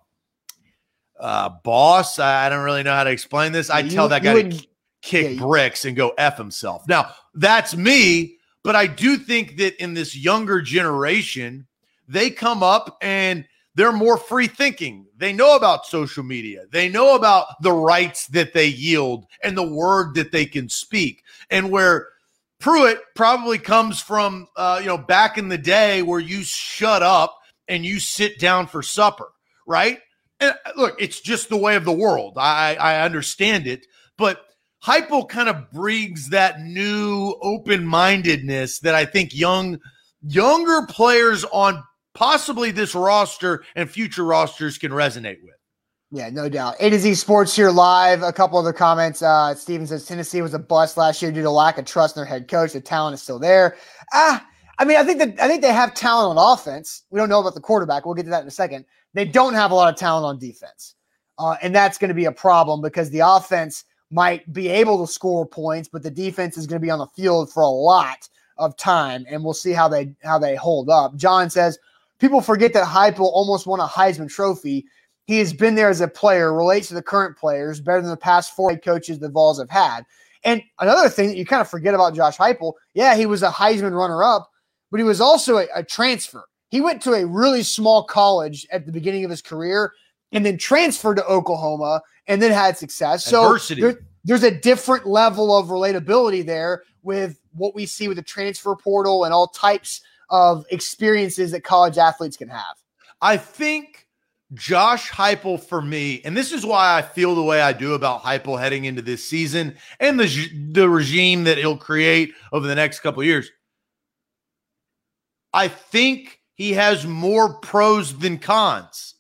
uh, 1.19 1.51
boss, 1.65 2.19
I 2.19 2.47
I 2.47 2.49
don't 2.49 2.65
really 2.65 2.83
know 2.85 2.95
how 2.95 3.05
to 3.05 3.11
explain 3.11 3.53
this. 3.53 3.71
I'd 3.71 3.91
tell 3.91 4.09
that 4.09 4.23
guy 4.23 4.35
wouldn't- 4.35 4.67
kick 5.03 5.35
yeah, 5.35 5.41
bricks 5.41 5.85
and 5.85 5.97
go 5.97 6.13
F 6.19 6.37
himself. 6.37 6.87
Now, 6.89 7.15
that's 7.35 7.77
me, 7.77 8.39
but 8.63 8.77
I 8.77 8.87
do 8.87 9.17
think 9.17 9.57
that 9.59 9.81
in 9.83 9.95
this 9.95 10.17
younger 10.17 10.61
generation, 10.61 11.67
they 12.09 12.31
come 12.31 12.63
up 12.63 12.99
and 13.01 13.47
they're 13.75 13.93
more 13.93 14.17
free 14.17 14.49
thinking. 14.49 15.07
They 15.17 15.33
know 15.33 15.55
about 15.55 15.87
social 15.87 16.25
media. 16.25 16.65
They 16.73 16.89
know 16.89 17.15
about 17.15 17.63
the 17.63 17.73
rights 17.73 18.27
that 18.29 18.53
they 18.53 18.67
yield 18.67 19.27
and 19.43 19.57
the 19.57 19.69
word 19.69 20.15
that 20.15 20.33
they 20.33 20.47
can 20.47 20.69
speak. 20.69 21.23
And 21.51 21.71
where 21.71 22.09
Pruitt 22.59 23.01
probably 23.15 23.59
comes 23.59 24.01
from, 24.01 24.49
uh, 24.57 24.79
you 24.81 24.89
know, 24.89 24.99
back 24.99 25.39
in 25.39 25.49
the 25.49 25.59
day 25.59 26.03
where 26.03 26.19
you 26.19 26.43
shut 26.43 27.03
up 27.03 27.39
and 27.69 27.87
you 27.87 28.01
sit 28.01 28.41
down 28.41 28.67
for 28.67 28.83
supper, 28.83 29.29
right? 29.67 30.01
And 30.41 30.55
uh, 30.67 30.73
look, 30.77 31.01
it's 31.01 31.21
just 31.21 31.49
the 31.49 31.57
way 31.57 31.77
of 31.77 31.85
the 31.85 31.93
world. 31.93 32.35
I, 32.37 32.75
I 32.75 33.03
understand 33.03 33.67
it, 33.67 33.87
but 34.17 34.45
Heupel 34.85 35.29
kind 35.29 35.49
of 35.49 35.71
brings 35.73 36.29
that 36.31 36.61
new 36.61 37.37
open 37.43 37.85
mindedness 37.85 38.79
that 38.81 38.95
I 38.95 39.05
think 39.05 39.35
young 39.35 39.79
younger 40.23 40.87
players 40.87 41.45
on 41.45 41.83
possibly 42.15 42.71
this 42.71 42.95
roster 42.95 43.65
and 43.77 43.91
future 43.91 44.25
rosters 44.25 44.79
can 44.79 44.93
resonate 44.93 45.43
with. 45.43 45.55
Yeah, 46.11 46.31
no 46.31 46.49
doubt. 46.49 46.77
A 46.81 46.89
to 46.91 46.99
Z 46.99 47.15
Sports 47.15 47.55
here 47.55 47.71
live. 47.71 48.23
A 48.23 48.33
couple 48.33 48.59
other 48.59 48.73
comments. 48.73 49.21
Uh, 49.21 49.55
Steven 49.55 49.87
says 49.87 50.07
Tennessee 50.07 50.41
was 50.41 50.55
a 50.55 50.59
bust 50.59 50.97
last 50.97 51.21
year 51.21 51.31
due 51.31 51.43
to 51.43 51.51
lack 51.51 51.77
of 51.77 51.85
trust 51.85 52.17
in 52.17 52.21
their 52.21 52.27
head 52.27 52.49
coach. 52.49 52.73
The 52.73 52.81
talent 52.81 53.15
is 53.15 53.23
still 53.23 53.39
there. 53.39 53.77
Ah, 54.15 54.47
I 54.79 54.85
mean, 54.85 54.97
I 54.97 55.05
think 55.05 55.19
that 55.19 55.35
I 55.43 55.49
think 55.49 55.61
they 55.61 55.73
have 55.73 55.93
talent 55.93 56.39
on 56.39 56.53
offense. 56.53 57.03
We 57.11 57.19
don't 57.19 57.29
know 57.29 57.41
about 57.41 57.55
the 57.55 57.61
quarterback. 57.61 58.07
We'll 58.07 58.15
get 58.15 58.23
to 58.25 58.31
that 58.31 58.43
in 58.43 58.49
a 58.49 58.53
second. 58.53 58.87
They 59.13 59.27
don't 59.27 59.55
have 59.55 59.71
a 59.71 59.75
lot 59.75 59.93
of 59.93 59.99
talent 59.99 60.25
on 60.25 60.39
defense, 60.39 60.95
uh, 61.39 61.57
and 61.63 61.75
that's 61.75 61.99
going 61.99 62.09
to 62.09 62.15
be 62.15 62.25
a 62.25 62.33
problem 62.33 62.81
because 62.81 63.11
the 63.11 63.21
offense 63.21 63.85
might 64.11 64.51
be 64.53 64.69
able 64.69 65.05
to 65.05 65.13
score 65.13 65.47
points, 65.47 65.89
but 65.89 66.03
the 66.03 66.11
defense 66.11 66.57
is 66.57 66.67
going 66.67 66.81
to 66.81 66.85
be 66.85 66.91
on 66.91 66.99
the 66.99 67.07
field 67.09 67.53
for 67.53 67.63
a 67.63 67.69
lot 67.69 68.29
of 68.57 68.77
time, 68.77 69.25
and 69.29 69.45
we'll 69.45 69.55
see 69.55 69.73
how 69.73 69.89
they 69.89 70.13
how 70.23 70.39
they 70.39 70.57
hold 70.57 70.89
up. 70.91 71.15
John 71.17 71.51
says 71.51 71.79
people 72.19 72.41
forget 72.41 72.73
that 72.73 72.87
Heupel 72.87 73.21
almost 73.21 73.67
won 73.67 73.81
a 73.81 73.87
Heisman 73.87 74.29
Trophy. 74.29 74.87
He 75.27 75.39
has 75.39 75.53
been 75.53 75.75
there 75.75 75.91
as 75.91 76.01
a 76.01 76.09
player, 76.09 76.55
relates 76.55 76.89
to 76.89 76.95
the 76.95 77.03
current 77.03 77.37
players 77.37 77.81
better 77.81 78.01
than 78.01 78.11
the 78.11 78.17
past 78.17 78.57
four 78.57 78.77
coaches 78.79 79.19
the 79.19 79.29
Vols 79.29 79.59
have 79.59 79.71
had. 79.71 80.05
And 80.43 80.63
another 80.79 81.09
thing 81.09 81.29
that 81.29 81.37
you 81.37 81.45
kind 81.45 81.61
of 81.61 81.69
forget 81.69 81.95
about 81.95 82.15
Josh 82.15 82.39
Heupel, 82.39 82.75
yeah, 82.95 83.15
he 83.15 83.27
was 83.27 83.43
a 83.43 83.51
Heisman 83.51 83.93
runner-up, 83.93 84.51
but 84.91 84.99
he 84.99 85.05
was 85.05 85.21
also 85.21 85.59
a, 85.59 85.67
a 85.75 85.83
transfer. 85.83 86.45
He 86.71 86.81
went 86.81 87.03
to 87.03 87.13
a 87.13 87.27
really 87.27 87.63
small 87.63 88.05
college 88.05 88.67
at 88.73 88.87
the 88.87 88.93
beginning 88.93 89.25
of 89.25 89.31
his 89.31 89.43
career 89.43 89.93
and 90.33 90.45
then 90.45 90.59
transferred 90.59 91.17
to 91.17 91.25
Oklahoma 91.27 92.03
and 92.27 92.41
then 92.43 92.53
had 92.53 92.77
success. 92.77 93.25
So 93.25 93.59
there, 93.75 94.01
there's 94.25 94.43
a 94.43 94.51
different 94.51 95.07
level 95.07 95.57
of 95.57 95.69
relatability 95.69 96.45
there 96.45 96.83
with 97.03 97.41
what 97.55 97.75
we 97.75 97.87
see 97.87 98.09
with 98.09 98.17
the 98.17 98.23
transfer 98.23 98.77
portal 98.77 99.25
and 99.25 99.33
all 99.33 99.49
types 99.49 100.03
of 100.31 100.67
experiences 100.71 101.51
that 101.53 101.65
college 101.65 101.99
athletes 101.99 102.37
can 102.37 102.49
have. 102.49 102.77
I 103.23 103.37
think 103.37 104.07
Josh 104.55 105.11
Heupel 105.11 105.63
for 105.63 105.83
me, 105.83 106.23
and 106.25 106.37
this 106.37 106.53
is 106.53 106.65
why 106.65 106.97
I 106.97 107.03
feel 107.03 107.35
the 107.35 107.43
way 107.43 107.61
I 107.61 107.73
do 107.73 107.95
about 107.95 108.23
Heupel 108.23 108.59
heading 108.59 108.85
into 108.85 109.03
this 109.03 109.25
season 109.25 109.77
and 110.01 110.19
the 110.19 110.49
the 110.73 110.89
regime 110.89 111.45
that 111.45 111.59
he'll 111.59 111.77
create 111.77 112.35
over 112.53 112.67
the 112.67 112.75
next 112.75 113.01
couple 113.01 113.23
years. 113.23 113.51
I 115.53 115.69
think 115.69 116.41
he 116.55 116.73
has 116.75 117.07
more 117.07 117.55
pros 117.55 118.19
than 118.19 118.39
cons. 118.39 119.15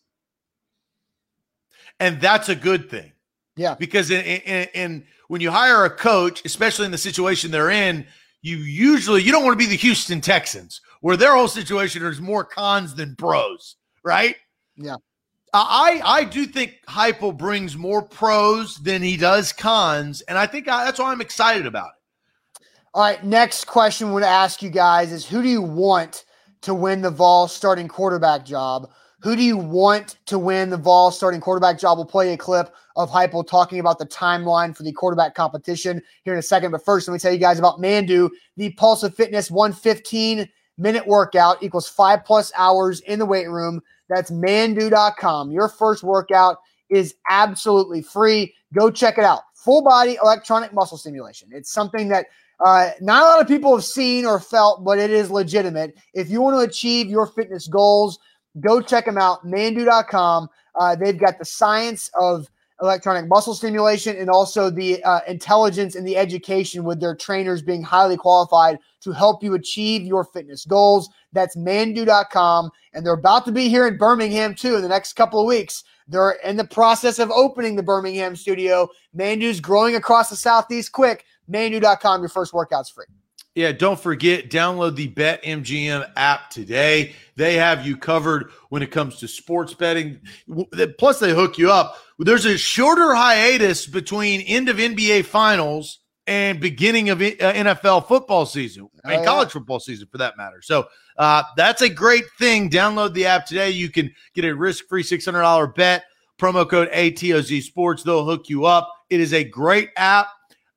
And 2.01 2.21
that's 2.21 2.49
a 2.49 2.55
good 2.55 2.91
thing. 2.91 3.13
Yeah. 3.57 3.75
Because 3.75 4.11
in, 4.11 4.25
in, 4.25 4.69
in, 4.75 5.07
when 5.29 5.41
you 5.41 5.51
hire 5.51 5.85
a 5.85 5.91
coach, 5.91 6.45
especially 6.45 6.87
in 6.87 6.93
the 6.93 6.99
situation 6.99 7.51
they're 7.51 7.71
in, 7.71 8.07
you 8.41 8.59
usually 8.59 9.23
you 9.23 9.33
don't 9.33 9.45
want 9.45 9.59
to 9.59 9.65
be 9.65 9.69
the 9.69 9.77
Houston 9.77 10.21
Texans 10.21 10.81
where 11.01 11.17
their 11.17 11.35
whole 11.35 11.49
situation 11.49 12.05
is 12.05 12.21
more 12.21 12.45
cons 12.45 12.95
than 12.95 13.17
pros, 13.17 13.77
right? 14.05 14.37
Yeah. 14.77 14.97
I 15.55 16.01
I 16.05 16.25
do 16.25 16.47
think 16.47 16.79
Heupel 16.89 17.37
brings 17.37 17.77
more 17.77 18.03
pros 18.03 18.77
than 18.77 19.03
he 19.03 19.17
does 19.17 19.53
cons, 19.53 20.21
and 20.23 20.37
I 20.37 20.47
think 20.47 20.69
I, 20.69 20.85
that's 20.85 20.99
why 20.99 21.11
I'm 21.11 21.23
excited 21.23 21.67
about 21.67 21.89
it. 21.89 22.67
All 22.95 23.03
right, 23.03 23.23
next 23.25 23.67
question 23.67 24.09
I 24.09 24.13
want 24.13 24.25
to 24.25 24.29
ask 24.29 24.63
you 24.63 24.71
guys 24.71 25.11
is 25.11 25.27
who 25.27 25.43
do 25.43 25.49
you 25.49 25.63
want 25.63 26.25
to 26.63 26.75
win 26.75 27.01
the 27.01 27.11
Vol 27.11 27.49
starting 27.49 27.89
quarterback 27.89 28.45
job? 28.45 28.91
Who 29.21 29.35
do 29.35 29.43
you 29.43 29.57
want 29.57 30.19
to 30.27 30.39
win 30.39 30.71
the 30.71 30.77
Vol 30.77 31.11
starting 31.11 31.41
quarterback 31.41 31.79
job? 31.79 31.99
We'll 31.99 32.07
play 32.07 32.33
a 32.33 32.37
clip 32.37 32.73
of 32.95 33.11
Heupel 33.11 33.47
talking 33.47 33.81
about 33.81 33.99
the 33.99 34.07
timeline 34.07 34.77
for 34.77 34.85
the 34.85 34.93
quarterback 34.93 35.35
competition 35.35 36.01
here 36.23 36.35
in 36.35 36.39
a 36.39 36.43
second. 36.43 36.71
But 36.71 36.85
first, 36.85 37.09
let 37.09 37.15
me 37.15 37.19
tell 37.19 37.33
you 37.33 37.39
guys 37.39 37.59
about 37.59 37.81
Mandu, 37.81 38.31
the 38.57 38.71
Pulse 38.75 39.03
of 39.03 39.15
Fitness 39.17 39.51
115 39.51 40.49
minute 40.79 41.05
workout 41.05 41.61
equals 41.63 41.89
five 41.89 42.25
plus 42.25 42.53
hours 42.57 43.01
in 43.01 43.19
the 43.19 43.27
weight 43.27 43.51
room. 43.51 43.81
That's 44.09 44.31
mandu.com. 44.31 45.51
Your 45.51 45.69
first 45.69 46.05
workout 46.05 46.59
is 46.89 47.17
absolutely 47.29 48.03
free. 48.03 48.55
Go 48.73 48.89
check 48.89 49.19
it 49.19 49.25
out. 49.25 49.41
Full 49.55 49.83
body 49.83 50.17
electronic 50.23 50.73
muscle 50.73 50.97
stimulation. 50.97 51.49
It's 51.51 51.73
something 51.73 52.09
that 52.09 52.27
uh, 52.65 52.91
not 53.01 53.23
a 53.23 53.27
lot 53.27 53.41
of 53.41 53.49
people 53.49 53.75
have 53.75 53.85
seen 53.85 54.25
or 54.25 54.41
felt, 54.41 54.85
but 54.85 54.99
it 54.99 55.11
is 55.11 55.31
legitimate. 55.31 55.97
If 56.15 56.31
you 56.31 56.41
want 56.41 56.57
to 56.57 56.69
achieve 56.69 57.09
your 57.09 57.27
fitness 57.27 57.67
goals, 57.67 58.19
go 58.61 58.81
check 58.81 59.05
them 59.05 59.19
out. 59.19 59.45
Mandu.com. 59.45 60.49
Uh, 60.79 60.97
they've 60.97 61.19
got 61.19 61.39
the 61.39 61.45
science 61.45 62.11
of 62.21 62.49
electronic 62.81 63.29
muscle 63.29 63.55
stimulation 63.55 64.17
and 64.17 64.31
also 64.31 64.71
the 64.71 65.03
uh, 65.03 65.21
intelligence 65.27 65.97
and 65.97 66.07
the 66.07 66.17
education 66.17 66.85
with 66.85 67.01
their 67.01 67.15
trainers 67.15 67.61
being 67.61 67.83
highly 67.83 68.17
qualified 68.17 68.79
to 69.01 69.13
help 69.13 69.43
you 69.43 69.55
achieve 69.55 70.03
your 70.03 70.25
fitness 70.25 70.65
goals. 70.65 71.09
That's 71.33 71.57
mandu.com. 71.57 72.71
And 72.95 73.05
they're 73.05 73.15
about 73.15 73.45
to 73.47 73.53
be 73.53 73.69
here 73.69 73.87
in 73.87 73.97
Birmingham 73.97 74.55
too 74.55 74.77
in 74.77 74.83
the 74.83 74.89
next 74.89 75.15
couple 75.15 75.41
of 75.41 75.47
weeks. 75.47 75.83
They're 76.07 76.39
in 76.45 76.57
the 76.57 76.65
process 76.65 77.19
of 77.19 77.31
opening 77.31 77.77
the 77.77 77.83
Birmingham 77.83 78.37
studio. 78.37 78.89
Mandu's 79.13 79.61
growing 79.61 79.95
across 79.97 80.31
the 80.31 80.37
Southeast 80.37 80.93
quick. 80.93 81.25
Mandu.com, 81.51 82.21
your 82.21 82.29
first 82.29 82.53
workout's 82.53 82.91
free. 82.91 83.07
Yeah, 83.59 83.73
don't 83.73 83.99
forget, 83.99 84.51
download 84.51 84.95
the 84.95 85.09
BetMGM 85.09 86.13
app 86.15 86.49
today. 86.49 87.17
They 87.35 87.55
have 87.55 87.85
you 87.85 87.97
covered 87.97 88.53
when 88.69 88.85
it 88.85 88.93
comes 88.93 89.17
to 89.17 89.27
sports 89.27 89.75
betting. 89.75 90.21
Plus, 90.97 91.19
they 91.19 91.35
hook 91.35 91.59
you 91.59 91.73
up. 91.73 91.97
There's 92.21 92.45
a 92.45 92.57
shorter 92.57 93.17
hiatus 93.17 93.85
between 93.85 94.43
end 94.43 94.69
of 94.69 94.77
NBA 94.77 95.25
finals 95.25 95.99
and 96.29 96.61
beginning 96.61 97.11
of 97.11 97.19
NFL 97.19 97.85
uh, 97.85 98.01
football 98.03 98.47
season 98.47 98.89
oh, 99.05 99.11
and 99.11 99.27
college 99.27 99.51
football 99.51 99.81
season 99.81 100.07
for 100.09 100.19
that 100.19 100.37
matter. 100.37 100.63
So 100.63 100.87
uh, 101.17 101.43
that's 101.57 101.83
a 101.83 101.89
great 101.89 102.27
thing. 102.39 102.71
Download 102.71 103.13
the 103.13 103.27
app 103.27 103.45
today. 103.45 103.71
You 103.71 103.91
can 103.91 104.15
get 104.35 104.45
a 104.45 104.55
risk-free 104.55 105.03
$600 105.03 105.75
bet. 105.75 106.05
Promo 106.41 106.71
code 106.71 106.93
ATOZ 106.93 107.61
Sports. 107.63 108.05
They'll 108.05 108.25
hook 108.25 108.49
you 108.49 108.67
up. 108.67 108.89
It 109.11 109.19
is 109.19 109.35
a 109.35 109.43
great 109.43 109.91
app. 109.97 110.29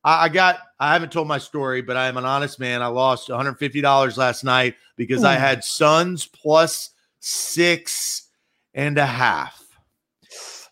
I, 0.04 0.24
I 0.24 0.28
got. 0.28 0.58
I 0.78 0.92
haven't 0.92 1.12
told 1.12 1.28
my 1.28 1.38
story, 1.38 1.82
but 1.82 1.96
I 1.96 2.08
am 2.08 2.16
an 2.16 2.24
honest 2.24 2.58
man. 2.58 2.82
I 2.82 2.86
lost 2.86 3.28
$150 3.28 4.16
last 4.16 4.44
night 4.44 4.76
because. 4.96 5.24
I 5.24 5.34
hmm. 5.34 5.40
had 5.40 5.64
Suns 5.64 6.26
plus 6.26 6.90
six 7.20 8.28
and 8.74 8.98
a 8.98 9.06
half. 9.06 9.62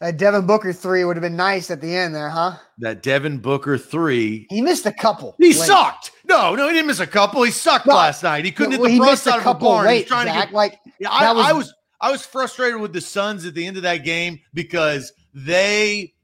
That 0.00 0.16
Devin 0.16 0.46
Booker 0.46 0.72
three 0.72 1.04
would 1.04 1.16
have 1.16 1.22
been 1.22 1.36
nice 1.36 1.70
at 1.70 1.82
the 1.82 1.94
end 1.94 2.14
there, 2.14 2.30
huh? 2.30 2.56
That 2.78 3.02
Devin 3.02 3.38
Booker 3.38 3.76
three. 3.76 4.46
He 4.48 4.62
missed 4.62 4.86
a 4.86 4.92
couple. 4.92 5.34
He 5.38 5.48
late. 5.48 5.56
sucked. 5.56 6.12
No, 6.24 6.54
no, 6.54 6.68
he 6.68 6.72
didn't 6.72 6.86
miss 6.86 7.00
a 7.00 7.06
couple. 7.06 7.42
He 7.42 7.50
sucked 7.50 7.86
no, 7.86 7.94
last 7.94 8.22
night. 8.22 8.46
He 8.46 8.50
couldn't 8.50 8.80
well, 8.80 8.88
hit 8.88 8.98
the 8.98 9.04
front 9.04 9.18
side 9.18 9.38
of 9.38 9.44
the 9.44 9.54
barn. 9.54 9.86
Late, 9.86 10.06
trying 10.06 10.26
Zach, 10.26 10.34
to 10.34 10.46
get 10.46 10.54
like. 10.54 10.80
Yeah, 10.98 11.10
I 11.10 11.32
was, 11.32 11.44
I 11.44 11.52
was 11.52 11.74
I 12.00 12.10
was 12.10 12.24
frustrated 12.24 12.80
with 12.80 12.94
the 12.94 13.00
Suns 13.00 13.44
at 13.44 13.54
the 13.54 13.66
end 13.66 13.76
of 13.76 13.82
that 13.82 13.98
game 13.98 14.40
because 14.54 15.12
they 15.34 16.14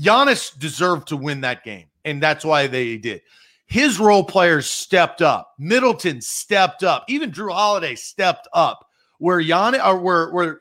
Giannis 0.00 0.56
deserved 0.56 1.08
to 1.08 1.16
win 1.16 1.40
that 1.40 1.64
game, 1.64 1.86
and 2.04 2.22
that's 2.22 2.44
why 2.44 2.66
they 2.66 2.96
did. 2.96 3.22
His 3.66 3.98
role 3.98 4.24
players 4.24 4.68
stepped 4.68 5.22
up. 5.22 5.54
Middleton 5.58 6.20
stepped 6.20 6.82
up. 6.82 7.04
Even 7.08 7.32
Jrue 7.32 7.52
Holiday 7.52 7.94
stepped 7.94 8.46
up. 8.52 8.86
Where 9.18 9.40
Giannis 9.40 9.84
or 9.84 9.98
where 9.98 10.30
where 10.30 10.60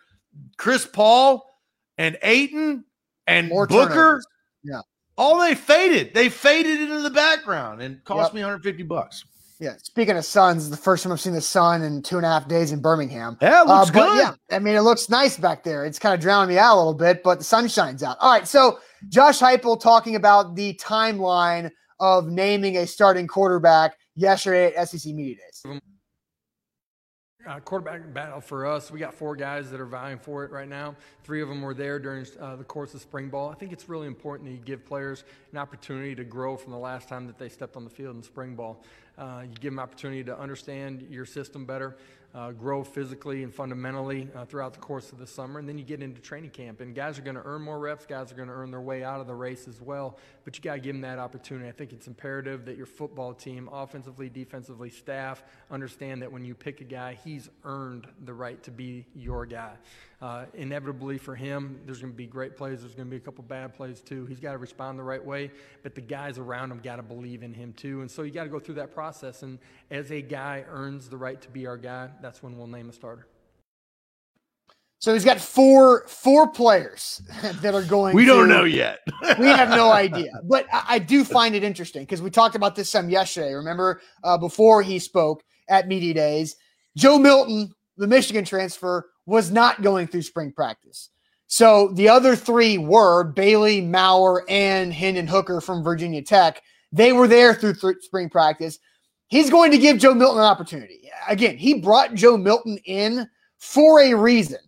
Chris 0.57 0.85
Paul 0.85 1.45
and 1.97 2.17
Ayton 2.21 2.85
and 3.27 3.49
More 3.49 3.67
Booker. 3.67 3.89
Turnovers. 3.89 4.27
Yeah. 4.63 4.81
All 5.17 5.39
they 5.39 5.55
faded. 5.55 6.13
They 6.13 6.29
faded 6.29 6.79
into 6.81 7.01
the 7.01 7.09
background 7.09 7.81
and 7.81 8.03
cost 8.03 8.29
yep. 8.29 8.35
me 8.35 8.41
150 8.41 8.83
bucks. 8.83 9.25
Yeah. 9.59 9.75
Speaking 9.77 10.17
of 10.17 10.25
suns, 10.25 10.69
the 10.69 10.77
first 10.77 11.03
time 11.03 11.11
I've 11.11 11.19
seen 11.19 11.33
the 11.33 11.41
sun 11.41 11.83
in 11.83 12.01
two 12.01 12.17
and 12.17 12.25
a 12.25 12.29
half 12.29 12.47
days 12.47 12.71
in 12.71 12.81
Birmingham. 12.81 13.37
Yeah, 13.41 13.61
it 13.61 13.67
looks 13.67 13.89
uh, 13.89 13.93
good. 13.93 14.17
Yeah, 14.17 14.55
I 14.55 14.59
mean, 14.59 14.75
it 14.75 14.81
looks 14.81 15.09
nice 15.09 15.37
back 15.37 15.63
there. 15.63 15.85
It's 15.85 15.99
kind 15.99 16.15
of 16.15 16.19
drowning 16.19 16.55
me 16.55 16.57
out 16.57 16.75
a 16.75 16.77
little 16.77 16.93
bit, 16.93 17.23
but 17.23 17.39
the 17.39 17.43
sun 17.43 17.67
shines 17.67 18.03
out. 18.03 18.17
All 18.19 18.31
right. 18.31 18.47
So 18.47 18.79
Josh 19.09 19.39
Heupel 19.39 19.79
talking 19.79 20.15
about 20.15 20.55
the 20.55 20.73
timeline 20.75 21.71
of 21.99 22.27
naming 22.27 22.77
a 22.77 22.87
starting 22.87 23.27
quarterback 23.27 23.97
yesterday 24.15 24.73
at 24.75 24.89
SEC 24.89 25.13
Media 25.13 25.35
Days. 25.35 25.81
Uh, 27.47 27.59
quarterback 27.59 28.13
battle 28.13 28.39
for 28.39 28.67
us. 28.67 28.91
We 28.91 28.99
got 28.99 29.15
four 29.15 29.35
guys 29.35 29.71
that 29.71 29.79
are 29.79 29.87
vying 29.87 30.19
for 30.19 30.43
it 30.43 30.51
right 30.51 30.69
now. 30.69 30.95
Three 31.23 31.41
of 31.41 31.49
them 31.49 31.63
were 31.63 31.73
there 31.73 31.97
during 31.97 32.27
uh, 32.39 32.55
the 32.55 32.63
course 32.63 32.93
of 32.93 33.01
spring 33.01 33.29
ball. 33.29 33.49
I 33.49 33.55
think 33.55 33.71
it's 33.71 33.89
really 33.89 34.05
important 34.05 34.47
that 34.47 34.55
you 34.55 34.61
give 34.63 34.85
players 34.85 35.23
an 35.51 35.57
opportunity 35.57 36.13
to 36.13 36.23
grow 36.23 36.55
from 36.55 36.71
the 36.71 36.77
last 36.77 37.09
time 37.09 37.25
that 37.25 37.39
they 37.39 37.49
stepped 37.49 37.75
on 37.75 37.83
the 37.83 37.89
field 37.89 38.15
in 38.15 38.21
spring 38.21 38.53
ball. 38.53 38.83
Uh, 39.17 39.41
you 39.43 39.55
give 39.55 39.71
them 39.71 39.79
opportunity 39.79 40.23
to 40.23 40.37
understand 40.37 41.07
your 41.09 41.25
system 41.25 41.65
better, 41.65 41.97
uh, 42.33 42.51
grow 42.51 42.83
physically 42.83 43.43
and 43.43 43.53
fundamentally 43.53 44.29
uh, 44.35 44.45
throughout 44.45 44.73
the 44.73 44.79
course 44.79 45.11
of 45.11 45.17
the 45.17 45.27
summer, 45.27 45.59
and 45.59 45.67
then 45.67 45.77
you 45.77 45.83
get 45.83 46.01
into 46.01 46.21
training 46.21 46.49
camp. 46.49 46.79
And 46.81 46.95
guys 46.95 47.19
are 47.19 47.21
going 47.21 47.35
to 47.35 47.43
earn 47.43 47.61
more 47.61 47.79
reps. 47.79 48.05
Guys 48.05 48.31
are 48.31 48.35
going 48.35 48.47
to 48.47 48.53
earn 48.53 48.71
their 48.71 48.81
way 48.81 49.03
out 49.03 49.19
of 49.19 49.27
the 49.27 49.35
race 49.35 49.67
as 49.67 49.81
well. 49.81 50.17
But 50.45 50.57
you 50.57 50.63
got 50.63 50.75
to 50.75 50.79
give 50.79 50.93
them 50.93 51.01
that 51.01 51.19
opportunity. 51.19 51.67
I 51.67 51.73
think 51.73 51.91
it's 51.91 52.07
imperative 52.07 52.65
that 52.65 52.77
your 52.77 52.85
football 52.85 53.33
team, 53.33 53.69
offensively, 53.71 54.29
defensively, 54.29 54.89
staff, 54.89 55.43
understand 55.69 56.21
that 56.21 56.31
when 56.31 56.45
you 56.45 56.55
pick 56.55 56.81
a 56.81 56.85
guy, 56.85 57.17
he's 57.23 57.49
earned 57.65 58.07
the 58.23 58.33
right 58.33 58.61
to 58.63 58.71
be 58.71 59.05
your 59.13 59.45
guy. 59.45 59.73
Uh, 60.21 60.45
inevitably 60.53 61.17
for 61.17 61.35
him, 61.35 61.79
there's 61.85 61.99
going 61.99 62.13
to 62.13 62.17
be 62.17 62.27
great 62.27 62.55
plays. 62.55 62.81
There's 62.81 62.93
going 62.93 63.07
to 63.07 63.09
be 63.09 63.17
a 63.17 63.21
couple 63.21 63.43
bad 63.43 63.73
plays 63.73 64.01
too. 64.01 64.27
He's 64.27 64.39
got 64.39 64.51
to 64.51 64.59
respond 64.59 64.99
the 64.99 65.03
right 65.03 65.23
way, 65.23 65.49
but 65.81 65.95
the 65.95 66.01
guys 66.01 66.37
around 66.37 66.71
him 66.71 66.79
got 66.83 66.97
to 66.97 67.01
believe 67.01 67.41
in 67.41 67.55
him 67.55 67.73
too. 67.73 68.01
And 68.01 68.11
so 68.11 68.21
you 68.21 68.31
got 68.31 68.43
to 68.43 68.49
go 68.49 68.59
through 68.59 68.75
that 68.75 68.93
process. 68.93 69.41
And 69.41 69.57
as 69.89 70.11
a 70.11 70.21
guy 70.21 70.63
earns 70.69 71.09
the 71.09 71.17
right 71.17 71.41
to 71.41 71.49
be 71.49 71.65
our 71.65 71.77
guy, 71.77 72.09
that's 72.21 72.43
when 72.43 72.55
we'll 72.55 72.67
name 72.67 72.87
a 72.87 72.93
starter. 72.93 73.25
So 74.99 75.11
he's 75.13 75.25
got 75.25 75.41
four 75.41 76.05
four 76.07 76.47
players 76.51 77.23
that 77.61 77.73
are 77.73 77.81
going. 77.81 78.15
We 78.15 78.25
don't 78.25 78.47
know 78.47 78.65
yet. 78.65 78.99
we 79.39 79.47
have 79.47 79.69
no 79.69 79.91
idea, 79.91 80.29
but 80.43 80.67
I, 80.71 80.83
I 80.87 80.99
do 80.99 81.23
find 81.23 81.55
it 81.55 81.63
interesting 81.63 82.03
because 82.03 82.21
we 82.21 82.29
talked 82.29 82.53
about 82.53 82.75
this 82.75 82.91
some 82.91 83.09
yesterday. 83.09 83.53
Remember, 83.53 84.01
uh, 84.23 84.37
before 84.37 84.83
he 84.83 84.99
spoke 84.99 85.43
at 85.67 85.87
media 85.87 86.13
days, 86.13 86.55
Joe 86.95 87.17
Milton, 87.17 87.73
the 87.97 88.05
Michigan 88.05 88.45
transfer, 88.45 89.09
was 89.25 89.51
not 89.51 89.81
going 89.81 90.07
through 90.07 90.23
spring 90.23 90.51
practice. 90.51 91.09
So 91.47 91.89
the 91.89 92.07
other 92.07 92.35
three 92.35 92.77
were 92.77 93.25
Bailey, 93.25 93.81
Maurer, 93.81 94.45
and 94.47 94.93
Hendon 94.93 95.27
Hooker 95.27 95.59
from 95.59 95.83
Virginia 95.83 96.21
Tech. 96.21 96.61
They 96.91 97.11
were 97.11 97.27
there 97.27 97.53
through 97.53 97.73
th- 97.75 98.01
spring 98.01 98.29
practice. 98.29 98.79
He's 99.27 99.49
going 99.49 99.71
to 99.71 99.77
give 99.77 99.97
Joe 99.97 100.13
Milton 100.13 100.39
an 100.39 100.45
opportunity. 100.45 101.09
Again, 101.27 101.57
he 101.57 101.75
brought 101.75 102.15
Joe 102.15 102.37
Milton 102.37 102.77
in 102.85 103.27
for 103.59 104.01
a 104.01 104.13
reason. 104.13 104.59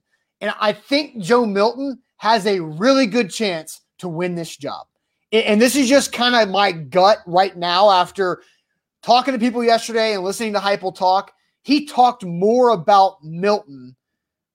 And 0.42 0.54
I 0.60 0.74
think 0.74 1.22
Joe 1.22 1.46
Milton 1.46 2.02
has 2.18 2.46
a 2.46 2.60
really 2.62 3.06
good 3.06 3.30
chance 3.30 3.82
to 4.00 4.08
win 4.08 4.36
this 4.36 4.56
job. 4.56 4.88
And 5.32 5.62
this 5.62 5.76
is 5.76 5.90
just 5.90 6.12
kind 6.12 6.36
of 6.36 6.50
my 6.50 6.72
gut 6.72 7.20
right 7.26 7.56
now 7.58 7.90
after 7.90 8.42
talking 9.02 9.34
to 9.34 9.40
people 9.40 9.64
yesterday 9.64 10.14
and 10.14 10.24
listening 10.24 10.54
to 10.54 10.60
Heupel 10.60 10.96
talk. 10.96 11.32
He 11.64 11.86
talked 11.86 12.26
more 12.26 12.70
about 12.70 13.24
Milton 13.24 13.96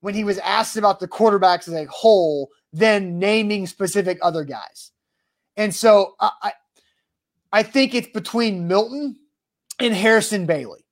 when 0.00 0.14
he 0.14 0.24
was 0.24 0.38
asked 0.38 0.76
about 0.76 1.00
the 1.00 1.08
quarterbacks 1.08 1.68
as 1.68 1.74
a 1.74 1.86
whole 1.86 2.50
than 2.72 3.18
naming 3.18 3.66
specific 3.66 4.18
other 4.22 4.44
guys. 4.44 4.92
And 5.56 5.74
so 5.74 6.14
I, 6.20 6.52
I 7.52 7.62
think 7.62 7.94
it's 7.94 8.08
between 8.08 8.68
Milton 8.68 9.16
and 9.80 9.94
Harrison 9.94 10.46
Bailey. 10.46 10.84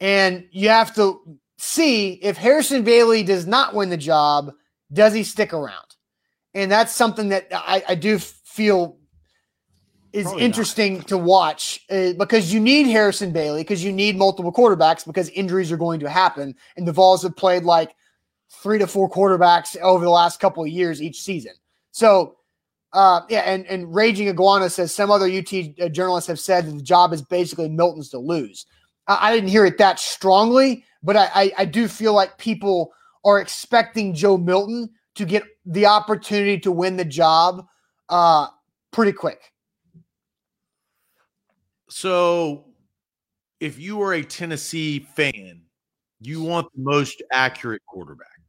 And 0.00 0.46
you 0.50 0.68
have 0.70 0.94
to 0.96 1.20
see 1.58 2.12
if 2.14 2.36
Harrison 2.36 2.82
Bailey 2.82 3.22
does 3.22 3.46
not 3.46 3.74
win 3.74 3.90
the 3.90 3.96
job, 3.96 4.52
does 4.92 5.12
he 5.12 5.22
stick 5.22 5.52
around? 5.52 5.96
And 6.54 6.70
that's 6.70 6.92
something 6.92 7.28
that 7.28 7.48
I, 7.52 7.84
I 7.90 7.94
do 7.94 8.18
feel 8.18 8.96
is 10.12 10.24
Probably 10.24 10.42
interesting 10.42 10.96
not. 10.98 11.08
to 11.08 11.18
watch 11.18 11.84
uh, 11.90 12.14
because 12.14 12.52
you 12.52 12.58
need 12.58 12.88
Harrison 12.88 13.32
Bailey 13.32 13.60
because 13.60 13.84
you 13.84 13.92
need 13.92 14.16
multiple 14.16 14.52
quarterbacks 14.52 15.06
because 15.06 15.28
injuries 15.28 15.70
are 15.70 15.76
going 15.76 16.00
to 16.00 16.10
happen. 16.10 16.56
And 16.76 16.88
the 16.88 16.92
Vols 16.92 17.22
have 17.22 17.36
played 17.36 17.62
like 17.62 17.94
three 18.50 18.78
to 18.78 18.86
four 18.86 19.08
quarterbacks 19.08 19.76
over 19.80 20.04
the 20.04 20.10
last 20.10 20.40
couple 20.40 20.62
of 20.62 20.68
years 20.68 21.00
each 21.00 21.22
season. 21.22 21.52
So, 21.92 22.36
uh, 22.92 23.22
yeah, 23.28 23.40
and, 23.40 23.64
and 23.66 23.94
Raging 23.94 24.28
Iguana 24.28 24.68
says 24.68 24.92
some 24.92 25.10
other 25.10 25.26
UT 25.26 25.52
uh, 25.80 25.88
journalists 25.88 26.28
have 26.28 26.40
said 26.40 26.66
that 26.66 26.72
the 26.72 26.82
job 26.82 27.12
is 27.12 27.22
basically 27.22 27.68
Milton's 27.68 28.10
to 28.10 28.18
lose. 28.18 28.66
I, 29.06 29.28
I 29.28 29.34
didn't 29.34 29.50
hear 29.50 29.64
it 29.64 29.78
that 29.78 30.00
strongly, 30.00 30.84
but 31.02 31.16
I, 31.16 31.30
I, 31.34 31.52
I 31.58 31.64
do 31.64 31.86
feel 31.86 32.12
like 32.12 32.36
people 32.38 32.92
are 33.24 33.40
expecting 33.40 34.14
Joe 34.14 34.36
Milton 34.36 34.90
to 35.14 35.24
get 35.24 35.44
the 35.66 35.86
opportunity 35.86 36.58
to 36.60 36.72
win 36.72 36.96
the 36.96 37.04
job 37.04 37.66
uh, 38.08 38.48
pretty 38.90 39.12
quick. 39.12 39.52
So, 41.88 42.64
if 43.58 43.78
you 43.78 44.00
are 44.02 44.14
a 44.14 44.22
Tennessee 44.22 45.00
fan, 45.00 45.62
you 46.20 46.42
want 46.42 46.68
the 46.74 46.82
most 46.82 47.22
accurate 47.32 47.82
quarterback. 47.86 48.39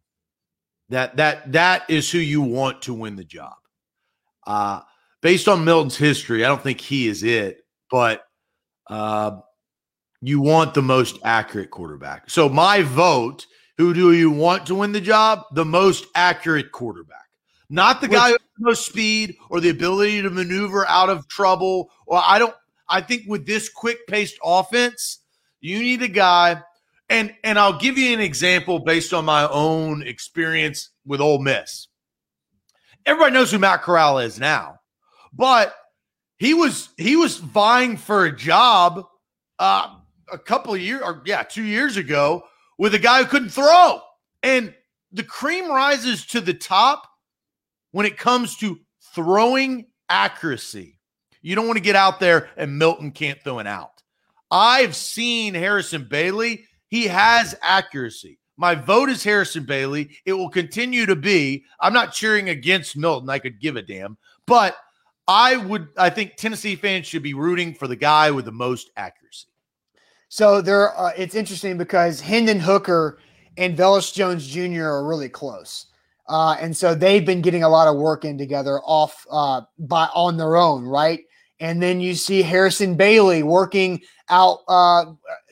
That 0.91 1.15
that 1.15 1.53
that 1.53 1.89
is 1.89 2.11
who 2.11 2.17
you 2.19 2.41
want 2.41 2.81
to 2.83 2.93
win 2.93 3.15
the 3.15 3.23
job. 3.23 3.55
Uh, 4.45 4.81
based 5.21 5.47
on 5.47 5.63
Milton's 5.63 5.95
history, 5.95 6.43
I 6.43 6.49
don't 6.49 6.61
think 6.61 6.81
he 6.81 7.07
is 7.07 7.23
it, 7.23 7.61
but 7.89 8.23
uh, 8.89 9.39
you 10.21 10.41
want 10.41 10.73
the 10.73 10.81
most 10.81 11.17
accurate 11.23 11.71
quarterback. 11.71 12.29
So 12.29 12.49
my 12.49 12.83
vote, 12.83 13.47
who 13.77 13.93
do 13.93 14.11
you 14.11 14.31
want 14.31 14.65
to 14.65 14.75
win 14.75 14.91
the 14.91 14.99
job? 14.99 15.43
The 15.53 15.63
most 15.63 16.07
accurate 16.13 16.73
quarterback. 16.73 17.29
Not 17.69 18.01
the 18.01 18.09
guy 18.09 18.33
with 18.33 18.41
the 18.57 18.65
most 18.65 18.85
speed 18.85 19.37
or 19.49 19.61
the 19.61 19.69
ability 19.69 20.21
to 20.23 20.29
maneuver 20.29 20.85
out 20.89 21.09
of 21.09 21.25
trouble. 21.29 21.89
Or 22.05 22.21
I 22.21 22.37
don't 22.37 22.55
I 22.89 22.99
think 22.99 23.23
with 23.27 23.45
this 23.45 23.69
quick 23.69 24.05
paced 24.07 24.37
offense, 24.43 25.19
you 25.61 25.79
need 25.79 26.01
a 26.01 26.09
guy 26.09 26.61
and 27.11 27.35
and 27.43 27.59
I'll 27.59 27.77
give 27.77 27.97
you 27.97 28.13
an 28.13 28.21
example 28.21 28.79
based 28.79 29.13
on 29.13 29.25
my 29.25 29.47
own 29.47 30.01
experience 30.01 30.89
with 31.05 31.19
Ole 31.19 31.39
Miss. 31.39 31.89
Everybody 33.05 33.33
knows 33.33 33.51
who 33.51 33.59
Matt 33.59 33.81
Corral 33.81 34.19
is 34.19 34.39
now, 34.39 34.79
but 35.33 35.75
he 36.37 36.53
was 36.53 36.89
he 36.97 37.17
was 37.17 37.37
vying 37.37 37.97
for 37.97 38.25
a 38.25 38.35
job 38.35 39.05
uh, 39.59 39.93
a 40.31 40.37
couple 40.37 40.73
of 40.73 40.79
years, 40.79 41.01
or 41.03 41.21
yeah, 41.25 41.43
two 41.43 41.63
years 41.63 41.97
ago 41.97 42.43
with 42.79 42.95
a 42.95 42.99
guy 42.99 43.21
who 43.21 43.29
couldn't 43.29 43.49
throw. 43.49 43.99
And 44.41 44.73
the 45.11 45.23
cream 45.23 45.69
rises 45.69 46.25
to 46.27 46.41
the 46.41 46.53
top 46.53 47.03
when 47.91 48.05
it 48.05 48.17
comes 48.17 48.55
to 48.57 48.79
throwing 49.13 49.87
accuracy. 50.09 50.97
You 51.41 51.55
don't 51.55 51.67
want 51.67 51.77
to 51.77 51.83
get 51.83 51.95
out 51.95 52.19
there 52.21 52.49
and 52.55 52.79
Milton 52.79 53.11
can't 53.11 53.43
throw 53.43 53.59
an 53.59 53.67
out. 53.67 54.01
I've 54.49 54.95
seen 54.95 55.53
Harrison 55.53 56.07
Bailey. 56.09 56.65
He 56.91 57.07
has 57.07 57.55
accuracy. 57.61 58.37
My 58.57 58.75
vote 58.75 59.09
is 59.09 59.23
Harrison 59.23 59.63
Bailey. 59.63 60.11
It 60.25 60.33
will 60.33 60.49
continue 60.49 61.07
to 61.07 61.15
be. 61.15 61.63
I'm 61.79 61.93
not 61.93 62.13
cheering 62.13 62.49
against 62.49 62.95
Milton. 62.95 63.29
I 63.29 63.39
could 63.39 63.59
give 63.59 63.77
a 63.77 63.81
damn. 63.81 64.17
But 64.45 64.75
I 65.27 65.55
would, 65.55 65.87
I 65.97 66.09
think 66.09 66.35
Tennessee 66.35 66.75
fans 66.75 67.07
should 67.07 67.23
be 67.23 67.33
rooting 67.33 67.73
for 67.73 67.87
the 67.87 67.95
guy 67.95 68.29
with 68.29 68.45
the 68.45 68.51
most 68.51 68.91
accuracy. 68.97 69.47
So 70.27 70.61
there, 70.61 70.97
uh, 70.99 71.13
it's 71.17 71.33
interesting 71.33 71.77
because 71.77 72.19
Hendon 72.19 72.59
Hooker 72.59 73.19
and 73.57 73.77
Velus 73.77 74.13
Jones 74.13 74.45
Jr. 74.47 74.83
are 74.83 75.07
really 75.07 75.29
close, 75.29 75.87
uh, 76.27 76.55
and 76.59 76.75
so 76.75 76.95
they've 76.95 77.25
been 77.25 77.41
getting 77.41 77.63
a 77.63 77.69
lot 77.69 77.87
of 77.87 77.97
work 77.97 78.23
in 78.23 78.37
together 78.37 78.79
off 78.85 79.25
uh, 79.29 79.61
by 79.79 80.07
on 80.13 80.37
their 80.37 80.55
own, 80.55 80.85
right? 80.85 81.21
And 81.59 81.81
then 81.81 81.99
you 81.99 82.15
see 82.15 82.41
Harrison 82.41 82.95
Bailey 82.95 83.43
working 83.43 84.01
out, 84.29 84.59
uh, 84.67 85.05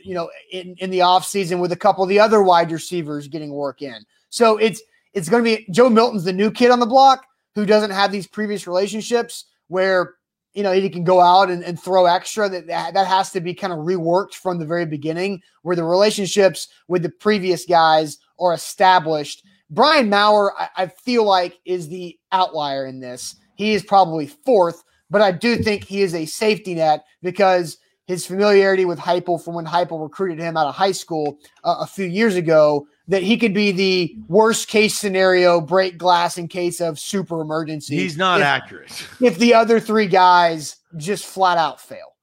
you 0.04 0.14
know, 0.14 0.30
in, 0.52 0.76
in 0.80 0.90
the 0.90 1.00
offseason 1.00 1.60
with 1.60 1.72
a 1.72 1.78
couple 1.78 2.04
of 2.04 2.10
the 2.10 2.20
other 2.20 2.42
wide 2.44 2.72
receivers 2.72 3.28
getting 3.28 3.52
work 3.52 3.82
in. 3.82 4.06
So 4.30 4.58
it's 4.58 4.82
it's 5.14 5.30
going 5.30 5.44
to 5.44 5.58
be 5.58 5.66
Joe 5.72 5.90
Milton's 5.90 6.24
the 6.24 6.34
new 6.34 6.52
kid 6.52 6.72
on 6.72 6.80
the 6.80 6.86
block 6.86 7.26
who 7.56 7.66
doesn't 7.66 7.92
have 7.92 8.12
these 8.12 8.28
previous 8.28 8.68
relationships 8.68 9.46
where 9.68 10.16
you 10.54 10.64
know, 10.64 10.72
he 10.72 10.90
can 10.90 11.04
go 11.04 11.20
out 11.20 11.50
and, 11.50 11.64
and 11.64 11.80
throw 11.80 12.06
extra. 12.06 12.50
That, 12.50 12.68
that 12.68 13.08
has 13.08 13.32
to 13.32 13.42
be 13.42 13.54
kind 13.54 13.72
of 13.72 13.80
reworked 13.80 14.34
from 14.34 14.58
the 14.58 14.66
very 14.66 14.86
beginning, 14.86 15.42
where 15.62 15.76
the 15.76 15.84
relationships 15.84 16.68
with 16.88 17.04
the 17.04 17.10
previous 17.10 17.66
guys 17.66 18.18
are 18.40 18.54
established. 18.54 19.46
Brian 19.70 20.10
Maurer, 20.10 20.54
I, 20.60 20.70
I 20.76 20.88
feel 20.88 21.24
like, 21.24 21.60
is 21.66 21.88
the 21.88 22.18
outlier 22.32 22.88
in 22.88 23.00
this. 23.00 23.36
He 23.56 23.74
is 23.74 23.84
probably 23.84 24.28
fourth, 24.28 24.84
but 25.10 25.22
I 25.22 25.32
do 25.32 25.58
think 25.58 25.84
he 25.84 26.02
is 26.02 26.16
a 26.16 26.26
safety 26.26 26.76
net 26.76 27.06
because 27.22 27.78
his 28.10 28.26
familiarity 28.26 28.86
with 28.86 28.98
Heupel 28.98 29.40
from 29.40 29.54
when 29.54 29.68
Heupel 29.68 30.02
recruited 30.02 30.40
him 30.40 30.58
out 30.58 30.66
of 30.66 30.74
high 30.74 30.94
school 30.94 31.38
uh, 31.64 31.76
a 31.82 31.86
few 31.86 32.08
years 32.08 32.36
ago 32.36 32.88
that 33.08 33.22
he 33.22 33.38
could 33.38 33.54
be 33.54 33.72
the 33.72 34.18
worst 34.28 34.68
case 34.68 34.98
scenario 34.98 35.62
break 35.62 36.00
glass 36.00 36.40
in 36.40 36.48
case 36.48 36.82
of 36.82 36.98
super 36.98 37.40
emergency. 37.40 37.96
He's 37.96 38.18
not 38.18 38.40
if, 38.40 38.48
accurate. 38.48 39.08
If 39.22 39.38
the 39.38 39.54
other 39.54 39.80
three 39.80 40.08
guys 40.08 40.78
just 40.98 41.24
flat 41.24 41.60
out 41.60 41.80
fail. 41.80 42.16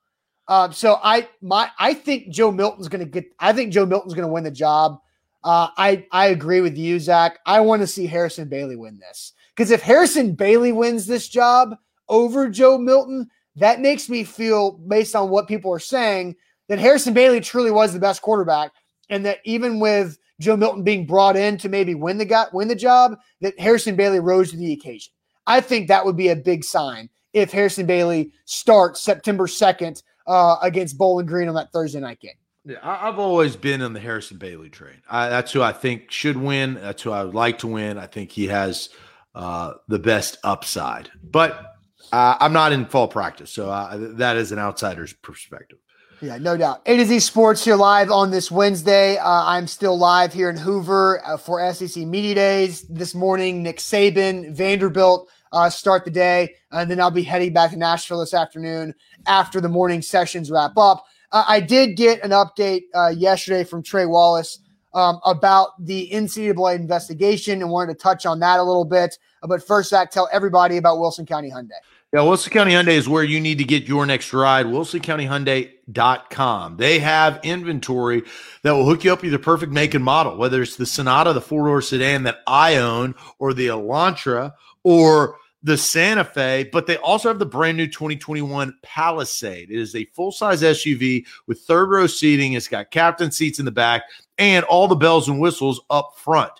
Um, 0.48 0.72
so 0.72 0.98
I 1.04 1.28
my 1.40 1.70
I 1.78 1.94
think 1.94 2.30
Joe 2.30 2.50
Milton's 2.50 2.88
going 2.88 3.04
to 3.04 3.08
get. 3.08 3.26
I 3.38 3.52
think 3.52 3.72
Joe 3.72 3.86
Milton's 3.86 4.14
going 4.14 4.26
to 4.26 4.32
win 4.32 4.42
the 4.42 4.50
job. 4.50 4.98
Uh, 5.44 5.68
I 5.76 6.04
I 6.10 6.26
agree 6.26 6.62
with 6.62 6.76
you, 6.76 6.98
Zach. 6.98 7.38
I 7.46 7.60
want 7.60 7.82
to 7.82 7.86
see 7.86 8.06
Harrison 8.06 8.48
Bailey 8.48 8.74
win 8.74 8.98
this 8.98 9.34
because 9.54 9.70
if 9.70 9.82
Harrison 9.82 10.34
Bailey 10.34 10.72
wins 10.72 11.06
this 11.06 11.28
job 11.28 11.76
over 12.08 12.50
Joe 12.50 12.76
Milton, 12.76 13.30
that 13.56 13.80
makes 13.80 14.08
me 14.08 14.24
feel, 14.24 14.72
based 14.72 15.16
on 15.16 15.30
what 15.30 15.48
people 15.48 15.72
are 15.72 15.78
saying, 15.78 16.36
that 16.68 16.78
Harrison 16.78 17.14
Bailey 17.14 17.40
truly 17.40 17.70
was 17.70 17.92
the 17.92 17.98
best 17.98 18.22
quarterback, 18.22 18.72
and 19.08 19.24
that 19.24 19.38
even 19.44 19.80
with 19.80 20.18
Joe 20.40 20.56
Milton 20.56 20.82
being 20.82 21.06
brought 21.06 21.36
in 21.36 21.56
to 21.58 21.68
maybe 21.68 21.94
win 21.94 22.18
the 22.18 22.24
guy, 22.24 22.46
win 22.52 22.68
the 22.68 22.74
job, 22.74 23.16
that 23.40 23.58
Harrison 23.58 23.96
Bailey 23.96 24.20
rose 24.20 24.50
to 24.50 24.56
the 24.56 24.72
occasion. 24.72 25.12
I 25.46 25.60
think 25.60 25.88
that 25.88 26.04
would 26.04 26.16
be 26.16 26.28
a 26.28 26.36
big 26.36 26.64
sign 26.64 27.08
if 27.32 27.52
Harrison 27.52 27.86
Bailey 27.86 28.32
starts 28.44 29.00
September 29.00 29.46
2nd 29.46 30.02
uh, 30.26 30.56
against 30.62 30.98
Bowling 30.98 31.26
Green 31.26 31.48
on 31.48 31.54
that 31.54 31.72
Thursday 31.72 32.00
night 32.00 32.20
game. 32.20 32.32
Yeah, 32.64 32.78
I've 32.82 33.20
always 33.20 33.54
been 33.54 33.80
in 33.80 33.92
the 33.92 34.00
Harrison 34.00 34.38
Bailey 34.38 34.70
train. 34.70 34.96
I, 35.08 35.28
that's 35.28 35.52
who 35.52 35.62
I 35.62 35.72
think 35.72 36.10
should 36.10 36.36
win. 36.36 36.74
That's 36.74 37.00
who 37.00 37.12
I 37.12 37.22
would 37.22 37.34
like 37.34 37.58
to 37.58 37.68
win. 37.68 37.96
I 37.96 38.06
think 38.06 38.32
he 38.32 38.48
has 38.48 38.88
uh, 39.36 39.74
the 39.86 40.00
best 40.00 40.38
upside. 40.42 41.08
But 41.22 41.75
uh, 42.12 42.36
I'm 42.40 42.52
not 42.52 42.72
in 42.72 42.86
fall 42.86 43.08
practice, 43.08 43.50
so 43.50 43.70
uh, 43.70 43.96
that 44.16 44.36
is 44.36 44.52
an 44.52 44.58
outsider's 44.58 45.12
perspective. 45.12 45.78
Yeah, 46.22 46.38
no 46.38 46.56
doubt. 46.56 46.80
A 46.86 46.96
to 46.96 47.04
Z 47.04 47.20
Sports 47.20 47.64
here 47.64 47.76
live 47.76 48.10
on 48.10 48.30
this 48.30 48.50
Wednesday. 48.50 49.18
Uh, 49.18 49.44
I'm 49.44 49.66
still 49.66 49.98
live 49.98 50.32
here 50.32 50.48
in 50.48 50.56
Hoover 50.56 51.20
uh, 51.26 51.36
for 51.36 51.72
SEC 51.74 52.04
Media 52.04 52.34
Days. 52.34 52.82
This 52.88 53.14
morning, 53.14 53.62
Nick 53.62 53.78
Saban, 53.78 54.50
Vanderbilt 54.52 55.28
uh, 55.52 55.68
start 55.68 56.06
the 56.06 56.10
day. 56.10 56.54
And 56.72 56.90
then 56.90 57.00
I'll 57.00 57.10
be 57.10 57.22
heading 57.22 57.52
back 57.52 57.72
to 57.72 57.76
Nashville 57.76 58.20
this 58.20 58.32
afternoon 58.32 58.94
after 59.26 59.60
the 59.60 59.68
morning 59.68 60.00
sessions 60.00 60.50
wrap 60.50 60.78
up. 60.78 61.04
Uh, 61.32 61.44
I 61.46 61.60
did 61.60 61.96
get 61.96 62.24
an 62.24 62.30
update 62.30 62.84
yesterday 63.14 63.62
from 63.62 63.82
Trey 63.82 64.06
Wallace 64.06 64.60
um, 64.94 65.20
about 65.26 65.84
the 65.84 66.08
NCAA 66.10 66.76
investigation 66.76 67.60
and 67.60 67.70
wanted 67.70 67.92
to 67.92 68.02
touch 68.02 68.24
on 68.24 68.40
that 68.40 68.58
a 68.58 68.62
little 68.62 68.86
bit. 68.86 69.18
But 69.42 69.62
first, 69.62 69.90
Zach, 69.90 70.10
tell 70.10 70.28
everybody 70.32 70.78
about 70.78 70.98
Wilson 70.98 71.26
County 71.26 71.50
Hyundai. 71.50 71.78
Yeah, 72.16 72.22
Wilson 72.22 72.50
County 72.50 72.72
Hyundai 72.72 72.96
is 72.96 73.10
where 73.10 73.24
you 73.24 73.38
need 73.40 73.58
to 73.58 73.64
get 73.64 73.86
your 73.86 74.06
next 74.06 74.32
ride. 74.32 74.64
WilsonCountyHyundai.com. 74.64 76.78
They 76.78 76.98
have 76.98 77.38
inventory 77.42 78.22
that 78.62 78.72
will 78.72 78.86
hook 78.86 79.04
you 79.04 79.12
up 79.12 79.20
with 79.20 79.32
the 79.32 79.38
perfect 79.38 79.70
make 79.70 79.92
and 79.92 80.02
model, 80.02 80.38
whether 80.38 80.62
it's 80.62 80.76
the 80.76 80.86
Sonata, 80.86 81.34
the 81.34 81.42
four 81.42 81.66
door 81.66 81.82
sedan 81.82 82.22
that 82.22 82.38
I 82.46 82.76
own, 82.76 83.14
or 83.38 83.52
the 83.52 83.66
Elantra, 83.66 84.54
or 84.82 85.36
the 85.62 85.76
Santa 85.76 86.24
Fe, 86.24 86.70
but 86.72 86.86
they 86.86 86.96
also 86.96 87.28
have 87.28 87.38
the 87.38 87.44
brand 87.44 87.76
new 87.76 87.86
2021 87.86 88.74
Palisade. 88.82 89.70
It 89.70 89.78
is 89.78 89.94
a 89.94 90.06
full 90.06 90.32
size 90.32 90.62
SUV 90.62 91.26
with 91.46 91.60
third 91.60 91.90
row 91.90 92.06
seating. 92.06 92.54
It's 92.54 92.66
got 92.66 92.90
captain 92.90 93.30
seats 93.30 93.58
in 93.58 93.66
the 93.66 93.70
back 93.70 94.04
and 94.38 94.64
all 94.64 94.88
the 94.88 94.96
bells 94.96 95.28
and 95.28 95.38
whistles 95.38 95.82
up 95.90 96.14
front. 96.16 96.52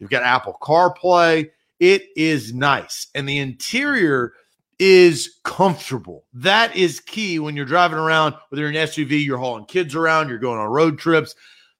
You've 0.00 0.10
got 0.10 0.24
Apple 0.24 0.58
CarPlay. 0.60 1.50
It 1.78 2.02
is 2.16 2.52
nice. 2.52 3.06
And 3.14 3.28
the 3.28 3.38
interior 3.38 4.32
is 4.78 5.40
comfortable. 5.44 6.24
That 6.32 6.74
is 6.76 7.00
key 7.00 7.38
when 7.38 7.56
you're 7.56 7.64
driving 7.64 7.98
around, 7.98 8.34
whether 8.48 8.62
you're 8.62 8.70
an 8.70 8.88
SUV, 8.88 9.24
you're 9.24 9.38
hauling 9.38 9.66
kids 9.66 9.94
around, 9.94 10.28
you're 10.28 10.38
going 10.38 10.58
on 10.58 10.68
road 10.68 10.98
trips. 10.98 11.34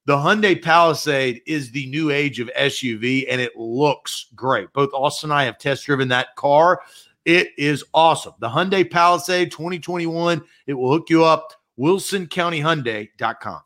The 0.07 0.17
Hyundai 0.17 0.63
Palisade 0.63 1.41
is 1.47 1.71
the 1.71 1.87
new 1.87 2.11
age 2.11 2.39
of 2.39 2.51
SUV 2.59 3.25
and 3.29 3.41
it 3.41 3.57
looks 3.57 4.27
great. 4.35 4.71
Both 4.75 4.91
Austin 4.93 5.31
and 5.31 5.39
I 5.39 5.45
have 5.45 5.59
test 5.59 5.87
driven 5.87 6.09
that 6.09 6.37
car. 6.37 6.83
It 7.25 7.49
is 7.57 7.83
awesome. 7.95 8.35
The 8.39 8.49
Hyundai 8.49 8.91
Palisade 8.91 9.51
2021, 9.51 10.43
it 10.67 10.75
will 10.75 10.91
hook 10.91 11.09
you 11.09 11.25
up. 11.25 11.53
WilsonCountyHyundai.com. 11.79 13.61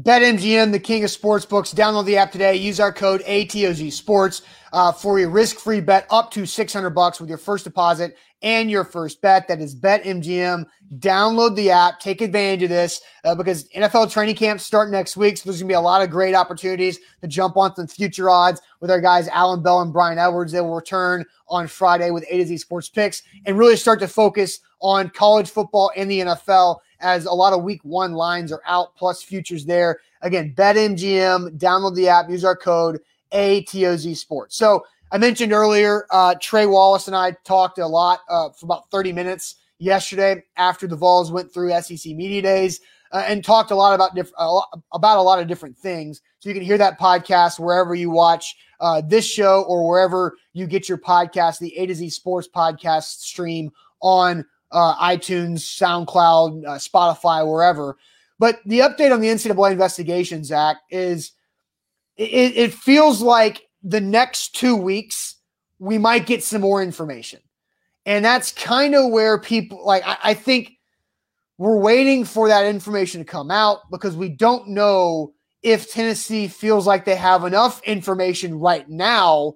BetMGM, 0.00 0.72
the 0.72 0.78
king 0.78 1.04
of 1.04 1.10
sports 1.10 1.44
books. 1.44 1.74
Download 1.74 2.06
the 2.06 2.16
app 2.16 2.32
today. 2.32 2.56
Use 2.56 2.80
our 2.80 2.92
code 2.92 3.22
ATOZ 3.24 3.92
Sports 3.92 4.42
uh, 4.72 4.90
for 4.90 5.18
a 5.18 5.26
risk-free 5.26 5.82
bet 5.82 6.06
up 6.10 6.30
to 6.32 6.46
600 6.46 6.90
bucks 6.90 7.20
with 7.20 7.28
your 7.28 7.38
first 7.38 7.64
deposit 7.64 8.16
and 8.44 8.70
your 8.70 8.84
first 8.84 9.22
bet. 9.22 9.48
That 9.48 9.60
is 9.60 9.74
BetMGM. 9.74 10.66
Download 10.98 11.56
the 11.56 11.70
app. 11.70 11.98
Take 11.98 12.20
advantage 12.20 12.64
of 12.64 12.68
this 12.68 13.00
uh, 13.24 13.34
because 13.34 13.66
NFL 13.70 14.12
training 14.12 14.36
camps 14.36 14.64
start 14.64 14.90
next 14.90 15.16
week. 15.16 15.38
So 15.38 15.44
there's 15.44 15.60
going 15.60 15.68
to 15.68 15.72
be 15.72 15.76
a 15.76 15.80
lot 15.80 16.02
of 16.02 16.10
great 16.10 16.34
opportunities 16.34 17.00
to 17.22 17.26
jump 17.26 17.56
on 17.56 17.74
some 17.74 17.86
future 17.86 18.28
odds 18.28 18.60
with 18.80 18.90
our 18.90 19.00
guys 19.00 19.28
Alan 19.28 19.62
Bell 19.62 19.80
and 19.80 19.92
Brian 19.94 20.18
Edwards. 20.18 20.52
They 20.52 20.60
will 20.60 20.74
return 20.74 21.24
on 21.48 21.66
Friday 21.66 22.10
with 22.10 22.26
A 22.28 22.36
to 22.36 22.46
Z 22.46 22.58
Sports 22.58 22.90
Picks 22.90 23.22
and 23.46 23.58
really 23.58 23.76
start 23.76 23.98
to 24.00 24.08
focus 24.08 24.60
on 24.80 25.08
college 25.08 25.48
football 25.48 25.90
and 25.96 26.10
the 26.10 26.20
NFL 26.20 26.80
as 27.00 27.24
a 27.24 27.32
lot 27.32 27.54
of 27.54 27.62
week 27.62 27.80
one 27.82 28.12
lines 28.12 28.52
are 28.52 28.62
out, 28.66 28.94
plus 28.94 29.22
futures 29.22 29.64
there. 29.64 30.00
Again, 30.20 30.52
BetMGM, 30.54 31.58
download 31.58 31.96
the 31.96 32.08
app, 32.08 32.28
use 32.28 32.44
our 32.44 32.56
code 32.56 33.00
ATOZ 33.32 34.16
Sports. 34.16 34.56
So 34.56 34.84
I 35.12 35.18
mentioned 35.18 35.52
earlier, 35.52 36.06
uh, 36.10 36.34
Trey 36.40 36.66
Wallace 36.66 37.06
and 37.06 37.16
I 37.16 37.36
talked 37.44 37.78
a 37.78 37.86
lot 37.86 38.20
uh, 38.28 38.50
for 38.50 38.66
about 38.66 38.90
30 38.90 39.12
minutes 39.12 39.56
yesterday 39.78 40.42
after 40.56 40.86
the 40.86 40.96
Vols 40.96 41.30
went 41.30 41.52
through 41.52 41.70
SEC 41.80 42.12
Media 42.14 42.42
Days 42.42 42.80
uh, 43.12 43.24
and 43.26 43.44
talked 43.44 43.70
a 43.70 43.76
lot 43.76 43.94
about 43.94 44.14
diff- 44.14 44.32
a 44.38 44.50
lot, 44.50 44.68
about 44.92 45.18
a 45.18 45.22
lot 45.22 45.38
of 45.38 45.46
different 45.46 45.76
things. 45.76 46.20
So 46.40 46.48
you 46.48 46.54
can 46.54 46.64
hear 46.64 46.78
that 46.78 46.98
podcast 46.98 47.60
wherever 47.60 47.94
you 47.94 48.10
watch 48.10 48.56
uh, 48.80 49.02
this 49.06 49.24
show 49.24 49.62
or 49.62 49.88
wherever 49.88 50.36
you 50.52 50.66
get 50.66 50.88
your 50.88 50.98
podcast, 50.98 51.58
the 51.58 51.76
A 51.78 51.86
to 51.86 51.94
Z 51.94 52.10
Sports 52.10 52.48
podcast 52.52 53.20
stream 53.20 53.70
on 54.00 54.44
uh, 54.72 54.96
iTunes, 54.96 55.60
SoundCloud, 55.60 56.66
uh, 56.66 56.70
Spotify, 56.78 57.48
wherever. 57.48 57.96
But 58.38 58.58
the 58.66 58.80
update 58.80 59.12
on 59.12 59.20
the 59.20 59.28
NCAA 59.28 59.70
investigation, 59.70 60.42
Zach, 60.42 60.78
is 60.90 61.32
it, 62.16 62.56
it 62.56 62.74
feels 62.74 63.22
like 63.22 63.62
the 63.84 64.00
next 64.00 64.56
two 64.56 64.74
weeks 64.74 65.36
we 65.78 65.98
might 65.98 66.26
get 66.26 66.42
some 66.42 66.62
more 66.62 66.82
information. 66.82 67.40
And 68.06 68.24
that's 68.24 68.52
kind 68.52 68.94
of 68.94 69.10
where 69.10 69.38
people 69.38 69.84
like, 69.84 70.02
I, 70.06 70.16
I 70.24 70.34
think 70.34 70.72
we're 71.58 71.78
waiting 71.78 72.24
for 72.24 72.48
that 72.48 72.66
information 72.66 73.20
to 73.20 73.24
come 73.24 73.50
out 73.50 73.78
because 73.90 74.16
we 74.16 74.30
don't 74.30 74.68
know 74.68 75.32
if 75.62 75.90
Tennessee 75.90 76.48
feels 76.48 76.86
like 76.86 77.04
they 77.04 77.14
have 77.16 77.44
enough 77.44 77.82
information 77.84 78.58
right 78.58 78.88
now 78.88 79.54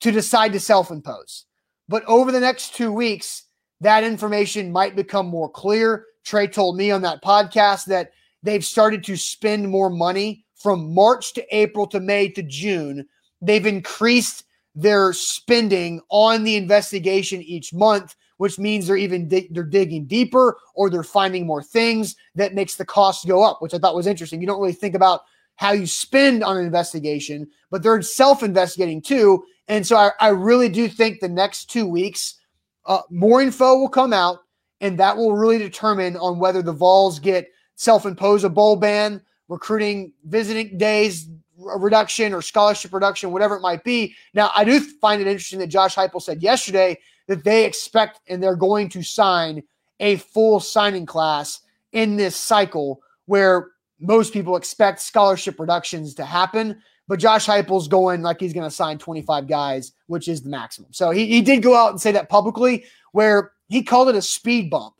to 0.00 0.10
decide 0.10 0.52
to 0.52 0.60
self 0.60 0.90
impose. 0.90 1.44
But 1.88 2.04
over 2.06 2.32
the 2.32 2.40
next 2.40 2.74
two 2.74 2.92
weeks, 2.92 3.44
that 3.80 4.04
information 4.04 4.72
might 4.72 4.96
become 4.96 5.26
more 5.26 5.50
clear. 5.50 6.04
Trey 6.24 6.48
told 6.48 6.76
me 6.76 6.90
on 6.90 7.02
that 7.02 7.22
podcast 7.22 7.84
that 7.86 8.10
they've 8.42 8.64
started 8.64 9.04
to 9.04 9.16
spend 9.16 9.68
more 9.68 9.90
money 9.90 10.44
from 10.56 10.92
March 10.92 11.34
to 11.34 11.56
April 11.56 11.86
to 11.86 12.00
May 12.00 12.28
to 12.30 12.42
June. 12.42 13.06
They've 13.40 13.66
increased 13.66 14.44
their 14.74 15.12
spending 15.12 16.00
on 16.10 16.44
the 16.44 16.56
investigation 16.56 17.42
each 17.42 17.72
month, 17.72 18.14
which 18.36 18.58
means 18.58 18.86
they're 18.86 18.96
even 18.96 19.28
di- 19.28 19.48
they're 19.50 19.64
digging 19.64 20.06
deeper 20.06 20.58
or 20.74 20.90
they're 20.90 21.02
finding 21.02 21.46
more 21.46 21.62
things 21.62 22.14
that 22.34 22.54
makes 22.54 22.76
the 22.76 22.84
cost 22.84 23.26
go 23.26 23.42
up, 23.42 23.62
which 23.62 23.72
I 23.72 23.78
thought 23.78 23.94
was 23.94 24.06
interesting. 24.06 24.40
You 24.40 24.46
don't 24.46 24.60
really 24.60 24.72
think 24.72 24.94
about 24.94 25.22
how 25.56 25.72
you 25.72 25.86
spend 25.86 26.44
on 26.44 26.58
an 26.58 26.66
investigation, 26.66 27.48
but 27.70 27.82
they're 27.82 28.02
self-investigating 28.02 29.00
too. 29.00 29.42
And 29.68 29.86
so 29.86 29.96
I, 29.96 30.10
I 30.20 30.28
really 30.28 30.68
do 30.68 30.86
think 30.88 31.20
the 31.20 31.28
next 31.28 31.70
two 31.70 31.86
weeks 31.86 32.38
uh, 32.84 33.00
more 33.10 33.40
info 33.40 33.78
will 33.78 33.88
come 33.88 34.12
out, 34.12 34.40
and 34.82 34.98
that 34.98 35.16
will 35.16 35.34
really 35.34 35.58
determine 35.58 36.16
on 36.18 36.38
whether 36.38 36.60
the 36.60 36.74
Vols 36.74 37.18
get 37.18 37.48
self-impose 37.76 38.44
a 38.44 38.50
bowl 38.50 38.76
ban, 38.76 39.22
recruiting 39.48 40.12
visiting 40.24 40.76
days 40.76 41.28
reduction 41.78 42.32
or 42.32 42.42
scholarship 42.42 42.92
reduction, 42.92 43.32
whatever 43.32 43.56
it 43.56 43.60
might 43.60 43.84
be. 43.84 44.14
Now, 44.34 44.50
I 44.54 44.64
do 44.64 44.80
find 44.80 45.20
it 45.20 45.26
interesting 45.26 45.58
that 45.60 45.68
Josh 45.68 45.94
Heupel 45.94 46.22
said 46.22 46.42
yesterday 46.42 46.98
that 47.28 47.44
they 47.44 47.64
expect 47.64 48.20
and 48.28 48.42
they're 48.42 48.56
going 48.56 48.88
to 48.90 49.02
sign 49.02 49.62
a 50.00 50.16
full 50.16 50.60
signing 50.60 51.06
class 51.06 51.60
in 51.92 52.16
this 52.16 52.36
cycle 52.36 53.00
where 53.26 53.70
most 53.98 54.32
people 54.32 54.56
expect 54.56 55.00
scholarship 55.00 55.58
reductions 55.58 56.14
to 56.14 56.24
happen. 56.24 56.80
But 57.08 57.18
Josh 57.18 57.46
Heupel's 57.46 57.88
going 57.88 58.22
like 58.22 58.40
he's 58.40 58.52
going 58.52 58.68
to 58.68 58.74
sign 58.74 58.98
25 58.98 59.46
guys, 59.46 59.92
which 60.06 60.28
is 60.28 60.42
the 60.42 60.50
maximum. 60.50 60.92
So 60.92 61.10
he, 61.10 61.26
he 61.26 61.40
did 61.40 61.62
go 61.62 61.74
out 61.74 61.90
and 61.90 62.00
say 62.00 62.12
that 62.12 62.28
publicly, 62.28 62.84
where 63.12 63.52
he 63.68 63.82
called 63.82 64.08
it 64.08 64.16
a 64.16 64.22
speed 64.22 64.70
bump 64.70 64.94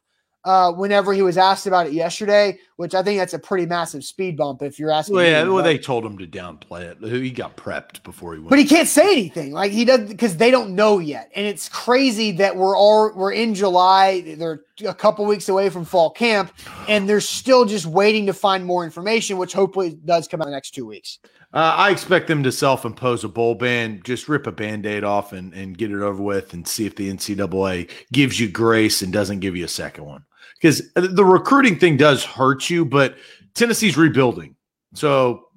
uh, 0.44 0.72
whenever 0.72 1.12
he 1.12 1.22
was 1.22 1.36
asked 1.36 1.66
about 1.66 1.86
it 1.86 1.92
yesterday, 1.92 2.58
which 2.76 2.94
I 2.94 3.02
think 3.02 3.18
that's 3.18 3.34
a 3.34 3.38
pretty 3.38 3.66
massive 3.66 4.04
speed 4.04 4.36
bump 4.36 4.62
if 4.62 4.78
you're 4.78 4.90
asking. 4.90 5.16
Well, 5.16 5.24
yeah, 5.24 5.44
well, 5.44 5.64
they 5.64 5.78
told 5.78 6.04
him 6.04 6.18
to 6.18 6.26
downplay 6.26 6.82
it. 6.82 6.98
He 7.02 7.30
got 7.30 7.56
prepped 7.56 8.02
before 8.02 8.34
he 8.34 8.38
went. 8.38 8.50
But 8.50 8.58
he 8.58 8.66
can't 8.66 8.88
say 8.88 9.12
anything. 9.12 9.52
Like 9.52 9.72
he 9.72 9.84
does 9.84 10.08
because 10.08 10.36
they 10.36 10.50
don't 10.50 10.74
know 10.74 10.98
yet, 10.98 11.30
and 11.34 11.46
it's 11.46 11.68
crazy 11.68 12.32
that 12.32 12.56
we're 12.56 12.76
all 12.76 13.12
we're 13.14 13.32
in 13.32 13.54
July. 13.54 14.36
They're 14.36 14.62
a 14.86 14.94
couple 14.94 15.24
weeks 15.24 15.48
away 15.48 15.70
from 15.70 15.84
fall 15.84 16.10
camp, 16.10 16.52
and 16.88 17.08
they're 17.08 17.20
still 17.20 17.64
just 17.64 17.86
waiting 17.86 18.26
to 18.26 18.34
find 18.34 18.64
more 18.64 18.84
information, 18.84 19.38
which 19.38 19.54
hopefully 19.54 19.98
does 20.04 20.28
come 20.28 20.40
out 20.42 20.46
in 20.46 20.50
the 20.50 20.56
next 20.56 20.72
two 20.72 20.86
weeks. 20.86 21.18
Uh, 21.54 21.74
I 21.76 21.90
expect 21.90 22.26
them 22.26 22.42
to 22.42 22.52
self-impose 22.52 23.24
a 23.24 23.28
bowl 23.28 23.54
ban, 23.54 24.02
just 24.04 24.28
rip 24.28 24.46
a 24.46 24.52
band-aid 24.52 25.04
off 25.04 25.32
and, 25.32 25.54
and 25.54 25.78
get 25.78 25.90
it 25.90 26.02
over 26.02 26.22
with 26.22 26.52
and 26.52 26.68
see 26.68 26.84
if 26.84 26.96
the 26.96 27.10
NCAA 27.10 27.88
gives 28.12 28.38
you 28.38 28.48
grace 28.50 29.00
and 29.00 29.12
doesn't 29.12 29.40
give 29.40 29.56
you 29.56 29.64
a 29.64 29.68
second 29.68 30.04
one. 30.04 30.24
Because 30.60 30.90
the 30.94 31.24
recruiting 31.24 31.78
thing 31.78 31.96
does 31.96 32.24
hurt 32.24 32.70
you, 32.70 32.84
but 32.84 33.16
Tennessee's 33.54 33.96
rebuilding. 33.96 34.56
So, 34.94 35.48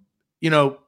you 0.42 0.50
know, 0.50 0.80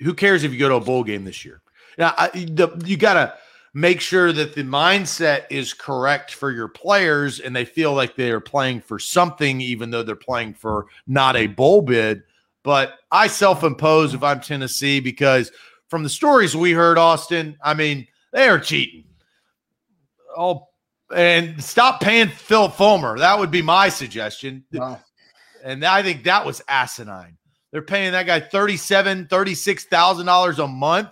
who 0.00 0.14
cares 0.14 0.44
if 0.44 0.52
you 0.52 0.58
go 0.58 0.68
to 0.68 0.76
a 0.76 0.80
bowl 0.80 1.04
game 1.04 1.24
this 1.24 1.44
year? 1.44 1.60
Now, 1.98 2.14
I, 2.16 2.28
the, 2.28 2.82
you 2.84 2.96
got 2.96 3.14
to 3.14 3.34
make 3.74 4.00
sure 4.00 4.32
that 4.32 4.54
the 4.54 4.62
mindset 4.62 5.44
is 5.50 5.74
correct 5.74 6.32
for 6.32 6.50
your 6.50 6.68
players 6.68 7.40
and 7.40 7.54
they 7.54 7.64
feel 7.64 7.92
like 7.92 8.16
they 8.16 8.30
are 8.30 8.40
playing 8.40 8.80
for 8.80 8.98
something, 8.98 9.60
even 9.60 9.90
though 9.90 10.02
they're 10.02 10.16
playing 10.16 10.54
for 10.54 10.86
not 11.06 11.36
a 11.36 11.46
bowl 11.46 11.82
bid– 11.82 12.22
but 12.66 12.98
I 13.12 13.28
self 13.28 13.62
impose 13.62 14.12
if 14.12 14.24
I'm 14.24 14.40
Tennessee 14.40 14.98
because 14.98 15.52
from 15.86 16.02
the 16.02 16.08
stories 16.08 16.56
we 16.56 16.72
heard, 16.72 16.98
Austin, 16.98 17.56
I 17.62 17.74
mean, 17.74 18.08
they 18.32 18.48
are 18.48 18.58
cheating. 18.58 19.04
Oh, 20.36 20.66
and 21.14 21.62
stop 21.62 22.00
paying 22.00 22.28
Phil 22.28 22.68
Fulmer. 22.68 23.18
That 23.18 23.38
would 23.38 23.50
be 23.50 23.62
my 23.62 23.88
suggestion. 23.88 24.64
Wow. 24.72 25.00
And 25.62 25.84
I 25.84 26.02
think 26.02 26.24
that 26.24 26.44
was 26.44 26.62
asinine. 26.68 27.36
They're 27.72 27.82
paying 27.82 28.12
that 28.12 28.26
guy 28.26 28.40
$37,000, 28.40 29.28
$36,000 29.28 30.64
a 30.64 30.68
month 30.68 31.08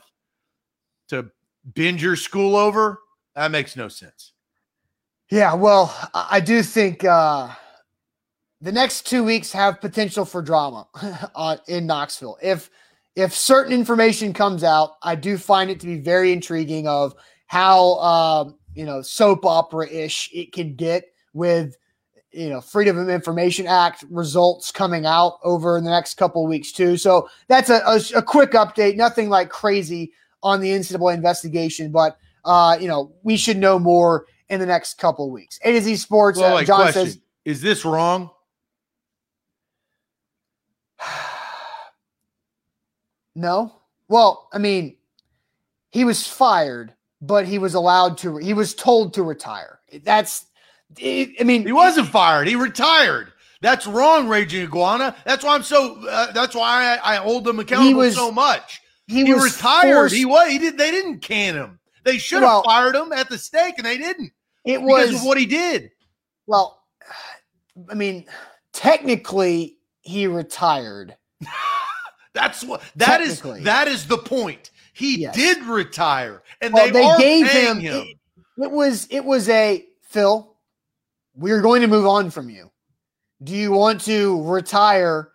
to 1.09 1.31
binge 1.75 2.03
your 2.03 2.17
school 2.17 2.57
over. 2.57 3.01
That 3.35 3.51
makes 3.51 3.77
no 3.77 3.89
sense. 3.89 4.33
Yeah, 5.31 5.55
well, 5.55 5.95
I 6.15 6.41
do 6.41 6.63
think 6.63 7.03
uh, 7.05 7.49
the 8.61 8.73
next 8.73 9.07
two 9.07 9.25
weeks 9.25 9.53
have 9.53 9.81
potential 9.81 10.25
for 10.25 10.43
drama 10.43 10.87
uh, 11.35 11.57
in 11.67 11.87
Knoxville. 11.87 12.39
If 12.43 12.71
if 13.17 13.33
certain 13.33 13.73
information 13.73 14.33
comes 14.33 14.65
out, 14.65 14.97
I 15.03 15.15
do 15.15 15.39
find 15.39 15.71
it 15.71 15.79
to 15.81 15.87
be 15.87 16.01
very 16.01 16.33
intriguing 16.33 16.89
of 16.89 17.15
how 17.47 17.93
uh, 17.95 18.51
you 18.75 18.85
know 18.85 19.03
soap 19.03 19.45
opera 19.45 19.89
ish 19.89 20.31
it 20.33 20.53
can 20.53 20.75
get 20.75 21.13
with 21.33 21.77
you 22.33 22.49
know 22.49 22.61
Freedom 22.61 22.99
of 22.99 23.09
Information 23.09 23.67
Act 23.67 24.05
results 24.11 24.71
coming 24.71 25.07
out 25.07 25.39
over 25.43 25.81
the 25.81 25.91
next 25.91 26.15
couple 26.15 26.43
of 26.45 26.49
weeks 26.49 26.73
too. 26.73 26.97
So 26.97 27.29
that's 27.49 27.71
a, 27.71 27.81
a, 27.87 28.01
a 28.19 28.23
quick 28.23 28.53
update. 28.53 28.97
Nothing 28.97 29.29
like 29.31 29.51
crazy 29.51 30.13
on 30.43 30.61
the 30.61 30.69
NCAA 30.71 31.15
investigation, 31.15 31.91
but 31.93 32.19
uh, 32.45 32.77
you 32.81 32.89
know 32.89 33.13
we 33.23 33.37
should 33.37 33.57
know 33.57 33.79
more 33.79 34.27
in 34.49 34.61
the 34.61 34.67
next 34.67 34.99
couple 34.99 35.31
weeks. 35.31 35.59
A 35.63 35.73
to 35.73 35.81
Z 35.81 35.97
Sports, 35.97 36.39
Well, 36.39 36.59
uh, 36.59 36.65
John 36.65 36.83
question. 36.83 37.07
says, 37.07 37.19
Is 37.45 37.61
this 37.63 37.85
wrong? 37.85 38.31
no. 43.35 43.73
Well, 44.09 44.49
I 44.53 44.59
mean, 44.59 44.97
he 45.91 46.05
was 46.05 46.27
fired, 46.27 46.93
but 47.21 47.47
he 47.47 47.59
was 47.59 47.75
allowed 47.75 48.19
to, 48.19 48.37
he 48.39 48.55
was 48.55 48.75
told 48.75 49.15
to 49.15 49.23
retire. 49.23 49.81
That's, 50.03 50.47
it, 50.99 51.31
I 51.41 51.45
mean, 51.45 51.65
He 51.67 51.73
wasn't 51.73 52.09
fired. 52.09 52.47
He 52.49 52.57
retired. 52.57 53.33
That's 53.61 53.87
wrong, 53.87 54.29
Raging 54.29 54.63
Iguana. 54.65 55.17
That's 55.25 55.43
why 55.43 55.55
I'm 55.55 55.63
so. 55.63 56.07
Uh, 56.07 56.33
that's 56.33 56.55
why 56.55 56.99
I, 57.03 57.15
I 57.15 57.17
hold 57.17 57.49
him 57.49 57.59
accountable 57.59 57.99
was- 58.01 58.15
so 58.15 58.31
much. 58.31 58.81
he, 59.07 59.25
He, 59.25 59.33
was 59.33 59.57
retired. 59.57 59.95
forced- 59.95 60.15
He 60.15 60.25
was. 60.27 60.51
He 60.51 60.59
did. 60.59 60.77
They 60.77 60.91
didn't 60.91 61.21
can 61.21 61.55
him. 61.55 61.79
They 62.05 62.19
should 62.19 62.43
have 62.43 62.49
Well- 62.49 62.63
fired 62.65 62.95
him 62.95 63.11
at 63.13 63.31
the 63.31 63.39
stake, 63.39 63.77
and 63.79 63.87
they 63.87 63.97
didn't 63.97 64.33
it 64.67 64.81
because 64.83 65.13
was 65.13 65.21
of 65.21 65.27
what 65.27 65.39
he 65.39 65.47
did. 65.47 65.91
Well, 66.47 66.83
I 67.89 67.95
mean, 67.95 68.27
technically, 68.75 69.79
he 70.03 70.27
retired. 70.27 71.17
That's 72.35 72.63
what. 72.65 72.83
that 72.97 73.21
is. 73.23 73.41
That 73.41 73.89
is 73.89 74.07
the 74.07 74.19
point. 74.19 74.71
He 74.95 75.19
Yes. 75.19 75.35
did 75.35 75.63
retire, 75.65 76.43
and 76.61 76.73
Well, 76.73 76.87
they, 76.87 76.93
they 76.93 77.19
gave 77.19 77.49
him- 77.51 77.81
him. 77.81 78.07
It 78.63 78.71
was 78.71 79.07
it 79.11 79.25
was 79.25 79.49
a 79.49 79.85
Phil. 80.03 80.57
We're 81.35 81.61
going 81.61 81.83
to 81.83 81.89
move 81.89 82.07
on 82.07 82.31
from 82.31 82.49
you. 82.49 82.71
Do 83.43 83.53
you 83.55 83.73
want 83.73 84.01
to 84.03 84.41
retire 84.45 85.33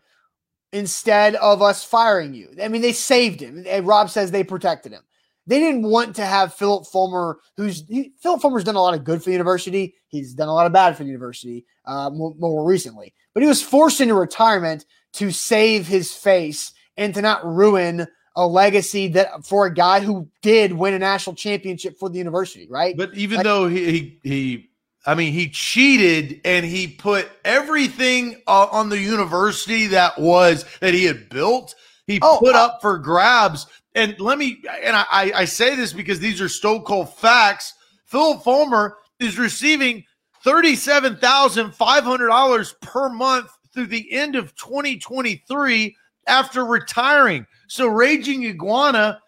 instead 0.71 1.35
of 1.35 1.61
us 1.61 1.83
firing 1.83 2.33
you? 2.33 2.49
I 2.63 2.69
mean, 2.69 2.81
they 2.81 2.93
saved 2.93 3.41
him. 3.41 3.65
And 3.67 3.85
Rob 3.85 4.09
says 4.09 4.31
they 4.31 4.43
protected 4.45 4.93
him. 4.93 5.01
They 5.47 5.59
didn't 5.59 5.81
want 5.83 6.15
to 6.17 6.25
have 6.25 6.53
Phillip 6.53 6.85
Fulmer, 6.87 7.39
who's 7.57 7.85
he, 7.87 8.13
Phillip 8.21 8.41
Fulmer's 8.41 8.63
done 8.63 8.75
a 8.75 8.81
lot 8.81 8.93
of 8.93 9.03
good 9.03 9.19
for 9.21 9.25
the 9.25 9.33
university. 9.33 9.95
He's 10.07 10.33
done 10.33 10.47
a 10.47 10.53
lot 10.53 10.67
of 10.67 10.71
bad 10.71 10.95
for 10.95 11.03
the 11.03 11.09
university 11.09 11.65
uh, 11.85 12.09
more, 12.11 12.33
more 12.37 12.63
recently, 12.65 13.13
but 13.33 13.41
he 13.43 13.49
was 13.49 13.61
forced 13.61 13.99
into 13.99 14.13
retirement 14.13 14.85
to 15.13 15.31
save 15.31 15.87
his 15.87 16.13
face 16.13 16.71
and 16.97 17.13
to 17.15 17.21
not 17.21 17.43
ruin 17.45 18.07
a 18.39 18.47
legacy 18.47 19.09
that 19.09 19.45
for 19.45 19.65
a 19.65 19.73
guy 19.73 19.99
who 19.99 20.25
did 20.41 20.71
win 20.71 20.93
a 20.93 20.99
national 20.99 21.35
championship 21.35 21.99
for 21.99 22.07
the 22.09 22.17
university, 22.17 22.65
right? 22.69 22.95
But 22.95 23.13
even 23.13 23.35
Like- 23.37 23.43
though 23.43 23.67
he, 23.67 23.91
he 23.91 24.19
he 24.23 24.69
I 25.05 25.13
mean 25.15 25.33
he 25.33 25.49
cheated 25.49 26.39
and 26.45 26.65
he 26.65 26.87
put 26.87 27.27
everything 27.43 28.41
uh, 28.47 28.67
on 28.71 28.87
the 28.89 28.97
university 28.97 29.87
that 29.87 30.17
was 30.17 30.63
that 30.79 30.93
he 30.93 31.03
had 31.03 31.27
built 31.29 31.75
he 32.07 32.19
Oh, 32.21 32.37
put 32.39 32.55
uh, 32.55 32.65
up 32.65 32.79
for 32.81 32.97
grabs. 32.97 33.67
And 33.93 34.17
let 34.19 34.37
me 34.39 34.63
and 34.83 34.95
I, 34.95 35.31
I 35.35 35.45
say 35.45 35.75
this 35.75 35.93
because 35.93 36.19
these 36.19 36.41
are 36.41 36.49
stone 36.49 36.81
cold 36.83 37.13
facts. 37.15 37.73
Phillip 38.05 38.43
Fulmer 38.43 38.97
is 39.19 39.37
receiving 39.37 40.03
$37,500 40.45 42.81
per 42.81 43.09
month 43.09 43.49
through 43.73 43.87
the 43.87 44.11
end 44.13 44.35
of 44.35 44.55
2023 44.55 45.95
after 46.27 46.65
retiring 46.65 47.45
so 47.69 47.87
raging 47.87 48.43
iguana 48.45 49.21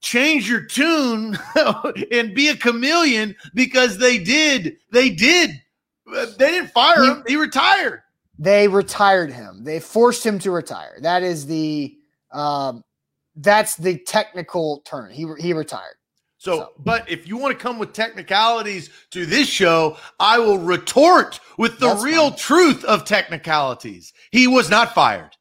change 0.00 0.48
your 0.48 0.64
tune 0.64 1.38
and 2.12 2.34
be 2.34 2.48
a 2.48 2.56
chameleon 2.56 3.36
because 3.54 3.98
they 3.98 4.16
did 4.18 4.76
they 4.92 5.10
did 5.10 5.50
they 6.38 6.50
didn't 6.50 6.70
fire 6.70 7.02
him 7.04 7.22
he 7.26 7.36
retired 7.36 8.00
they 8.42 8.68
retired 8.68 9.30
him. 9.30 9.64
They 9.64 9.80
forced 9.80 10.24
him 10.24 10.38
to 10.38 10.50
retire. 10.50 10.96
That 11.02 11.22
is 11.22 11.44
the 11.46 11.94
um, 12.32 12.82
that's 13.36 13.76
the 13.76 13.98
technical 13.98 14.80
term. 14.86 15.10
He 15.10 15.26
he 15.38 15.52
retired. 15.52 15.96
so 16.38 16.56
So- 16.56 16.72
but 16.78 17.06
if 17.10 17.28
you 17.28 17.36
want 17.36 17.58
to 17.58 17.62
come 17.62 17.78
with 17.78 17.92
technicalities 17.92 18.88
to 19.10 19.26
this 19.26 19.46
show 19.46 19.98
i 20.18 20.38
will 20.38 20.56
retort 20.58 21.38
with 21.58 21.78
the 21.80 21.88
That's 21.88 22.02
real 22.02 22.30
fine. 22.30 22.38
truth 22.38 22.84
of 22.86 23.04
technicalities 23.04 24.14
he 24.32 24.46
was 24.46 24.70
not 24.70 24.94
fired 24.94 25.36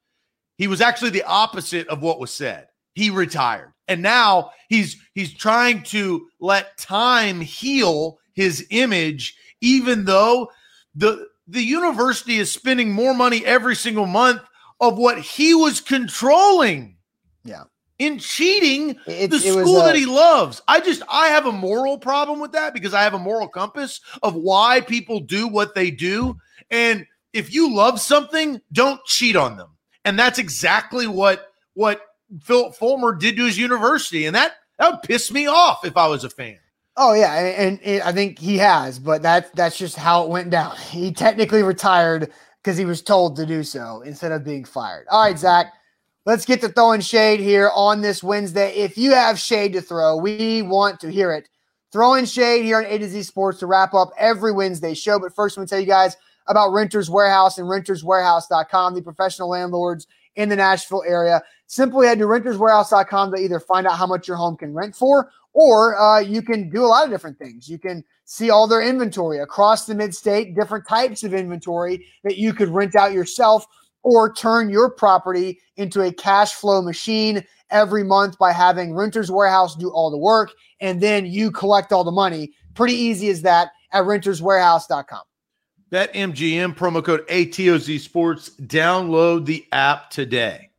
he 0.59 0.67
was 0.67 0.81
actually 0.81 1.09
the 1.09 1.23
opposite 1.23 1.87
of 1.87 2.03
what 2.03 2.19
was 2.19 2.31
said 2.31 2.67
he 2.93 3.09
retired 3.09 3.73
and 3.87 4.01
now 4.03 4.51
he's 4.67 4.97
he's 5.15 5.33
trying 5.33 5.81
to 5.81 6.27
let 6.39 6.77
time 6.77 7.41
heal 7.41 8.19
his 8.33 8.67
image 8.69 9.35
even 9.61 10.05
though 10.05 10.47
the 10.95 11.27
the 11.47 11.63
university 11.63 12.37
is 12.37 12.51
spending 12.51 12.91
more 12.91 13.13
money 13.15 13.43
every 13.45 13.75
single 13.75 14.05
month 14.05 14.41
of 14.79 14.97
what 14.97 15.17
he 15.19 15.53
was 15.55 15.81
controlling 15.81 16.95
Yeah. 17.43 17.63
in 17.97 18.19
cheating 18.19 18.91
It, 19.07 19.29
the 19.31 19.37
it 19.37 19.41
school 19.41 19.77
uh, 19.77 19.85
that 19.87 19.95
he 19.95 20.05
loves. 20.05 20.61
I 20.67 20.79
just 20.79 21.01
I 21.09 21.29
have 21.29 21.47
a 21.47 21.51
moral 21.51 21.97
problem 21.97 22.39
with 22.39 22.51
that 22.51 22.73
because 22.73 22.93
I 22.93 23.01
have 23.01 23.15
a 23.15 23.19
moral 23.19 23.47
compass 23.47 23.99
of 24.21 24.35
why 24.35 24.81
people 24.81 25.19
do 25.21 25.47
what 25.47 25.73
they 25.73 25.89
do. 25.91 26.37
And 26.69 27.05
if 27.33 27.51
you 27.53 27.73
love 27.73 27.99
something, 27.99 28.61
don't 28.71 29.03
cheat 29.05 29.35
on 29.35 29.57
them. 29.57 29.69
And 30.05 30.17
that's 30.17 30.39
exactly 30.39 31.07
what 31.07 31.47
what 31.73 32.01
Phil 32.43 32.71
Fulmer 32.71 33.15
did 33.15 33.35
to 33.37 33.45
his 33.45 33.57
university. 33.57 34.25
And 34.25 34.35
that 34.35 34.53
that 34.77 34.91
would 34.91 35.03
piss 35.03 35.31
me 35.31 35.47
off 35.47 35.85
if 35.85 35.97
I 35.97 36.07
was 36.07 36.23
a 36.23 36.29
fan. 36.29 36.57
Oh 36.97 37.13
yeah, 37.13 37.33
and, 37.33 37.79
it- 37.81 38.05
I 38.05 38.11
think 38.11 38.39
he 38.39 38.57
has, 38.57 38.99
but 38.99 39.21
that 39.21 39.55
that's 39.55 39.77
just 39.77 39.95
how 39.95 40.23
it 40.23 40.29
went 40.29 40.49
down. 40.49 40.75
He 40.89 41.11
technically 41.11 41.63
retired 41.63 42.31
because 42.63 42.77
he 42.77 42.85
was 42.85 43.01
told 43.01 43.35
to 43.37 43.45
do 43.45 43.63
so 43.63 44.01
instead 44.01 44.31
of 44.31 44.43
being 44.43 44.65
fired. 44.65 45.07
All 45.09 45.23
right, 45.23 45.37
Zach, 45.39 45.71
let's 46.25 46.45
get 46.45 46.59
to 46.61 46.69
throwing 46.69 46.99
shade 47.01 47.39
here 47.39 47.71
on 47.73 48.01
this 48.01 48.21
Wednesday. 48.21 48.71
If 48.75 48.97
you 48.97 49.11
have 49.11 49.39
shade 49.39 49.73
to 49.73 49.81
throw, 49.81 50.17
we 50.17 50.61
want 50.61 50.99
to 51.01 51.11
hear 51.11 51.31
it. 51.31 51.47
Throwing 51.91 52.25
shade 52.25 52.65
here 52.65 52.77
on 52.77 52.85
A 52.85 52.97
to 52.97 53.07
Z 53.07 53.23
Sports 53.23 53.59
to 53.59 53.65
wrap 53.65 53.93
up 53.93 54.11
every 54.17 54.51
Wednesday 54.51 54.93
show. 54.93 55.19
But 55.19 55.33
first, 55.33 55.57
I'm 55.57 55.65
to 55.65 55.69
tell 55.69 55.79
you 55.79 55.85
guys 55.87 56.17
about 56.49 56.73
Renters 56.73 57.09
Warehouse 57.09 57.57
and 57.57 57.67
renterswarehouse.com, 57.67 58.95
the 58.95 59.01
professional 59.01 59.49
landlords 59.49 60.07
in 60.35 60.49
the 60.49 60.55
Nashville 60.55 61.03
area. 61.07 61.41
Simply 61.67 62.07
head 62.07 62.19
to 62.19 62.25
renterswarehouse.com 62.25 63.31
to 63.31 63.37
either 63.37 63.59
find 63.59 63.87
out 63.87 63.97
how 63.97 64.07
much 64.07 64.27
your 64.27 64.37
home 64.37 64.57
can 64.57 64.73
rent 64.73 64.95
for 64.95 65.29
or 65.53 65.99
uh, 65.99 66.19
you 66.19 66.41
can 66.41 66.69
do 66.69 66.83
a 66.83 66.87
lot 66.87 67.05
of 67.05 67.11
different 67.11 67.37
things. 67.37 67.69
You 67.69 67.77
can 67.79 68.03
see 68.25 68.49
all 68.49 68.67
their 68.67 68.81
inventory 68.81 69.39
across 69.39 69.85
the 69.85 69.95
mid 69.95 70.13
state, 70.13 70.55
different 70.55 70.87
types 70.87 71.23
of 71.23 71.33
inventory 71.33 72.05
that 72.23 72.37
you 72.37 72.53
could 72.53 72.69
rent 72.69 72.95
out 72.95 73.13
yourself 73.13 73.65
or 74.03 74.33
turn 74.33 74.69
your 74.69 74.89
property 74.89 75.59
into 75.75 76.01
a 76.01 76.11
cash 76.11 76.53
flow 76.53 76.81
machine 76.81 77.43
every 77.69 78.03
month 78.03 78.37
by 78.37 78.51
having 78.51 78.95
Renters 78.95 79.29
Warehouse 79.29 79.75
do 79.75 79.89
all 79.89 80.09
the 80.09 80.17
work 80.17 80.51
and 80.79 81.01
then 81.01 81.25
you 81.25 81.51
collect 81.51 81.91
all 81.91 82.03
the 82.03 82.11
money. 82.11 82.51
Pretty 82.73 82.93
easy 82.93 83.29
as 83.29 83.41
that 83.41 83.71
at 83.91 84.03
renterswarehouse.com. 84.05 85.23
Bet 85.89 86.13
MGM 86.13 86.75
promo 86.75 87.03
code 87.03 87.27
ATOZ 87.27 87.99
Sports. 87.99 88.49
Download 88.61 89.45
the 89.45 89.65
app 89.71 90.11
today. 90.11 90.69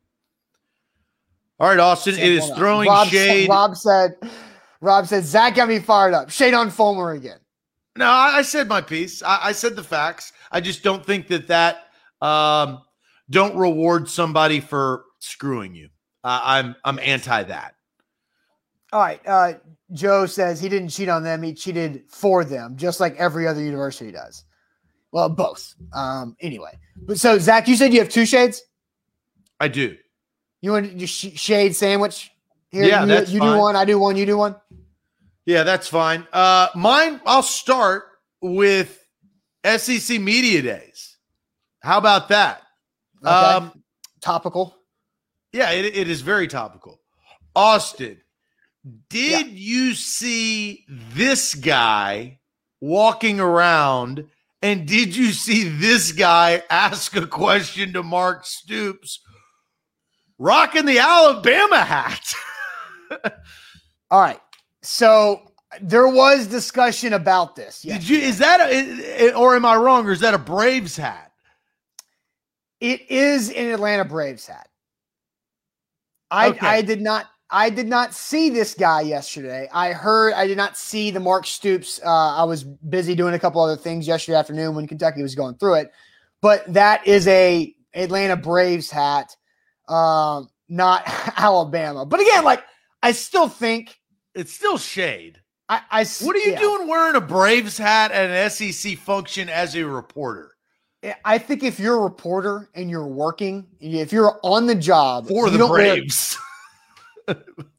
All 1.59 1.67
right, 1.67 1.79
Austin. 1.79 2.15
It 2.15 2.31
is 2.31 2.49
throwing 2.51 2.87
Rob 2.87 3.07
shade. 3.07 3.45
Said, 3.45 3.49
Rob 3.49 3.75
said, 3.75 4.15
Rob 4.79 5.07
said, 5.07 5.25
Zach 5.25 5.55
got 5.55 5.67
me 5.67 5.79
fired 5.79 6.13
up. 6.13 6.29
Shade 6.29 6.53
on 6.53 6.69
Fulmer 6.69 7.11
again. 7.11 7.39
No, 7.97 8.05
I, 8.05 8.37
I 8.37 8.41
said 8.41 8.67
my 8.67 8.81
piece. 8.81 9.21
I, 9.21 9.39
I 9.43 9.51
said 9.51 9.75
the 9.75 9.83
facts. 9.83 10.33
I 10.51 10.61
just 10.61 10.81
don't 10.81 11.05
think 11.05 11.27
that 11.27 11.47
that 11.49 11.87
um, 12.21 12.81
don't 13.29 13.55
reward 13.55 14.09
somebody 14.09 14.59
for 14.59 15.03
screwing 15.19 15.75
you. 15.75 15.89
Uh, 16.23 16.41
I'm 16.43 16.75
I'm 16.85 16.99
anti 16.99 17.43
that. 17.43 17.75
All 18.93 19.01
right. 19.01 19.21
Uh, 19.27 19.53
Joe 19.91 20.25
says 20.25 20.61
he 20.61 20.69
didn't 20.69 20.89
cheat 20.89 21.09
on 21.09 21.23
them. 21.23 21.43
He 21.43 21.53
cheated 21.53 22.03
for 22.07 22.45
them, 22.45 22.77
just 22.77 22.99
like 22.99 23.15
every 23.17 23.45
other 23.45 23.61
university 23.61 24.11
does. 24.11 24.45
Well, 25.11 25.29
both. 25.29 25.75
Um, 25.93 26.35
anyway, 26.39 26.77
but 26.95 27.19
so 27.19 27.37
Zach, 27.37 27.67
you 27.67 27.75
said 27.75 27.93
you 27.93 27.99
have 27.99 28.09
two 28.09 28.25
shades. 28.25 28.61
I 29.59 29.67
do. 29.67 29.97
You 30.61 30.71
want 30.71 30.93
your 30.97 31.07
sh- 31.07 31.35
shade 31.39 31.75
sandwich? 31.75 32.31
Here, 32.69 32.83
Yeah, 32.83 33.01
you, 33.01 33.07
that's 33.07 33.31
you 33.31 33.39
fine. 33.39 33.53
do 33.53 33.59
one. 33.59 33.75
I 33.75 33.85
do 33.85 33.99
one. 33.99 34.15
You 34.15 34.25
do 34.25 34.37
one. 34.37 34.55
Yeah, 35.45 35.63
that's 35.63 35.87
fine. 35.87 36.25
Uh, 36.31 36.67
mine. 36.75 37.19
I'll 37.25 37.43
start 37.43 38.03
with 38.41 39.05
SEC 39.65 40.19
Media 40.21 40.61
Days. 40.61 41.17
How 41.81 41.97
about 41.97 42.29
that? 42.29 42.61
Okay. 43.23 43.29
Um, 43.33 43.83
Topical. 44.21 44.75
Yeah, 45.51 45.71
it, 45.71 45.85
it 45.97 46.07
is 46.09 46.21
very 46.21 46.47
topical. 46.47 47.01
Austin, 47.55 48.21
did 49.09 49.47
you 49.47 49.93
see 49.95 50.85
this 50.87 51.55
guy 51.55 52.39
walking 52.79 53.39
around? 53.39 54.27
And 54.61 54.87
did 54.87 55.15
you 55.15 55.31
see 55.31 55.67
this 55.67 56.11
guy 56.11 56.61
ask 56.69 57.15
a 57.15 57.25
question 57.25 57.93
to 57.93 58.03
Mark 58.03 58.45
Stoops 58.45 59.21
rocking 60.37 60.85
the 60.85 60.99
Alabama 60.99 61.79
hat? 61.79 62.33
All 64.11 64.21
right. 64.21 64.39
So 64.83 65.51
there 65.81 66.07
was 66.07 66.45
discussion 66.45 67.13
about 67.13 67.55
this. 67.55 67.83
Yes. 67.83 68.01
Did 68.01 68.09
you 68.09 68.17
is 68.19 68.37
that 68.37 68.59
a, 68.59 69.33
or 69.33 69.55
am 69.55 69.65
I 69.65 69.75
wrong 69.77 70.05
or 70.05 70.11
is 70.11 70.19
that 70.19 70.33
a 70.33 70.39
Braves 70.39 70.95
hat? 70.95 71.31
It 72.79 73.09
is 73.09 73.49
an 73.49 73.71
Atlanta 73.71 74.05
Braves 74.05 74.45
hat. 74.45 74.67
I 76.29 76.49
Okay. 76.49 76.67
I 76.67 76.81
did 76.81 77.01
not 77.01 77.30
I 77.51 77.69
did 77.69 77.87
not 77.87 78.13
see 78.13 78.49
this 78.49 78.73
guy 78.73 79.01
yesterday. 79.01 79.67
I 79.73 79.91
heard 79.91 80.33
I 80.33 80.47
did 80.47 80.57
not 80.57 80.77
see 80.77 81.11
the 81.11 81.19
Mark 81.19 81.45
Stoops. 81.45 81.99
Uh, 82.03 82.35
I 82.37 82.43
was 82.45 82.63
busy 82.63 83.13
doing 83.13 83.33
a 83.33 83.39
couple 83.39 83.61
other 83.61 83.75
things 83.75 84.07
yesterday 84.07 84.37
afternoon 84.37 84.73
when 84.73 84.87
Kentucky 84.87 85.21
was 85.21 85.35
going 85.35 85.55
through 85.55 85.75
it. 85.75 85.91
But 86.41 86.71
that 86.73 87.05
is 87.05 87.27
a 87.27 87.75
Atlanta 87.93 88.37
Braves 88.37 88.89
hat, 88.89 89.35
um, 89.89 90.49
not 90.69 91.03
Alabama. 91.37 92.05
But 92.05 92.21
again, 92.21 92.45
like 92.45 92.63
I 93.03 93.11
still 93.11 93.49
think 93.49 93.99
it's 94.33 94.53
still 94.53 94.77
shade. 94.77 95.39
I, 95.67 95.81
I 95.91 96.05
what 96.21 96.35
are 96.35 96.39
you 96.39 96.51
yeah. 96.51 96.59
doing 96.59 96.87
wearing 96.87 97.15
a 97.15 97.21
Braves 97.21 97.77
hat 97.77 98.11
at 98.11 98.29
an 98.29 98.49
SEC 98.49 98.97
function 98.97 99.49
as 99.49 99.75
a 99.75 99.85
reporter? 99.85 100.51
I 101.25 101.37
think 101.37 101.63
if 101.63 101.79
you're 101.79 101.97
a 101.97 102.01
reporter 102.01 102.69
and 102.75 102.89
you're 102.89 103.07
working, 103.07 103.67
if 103.79 104.13
you're 104.13 104.39
on 104.43 104.67
the 104.67 104.75
job 104.75 105.27
for 105.27 105.49
the 105.49 105.65
Braves. 105.67 106.37
Wear, 106.37 106.47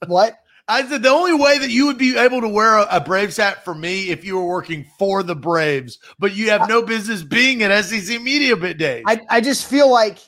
what? 0.07 0.38
I 0.68 0.86
said 0.86 1.03
the 1.03 1.11
only 1.11 1.34
way 1.34 1.59
that 1.59 1.70
you 1.70 1.86
would 1.86 1.99
be 1.99 2.16
able 2.16 2.40
to 2.40 2.49
wear 2.49 2.78
a, 2.78 2.86
a, 2.90 3.01
Braves 3.01 3.36
hat 3.36 3.64
for 3.64 3.74
me 3.74 4.11
if 4.11 4.24
you 4.24 4.36
were 4.36 4.47
working 4.47 4.86
for 4.99 5.22
the 5.22 5.34
Braves, 5.34 5.99
but 6.18 6.34
you 6.34 6.51
have 6.51 6.68
no 6.68 6.82
business 6.82 7.22
being 7.22 7.62
at 7.62 7.84
SEC 7.84 8.22
Media 8.22 8.57
Bit 8.57 8.78
Days. 8.78 9.03
I, 9.07 9.20
I 9.28 9.40
just 9.40 9.66
feel 9.66 9.90
like 9.90 10.18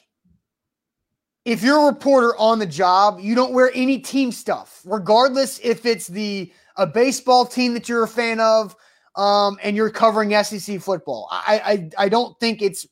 if 1.45 1.63
you're 1.63 1.83
a 1.83 1.87
reporter 1.87 2.37
on 2.37 2.59
the 2.59 2.67
job, 2.67 3.21
you 3.21 3.35
don't 3.35 3.53
wear 3.53 3.71
any 3.75 3.99
team 3.99 4.33
stuff, 4.33 4.81
regardless 4.85 5.61
if 5.63 5.87
it's 5.87 6.09
the 6.09 6.53
a 6.77 6.87
baseball 6.87 7.47
team 7.47 7.73
that 7.75 7.89
you're 7.89 8.03
a 8.03 8.09
fan 8.09 8.41
of, 8.41 8.75
um, 9.17 9.57
and 9.63 9.77
you're 9.77 9.91
covering 9.91 10.31
SEC 10.43 10.81
football. 10.81 11.29
I, 11.31 11.91
I 11.99 12.05
I 12.05 12.09
don't 12.09 12.39
think 12.41 12.61
it's 12.61 12.87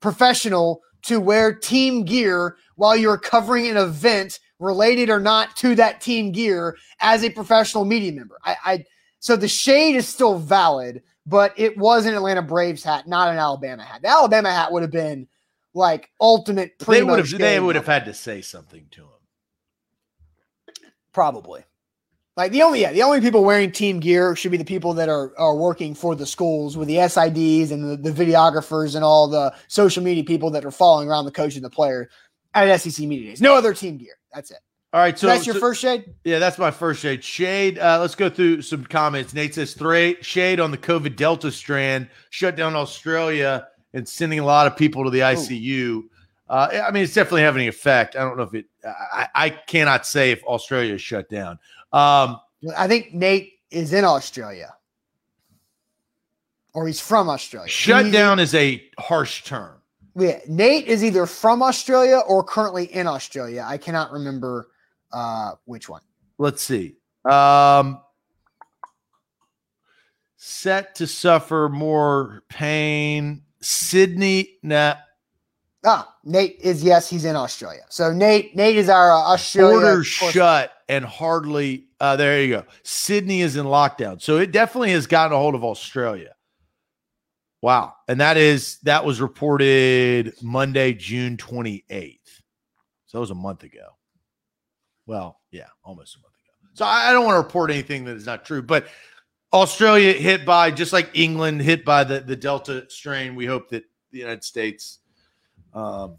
professional 0.00 0.82
to 1.02 1.18
wear 1.18 1.52
team 1.52 2.04
gear 2.04 2.56
while 2.76 2.96
you're 2.96 3.18
covering 3.18 3.66
an 3.66 3.76
event 3.76 4.38
related 4.60 5.10
or 5.10 5.18
not 5.18 5.56
to 5.56 5.74
that 5.74 6.00
team 6.00 6.30
gear 6.30 6.76
as 7.00 7.24
a 7.24 7.30
professional 7.30 7.84
media 7.84 8.12
member. 8.12 8.38
I, 8.44 8.56
I 8.64 8.84
so 9.18 9.36
the 9.36 9.48
shade 9.48 9.96
is 9.96 10.06
still 10.06 10.38
valid, 10.38 11.02
but 11.26 11.52
it 11.56 11.76
was 11.76 12.06
an 12.06 12.14
Atlanta 12.14 12.42
Braves 12.42 12.84
hat, 12.84 13.08
not 13.08 13.28
an 13.28 13.38
Alabama 13.38 13.82
hat. 13.82 14.02
The 14.02 14.08
Alabama 14.08 14.50
hat 14.50 14.72
would 14.72 14.82
have 14.82 14.92
been 14.92 15.26
like 15.74 16.10
ultimate. 16.20 16.78
They 16.78 17.02
would 17.02 17.18
have. 17.18 17.30
They 17.30 17.60
would 17.60 17.76
have 17.76 17.86
had 17.86 18.04
to 18.04 18.14
say 18.14 18.40
something 18.40 18.86
to 18.92 19.02
him. 19.02 19.08
Probably. 21.12 21.64
Like 22.36 22.52
the 22.52 22.62
only 22.62 22.80
yeah, 22.80 22.92
the 22.92 23.02
only 23.02 23.20
people 23.20 23.44
wearing 23.44 23.72
team 23.72 24.00
gear 24.00 24.34
should 24.36 24.52
be 24.52 24.56
the 24.56 24.64
people 24.64 24.94
that 24.94 25.08
are 25.08 25.36
are 25.36 25.56
working 25.56 25.94
for 25.94 26.14
the 26.14 26.24
schools 26.24 26.76
with 26.76 26.88
the 26.88 26.96
SIDs 26.96 27.70
and 27.70 27.90
the, 27.90 27.96
the 27.96 28.24
videographers 28.24 28.94
and 28.94 29.04
all 29.04 29.28
the 29.28 29.52
social 29.68 30.02
media 30.02 30.24
people 30.24 30.50
that 30.52 30.64
are 30.64 30.70
following 30.70 31.08
around 31.08 31.24
the 31.24 31.32
coach 31.32 31.56
and 31.56 31.64
the 31.64 31.70
player 31.70 32.08
at 32.54 32.80
SEC 32.80 33.06
media 33.06 33.30
days. 33.30 33.40
No 33.40 33.56
other 33.56 33.74
team 33.74 33.98
gear. 33.98 34.14
That's 34.32 34.50
it. 34.50 34.58
All 34.92 35.00
right, 35.00 35.16
so, 35.16 35.28
that's 35.28 35.46
your 35.46 35.54
so, 35.54 35.60
first 35.60 35.80
shade. 35.80 36.04
Yeah, 36.24 36.40
that's 36.40 36.58
my 36.58 36.72
first 36.72 37.00
shade. 37.00 37.22
Shade. 37.22 37.78
Uh, 37.78 38.00
let's 38.00 38.16
go 38.16 38.28
through 38.28 38.62
some 38.62 38.84
comments. 38.84 39.32
Nate 39.32 39.54
says 39.54 39.74
three 39.74 40.16
shade 40.20 40.58
on 40.58 40.72
the 40.72 40.78
COVID 40.78 41.14
Delta 41.14 41.52
strand, 41.52 42.08
shut 42.30 42.56
down 42.56 42.74
Australia 42.74 43.68
and 43.94 44.08
sending 44.08 44.40
a 44.40 44.44
lot 44.44 44.66
of 44.66 44.76
people 44.76 45.04
to 45.04 45.10
the 45.10 45.20
ICU. 45.20 46.02
Uh, 46.48 46.82
I 46.84 46.90
mean, 46.90 47.04
it's 47.04 47.14
definitely 47.14 47.42
having 47.42 47.62
an 47.62 47.68
effect. 47.68 48.16
I 48.16 48.20
don't 48.20 48.36
know 48.36 48.42
if 48.42 48.54
it. 48.54 48.66
I, 48.84 49.28
I 49.32 49.50
cannot 49.50 50.06
say 50.06 50.32
if 50.32 50.42
Australia 50.42 50.94
is 50.94 51.00
shut 51.00 51.28
down. 51.28 51.60
Um, 51.92 52.40
I 52.76 52.88
think 52.88 53.14
Nate 53.14 53.60
is 53.70 53.92
in 53.92 54.04
Australia, 54.04 54.74
or 56.74 56.88
he's 56.88 57.00
from 57.00 57.28
Australia. 57.30 57.68
Shut 57.68 58.10
down 58.10 58.40
is 58.40 58.56
a 58.56 58.84
harsh 58.98 59.44
term. 59.44 59.79
Yeah, 60.16 60.38
Nate 60.48 60.86
is 60.86 61.04
either 61.04 61.26
from 61.26 61.62
Australia 61.62 62.18
or 62.26 62.42
currently 62.42 62.86
in 62.86 63.06
Australia. 63.06 63.64
I 63.66 63.78
cannot 63.78 64.12
remember 64.12 64.68
uh, 65.12 65.52
which 65.64 65.88
one? 65.88 66.02
Let's 66.38 66.62
see. 66.62 66.96
Um, 67.24 68.00
set 70.36 70.94
to 70.96 71.06
suffer 71.06 71.68
more 71.68 72.42
pain. 72.48 73.42
Sydney. 73.60 74.58
Nah. 74.62 74.94
Ah, 75.84 76.14
Nate 76.24 76.58
is 76.60 76.82
yes, 76.82 77.08
he's 77.08 77.24
in 77.24 77.36
Australia. 77.36 77.82
So 77.88 78.12
Nate, 78.12 78.54
Nate 78.54 78.76
is 78.76 78.88
our 78.88 79.12
uh, 79.12 79.32
Australia 79.32 79.80
border 79.80 80.04
shut 80.04 80.72
and 80.88 81.04
hardly. 81.04 81.86
Uh, 82.00 82.16
there 82.16 82.42
you 82.42 82.54
go. 82.54 82.64
Sydney 82.82 83.40
is 83.40 83.56
in 83.56 83.64
lockdown, 83.64 84.20
so 84.20 84.38
it 84.38 84.52
definitely 84.52 84.92
has 84.92 85.06
gotten 85.06 85.34
a 85.34 85.38
hold 85.38 85.54
of 85.54 85.64
Australia. 85.64 86.34
Wow, 87.62 87.94
and 88.08 88.20
that 88.20 88.38
is 88.38 88.78
that 88.84 89.04
was 89.04 89.20
reported 89.20 90.32
Monday, 90.42 90.94
June 90.94 91.36
twenty 91.36 91.84
eighth. 91.90 92.42
So 93.06 93.18
that 93.18 93.20
was 93.20 93.30
a 93.30 93.34
month 93.34 93.64
ago. 93.64 93.86
Well, 95.06 95.40
yeah, 95.50 95.66
almost 95.84 96.16
a 96.16 96.20
month 96.20 96.34
ago. 96.34 96.70
So 96.74 96.86
I 96.86 97.12
don't 97.12 97.26
want 97.26 97.34
to 97.34 97.42
report 97.42 97.70
anything 97.70 98.04
that 98.06 98.16
is 98.16 98.24
not 98.24 98.46
true, 98.46 98.62
but 98.62 98.86
Australia 99.52 100.12
hit 100.12 100.46
by 100.46 100.70
just 100.70 100.92
like 100.92 101.10
England 101.12 101.60
hit 101.60 101.84
by 101.84 102.04
the 102.04 102.20
the 102.20 102.36
Delta 102.36 102.86
strain. 102.88 103.34
We 103.34 103.44
hope 103.44 103.68
that 103.70 103.84
the 104.10 104.18
United 104.18 104.42
States, 104.42 105.00
um, 105.74 106.16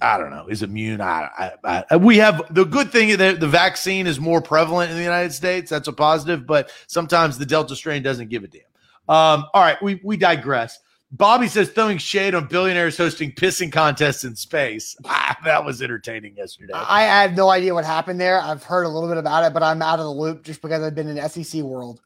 I 0.00 0.16
don't 0.16 0.30
know, 0.30 0.46
is 0.46 0.62
immune. 0.62 1.00
I, 1.02 1.52
I, 1.64 1.84
I, 1.90 1.96
we 1.96 2.16
have 2.16 2.42
the 2.54 2.64
good 2.64 2.90
thing 2.90 3.16
that 3.18 3.40
the 3.40 3.48
vaccine 3.48 4.06
is 4.06 4.18
more 4.18 4.40
prevalent 4.40 4.90
in 4.90 4.96
the 4.96 5.02
United 5.02 5.32
States. 5.32 5.68
That's 5.68 5.88
a 5.88 5.92
positive, 5.92 6.46
but 6.46 6.70
sometimes 6.86 7.36
the 7.36 7.46
Delta 7.46 7.76
strain 7.76 8.02
doesn't 8.02 8.30
give 8.30 8.42
a 8.42 8.48
damn. 8.48 8.62
Um, 9.08 9.44
all 9.52 9.62
right, 9.62 9.80
we 9.82 10.00
we 10.04 10.16
digress. 10.16 10.78
Bobby 11.12 11.46
says 11.46 11.68
throwing 11.68 11.98
shade 11.98 12.34
on 12.34 12.46
billionaires 12.46 12.96
hosting 12.96 13.32
pissing 13.32 13.70
contests 13.70 14.24
in 14.24 14.34
space. 14.34 14.96
Ah, 15.04 15.36
that 15.44 15.64
was 15.64 15.82
entertaining 15.82 16.36
yesterday. 16.36 16.72
I 16.74 17.02
have 17.02 17.36
no 17.36 17.50
idea 17.50 17.74
what 17.74 17.84
happened 17.84 18.20
there. 18.20 18.40
I've 18.40 18.62
heard 18.62 18.84
a 18.84 18.88
little 18.88 19.08
bit 19.08 19.18
about 19.18 19.44
it, 19.44 19.52
but 19.52 19.62
I'm 19.62 19.82
out 19.82 19.98
of 19.98 20.04
the 20.04 20.10
loop 20.10 20.42
just 20.44 20.62
because 20.62 20.82
I've 20.82 20.94
been 20.94 21.08
in 21.08 21.28
SEC 21.28 21.62
world. 21.62 22.00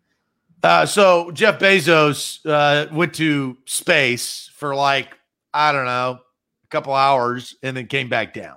Uh, 0.62 0.86
so 0.86 1.30
Jeff 1.30 1.58
Bezos 1.58 2.40
uh, 2.46 2.92
went 2.92 3.14
to 3.14 3.56
space 3.66 4.50
for 4.54 4.74
like 4.74 5.16
I 5.54 5.72
don't 5.72 5.84
know 5.84 6.18
a 6.64 6.68
couple 6.70 6.94
hours 6.94 7.54
and 7.62 7.76
then 7.76 7.86
came 7.86 8.08
back 8.08 8.34
down 8.34 8.56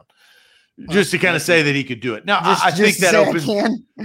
just 0.88 1.12
to 1.12 1.18
kind 1.18 1.36
of 1.36 1.42
say 1.42 1.62
that 1.62 1.76
he 1.76 1.84
could 1.84 2.00
do 2.00 2.16
it. 2.16 2.26
Now, 2.26 2.42
just, 2.42 2.64
I, 2.64 2.68
I 2.70 2.72
think 2.72 2.98
that 2.98 3.16
opens. 3.16 3.46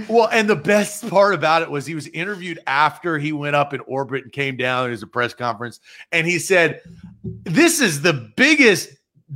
Well, 0.09 0.27
and 0.31 0.49
the 0.49 0.55
best 0.55 1.07
part 1.09 1.33
about 1.33 1.61
it 1.61 1.69
was 1.71 1.85
he 1.85 1.95
was 1.95 2.07
interviewed 2.07 2.59
after 2.67 3.17
he 3.17 3.31
went 3.31 3.55
up 3.55 3.73
in 3.73 3.79
orbit 3.81 4.23
and 4.23 4.31
came 4.31 4.57
down. 4.57 4.87
It 4.87 4.91
was 4.91 5.03
a 5.03 5.07
press 5.07 5.33
conference, 5.33 5.79
and 6.11 6.27
he 6.27 6.39
said, 6.39 6.81
"This 7.23 7.79
is 7.79 8.01
the 8.01 8.31
biggest 8.35 8.89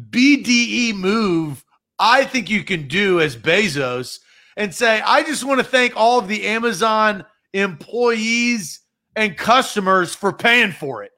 BDE 0.09 0.95
move 0.95 1.63
I 1.97 2.25
think 2.25 2.49
you 2.49 2.63
can 2.63 2.87
do 2.87 3.21
as 3.21 3.35
Bezos." 3.35 4.19
And 4.57 4.73
say, 4.75 5.01
"I 5.01 5.23
just 5.23 5.45
want 5.45 5.59
to 5.59 5.65
thank 5.65 5.93
all 5.95 6.19
of 6.19 6.27
the 6.27 6.45
Amazon 6.45 7.23
employees 7.53 8.81
and 9.15 9.37
customers 9.37 10.13
for 10.13 10.33
paying 10.33 10.71
for 10.71 11.03
it." 11.03 11.11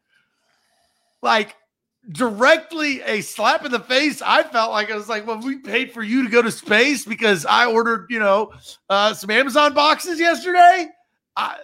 Like 1.24 1.55
directly 2.10 3.02
a 3.02 3.22
slap 3.22 3.66
in 3.66 3.72
the 3.72 3.80
face. 3.80 4.22
I 4.22 4.43
felt 4.43 4.72
like 4.72 4.91
I 4.91 4.95
was 4.95 5.08
like, 5.08 5.28
well, 5.28 5.39
we 5.39 5.58
paid 5.58 5.91
for 5.91 6.04
you 6.04 6.24
to 6.24 6.30
go 6.30 6.41
to 6.41 6.52
space 6.52 7.06
because 7.06 7.45
I 7.45 7.66
ordered, 7.66 8.08
you 8.10 8.20
know, 8.20 8.54
uh, 8.89 9.14
some 9.14 9.30
Amazon 9.30 9.74
boxes 9.74 10.20
yesterday. 10.20 10.89
I, 11.36 11.58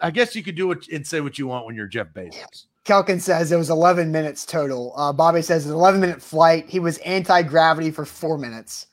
I 0.00 0.10
guess 0.10 0.34
you 0.34 0.42
could 0.42 0.54
do 0.54 0.70
it 0.72 0.88
and 0.88 1.06
say 1.06 1.20
what 1.20 1.38
you 1.38 1.46
want 1.46 1.66
when 1.66 1.74
you're 1.74 1.86
Jeff 1.86 2.08
Bezos. 2.08 2.66
Kelkin 2.84 3.20
says 3.20 3.52
it 3.52 3.56
was 3.56 3.70
11 3.70 4.10
minutes 4.10 4.44
total. 4.44 4.92
Uh, 4.96 5.12
Bobby 5.12 5.42
says 5.42 5.64
it's 5.64 5.70
an 5.70 5.76
11 5.76 6.00
minute 6.00 6.20
flight. 6.20 6.68
He 6.68 6.80
was 6.80 6.98
anti 6.98 7.42
gravity 7.42 7.90
for 7.90 8.04
four 8.04 8.38
minutes. 8.38 8.86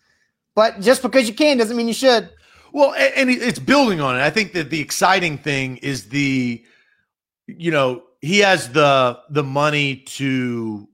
But 0.53 0.81
just 0.81 1.01
because 1.01 1.27
you 1.27 1.33
can 1.33 1.57
doesn't 1.57 1.75
mean 1.75 1.87
you 1.87 1.93
should. 1.93 2.29
Well, 2.71 2.93
and 2.93 3.29
it's 3.31 3.57
building 3.57 3.99
on 3.99 4.15
it. 4.15 4.21
I 4.21 4.29
think 4.29 4.53
that 4.53 4.69
the 4.69 4.79
exciting 4.79 5.39
thing 5.39 5.77
is 5.77 6.09
the, 6.09 6.63
you 7.47 7.71
know, 7.71 8.03
he 8.21 8.39
has 8.39 8.69
the 8.69 9.19
the 9.29 9.43
money 9.43 9.97
to 9.97 10.87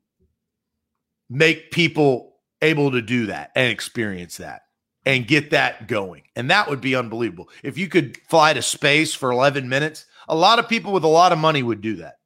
make 1.30 1.72
people 1.72 2.36
able 2.62 2.92
to 2.92 3.02
do 3.02 3.28
that 3.28 3.52
and 3.56 3.72
experience 3.72 4.38
that 4.38 4.64
and 5.06 5.28
get 5.28 5.52
that 5.52 5.88
going. 5.88 6.24
And 6.36 6.50
that 6.50 6.70
would 6.70 6.82
be 6.82 6.96
unbelievable. 6.96 7.50
If 7.64 7.78
you 7.78 7.88
could 7.88 8.18
fly 8.28 8.54
to 8.54 8.62
space 8.62 9.14
for 9.14 9.32
11 9.32 9.70
minutes, 9.70 10.06
a 10.28 10.36
lot 10.36 10.60
of 10.60 10.68
people 10.68 10.92
with 10.92 11.04
a 11.04 11.10
lot 11.10 11.32
of 11.32 11.38
money 11.38 11.64
would 11.64 11.82
do 11.82 11.98
that. 11.98 12.18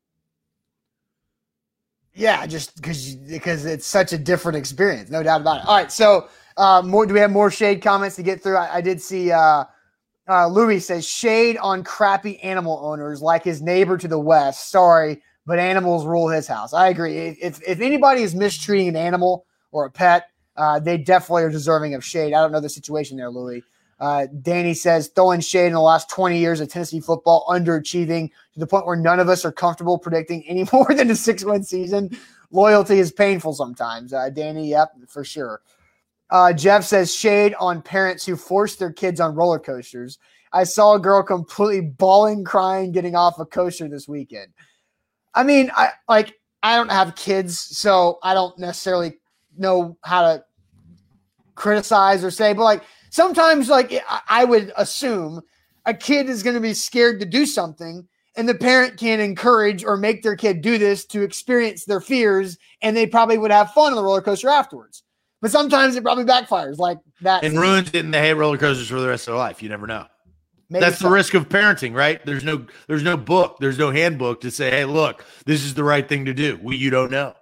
Yeah, 2.13 2.45
just 2.47 2.75
because 2.75 3.15
because 3.15 3.65
it's 3.65 3.85
such 3.85 4.11
a 4.11 4.17
different 4.17 4.57
experience, 4.57 5.09
no 5.09 5.23
doubt 5.23 5.41
about 5.41 5.61
it. 5.61 5.67
All 5.67 5.77
right, 5.77 5.91
so 5.91 6.27
uh, 6.57 6.81
more. 6.83 7.05
Do 7.05 7.13
we 7.13 7.19
have 7.21 7.31
more 7.31 7.49
shade 7.49 7.81
comments 7.81 8.17
to 8.17 8.23
get 8.23 8.41
through? 8.43 8.57
I, 8.57 8.77
I 8.77 8.81
did 8.81 9.01
see 9.01 9.31
uh, 9.31 9.63
uh, 10.29 10.47
Louis 10.47 10.79
says 10.79 11.07
shade 11.07 11.57
on 11.57 11.83
crappy 11.83 12.39
animal 12.39 12.79
owners 12.83 13.21
like 13.21 13.43
his 13.43 13.61
neighbor 13.61 13.97
to 13.97 14.07
the 14.07 14.19
west. 14.19 14.69
Sorry, 14.69 15.21
but 15.45 15.57
animals 15.59 16.05
rule 16.05 16.29
his 16.29 16.47
house. 16.47 16.73
I 16.73 16.89
agree. 16.89 17.17
If 17.17 17.59
if 17.67 17.81
anybody 17.81 18.21
is 18.21 18.35
mistreating 18.35 18.89
an 18.89 18.95
animal 18.95 19.45
or 19.71 19.85
a 19.85 19.91
pet, 19.91 20.29
uh, 20.55 20.79
they 20.79 20.97
definitely 20.97 21.43
are 21.43 21.49
deserving 21.49 21.95
of 21.95 22.05
shade. 22.05 22.33
I 22.33 22.41
don't 22.41 22.51
know 22.51 22.59
the 22.59 22.69
situation 22.69 23.17
there, 23.17 23.31
Louis. 23.31 23.63
Uh, 23.99 24.27
Danny 24.41 24.73
says 24.73 25.09
throwing 25.09 25.41
shade 25.41 25.67
in 25.67 25.73
the 25.73 25.81
last 25.81 26.09
20 26.09 26.37
years 26.37 26.61
of 26.61 26.69
Tennessee 26.69 27.01
football, 27.01 27.45
underachieving 27.49 28.29
to 28.53 28.59
the 28.59 28.67
point 28.67 28.85
where 28.85 28.95
none 28.95 29.19
of 29.19 29.27
us 29.27 29.43
are 29.43 29.51
comfortable 29.51 29.97
predicting 29.97 30.43
any 30.47 30.65
more 30.73 30.93
than 30.93 31.09
a 31.09 31.15
six 31.15 31.43
win 31.43 31.63
season. 31.63 32.15
Loyalty 32.51 32.99
is 32.99 33.11
painful 33.11 33.53
sometimes. 33.53 34.13
Uh, 34.13 34.29
Danny, 34.29 34.69
yep, 34.69 34.91
for 35.07 35.23
sure. 35.23 35.61
Uh, 36.31 36.53
Jeff 36.53 36.83
says 36.83 37.13
shade 37.13 37.55
on 37.59 37.81
parents 37.81 38.25
who 38.25 38.35
force 38.35 38.75
their 38.75 38.91
kids 38.91 39.19
on 39.19 39.35
roller 39.35 39.59
coasters. 39.59 40.19
I 40.53 40.63
saw 40.63 40.93
a 40.93 40.99
girl 40.99 41.23
completely 41.23 41.81
bawling, 41.81 42.43
crying, 42.43 42.91
getting 42.91 43.15
off 43.15 43.39
a 43.39 43.45
coaster 43.45 43.87
this 43.87 44.07
weekend. 44.07 44.47
I 45.33 45.43
mean, 45.43 45.71
I 45.75 45.89
like 46.07 46.39
I 46.63 46.75
don't 46.75 46.91
have 46.91 47.15
kids, 47.15 47.59
so 47.59 48.19
I 48.23 48.33
don't 48.33 48.57
necessarily 48.57 49.13
know 49.57 49.97
how 50.03 50.21
to 50.21 50.43
criticize 51.55 52.23
or 52.23 52.31
say, 52.31 52.53
but 52.53 52.63
like 52.63 52.83
sometimes, 53.09 53.69
like 53.69 53.93
I 54.27 54.43
would 54.43 54.71
assume 54.77 55.41
a 55.85 55.93
kid 55.93 56.29
is 56.29 56.43
going 56.43 56.55
to 56.55 56.61
be 56.61 56.73
scared 56.73 57.19
to 57.19 57.25
do 57.25 57.45
something, 57.45 58.07
and 58.35 58.49
the 58.49 58.55
parent 58.55 58.97
can 58.97 59.19
encourage 59.19 59.83
or 59.83 59.97
make 59.97 60.23
their 60.23 60.35
kid 60.35 60.61
do 60.61 60.77
this 60.77 61.05
to 61.07 61.21
experience 61.21 61.85
their 61.85 62.01
fears, 62.01 62.57
and 62.81 62.95
they 62.95 63.07
probably 63.07 63.37
would 63.37 63.51
have 63.51 63.73
fun 63.73 63.91
on 63.91 63.95
the 63.95 64.03
roller 64.03 64.21
coaster 64.21 64.49
afterwards. 64.49 65.03
But 65.41 65.51
sometimes 65.51 65.95
it 65.95 66.03
probably 66.03 66.25
backfires, 66.25 66.77
like 66.77 66.97
that, 67.21 67.43
and 67.43 67.57
ruins 67.57 67.89
it, 67.93 68.03
and 68.03 68.13
they 68.13 68.19
hate 68.19 68.33
roller 68.33 68.57
coasters 68.57 68.89
for 68.89 68.99
the 68.99 69.07
rest 69.07 69.27
of 69.27 69.33
their 69.33 69.39
life. 69.39 69.63
You 69.63 69.69
never 69.69 69.87
know. 69.87 70.05
Maybe 70.69 70.85
That's 70.85 70.99
so. 70.99 71.07
the 71.07 71.13
risk 71.13 71.33
of 71.33 71.49
parenting, 71.49 71.95
right? 71.95 72.23
There's 72.25 72.43
no 72.43 72.65
there's 72.87 73.03
no 73.03 73.17
book, 73.17 73.57
there's 73.59 73.77
no 73.77 73.89
handbook 73.89 74.41
to 74.41 74.51
say, 74.51 74.69
hey, 74.69 74.85
look, 74.85 75.25
this 75.45 75.63
is 75.63 75.73
the 75.73 75.83
right 75.83 76.07
thing 76.07 76.25
to 76.25 76.33
do. 76.33 76.59
We 76.61 76.77
you 76.77 76.89
don't 76.89 77.09
know. 77.09 77.33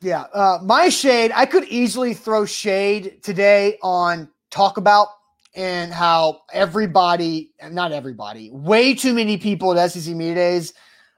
Yeah. 0.00 0.26
Uh, 0.32 0.58
my 0.62 0.88
shade, 0.88 1.32
I 1.34 1.44
could 1.46 1.64
easily 1.64 2.14
throw 2.14 2.44
shade 2.44 3.20
today 3.22 3.78
on 3.82 4.28
talk 4.50 4.76
about 4.76 5.08
and 5.54 5.92
how 5.92 6.42
everybody, 6.52 7.50
not 7.70 7.90
everybody, 7.90 8.50
way 8.52 8.94
too 8.94 9.12
many 9.12 9.38
people 9.38 9.76
at 9.76 9.90
SEC 9.90 10.14
Media 10.14 10.36
Days 10.36 10.72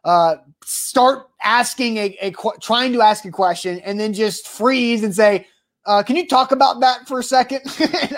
uh, 0.05 0.37
start 0.65 1.29
asking 1.45 1.99
a, 1.99 2.17
a 2.23 2.33
trying 2.63 2.95
to 2.95 3.03
ask 3.03 3.27
a 3.27 3.31
question 3.31 3.81
and 3.81 4.01
then 4.01 4.15
just 4.15 4.49
freeze 4.49 5.03
and 5.05 5.15
say, 5.15 5.47
uh, 5.91 6.03
"Can 6.05 6.17
you 6.17 6.27
talk 6.27 6.53
about 6.53 6.81
that 6.81 7.09
for 7.09 7.19
a 7.19 7.23
second? 7.23 7.63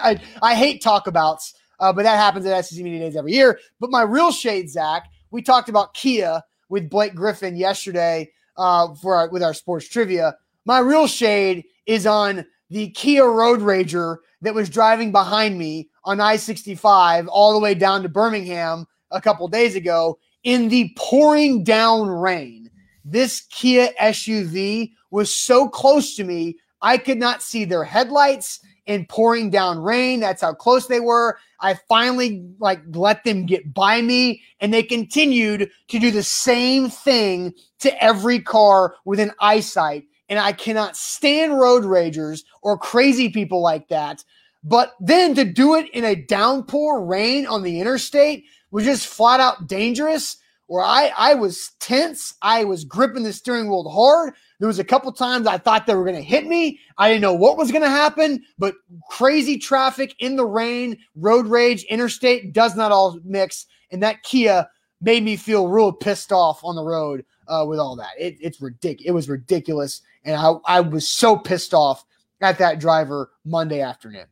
I 0.02 0.20
I 0.42 0.54
hate 0.54 0.82
talk 0.82 1.06
abouts, 1.06 1.54
uh, 1.80 1.92
but 1.92 2.02
that 2.02 2.16
happens 2.16 2.44
at 2.44 2.64
SEC 2.66 2.84
Media 2.84 3.00
Days 3.00 3.16
every 3.16 3.32
year. 3.32 3.58
But 3.80 3.90
my 3.90 4.02
real 4.02 4.30
shade, 4.30 4.68
Zach, 4.70 5.08
we 5.30 5.40
talked 5.40 5.68
about 5.70 5.94
Kia 5.94 6.42
with 6.68 6.90
Blake 6.90 7.14
Griffin 7.14 7.56
yesterday 7.56 8.30
uh, 8.56 8.94
for 8.94 9.14
our, 9.14 9.30
with 9.30 9.42
our 9.42 9.54
sports 9.54 9.88
trivia. 9.88 10.36
My 10.64 10.80
real 10.80 11.06
shade 11.06 11.64
is 11.86 12.06
on 12.06 12.44
the 12.68 12.90
Kia 12.90 13.26
Road 13.26 13.60
Rager 13.60 14.18
that 14.42 14.54
was 14.54 14.68
driving 14.68 15.10
behind 15.10 15.58
me 15.58 15.88
on 16.04 16.20
I 16.20 16.36
65 16.36 17.26
all 17.28 17.52
the 17.52 17.58
way 17.58 17.74
down 17.74 18.02
to 18.02 18.08
Birmingham 18.08 18.86
a 19.10 19.20
couple 19.20 19.48
days 19.48 19.76
ago 19.76 20.18
in 20.44 20.68
the 20.68 20.92
pouring 20.96 21.64
down 21.64 22.08
rain. 22.08 22.70
This 23.04 23.46
Kia 23.50 23.88
SUV 24.00 24.92
was 25.10 25.34
so 25.34 25.68
close 25.68 26.16
to 26.16 26.24
me, 26.24 26.56
I 26.82 26.98
could 26.98 27.18
not 27.18 27.42
see 27.42 27.64
their 27.64 27.84
headlights 27.84 28.60
in 28.86 29.06
pouring 29.06 29.50
down 29.50 29.78
rain. 29.78 30.20
That's 30.20 30.42
how 30.42 30.54
close 30.54 30.86
they 30.86 31.00
were. 31.00 31.38
I 31.60 31.78
finally 31.88 32.44
like 32.58 32.82
let 32.90 33.24
them 33.24 33.46
get 33.46 33.72
by 33.72 34.02
me 34.02 34.42
and 34.60 34.74
they 34.74 34.82
continued 34.82 35.70
to 35.88 35.98
do 35.98 36.10
the 36.10 36.24
same 36.24 36.90
thing 36.90 37.54
to 37.80 38.02
every 38.02 38.40
car 38.40 38.96
within 39.04 39.30
eyesight 39.40 40.04
and 40.32 40.38
I 40.38 40.52
cannot 40.52 40.96
stand 40.96 41.60
road 41.60 41.84
ragers 41.84 42.42
or 42.62 42.78
crazy 42.78 43.28
people 43.28 43.60
like 43.60 43.88
that. 43.88 44.24
But 44.64 44.94
then 44.98 45.34
to 45.34 45.44
do 45.44 45.74
it 45.74 45.90
in 45.90 46.04
a 46.04 46.16
downpour 46.16 47.04
rain 47.04 47.46
on 47.46 47.62
the 47.62 47.80
interstate 47.80 48.44
was 48.70 48.84
just 48.84 49.06
flat 49.06 49.40
out 49.40 49.66
dangerous. 49.66 50.38
Where 50.68 50.82
I, 50.82 51.12
I 51.18 51.34
was 51.34 51.72
tense, 51.80 52.34
I 52.40 52.64
was 52.64 52.84
gripping 52.84 53.24
the 53.24 53.34
steering 53.34 53.68
wheel 53.68 53.90
hard. 53.90 54.32
There 54.62 54.68
was 54.68 54.78
a 54.78 54.84
couple 54.84 55.10
times 55.10 55.48
I 55.48 55.58
thought 55.58 55.88
they 55.88 55.94
were 55.96 56.04
going 56.04 56.14
to 56.14 56.22
hit 56.22 56.46
me. 56.46 56.78
I 56.96 57.08
didn't 57.08 57.22
know 57.22 57.34
what 57.34 57.56
was 57.56 57.72
going 57.72 57.82
to 57.82 57.90
happen, 57.90 58.44
but 58.60 58.76
crazy 59.10 59.58
traffic 59.58 60.14
in 60.20 60.36
the 60.36 60.46
rain, 60.46 60.98
road 61.16 61.48
rage, 61.48 61.82
interstate 61.86 62.52
does 62.52 62.76
not 62.76 62.92
all 62.92 63.18
mix. 63.24 63.66
And 63.90 64.00
that 64.04 64.22
Kia 64.22 64.68
made 65.00 65.24
me 65.24 65.34
feel 65.34 65.66
real 65.66 65.90
pissed 65.90 66.30
off 66.30 66.62
on 66.62 66.76
the 66.76 66.84
road 66.84 67.24
uh, 67.48 67.64
with 67.66 67.80
all 67.80 67.96
that. 67.96 68.10
It, 68.16 68.36
it's 68.40 68.62
ridiculous. 68.62 69.08
It 69.08 69.10
was 69.10 69.28
ridiculous. 69.28 70.00
And 70.24 70.36
I, 70.36 70.52
I 70.64 70.78
was 70.80 71.08
so 71.08 71.36
pissed 71.36 71.74
off 71.74 72.04
at 72.40 72.58
that 72.58 72.78
driver 72.78 73.32
Monday 73.44 73.80
afternoon. 73.80 74.26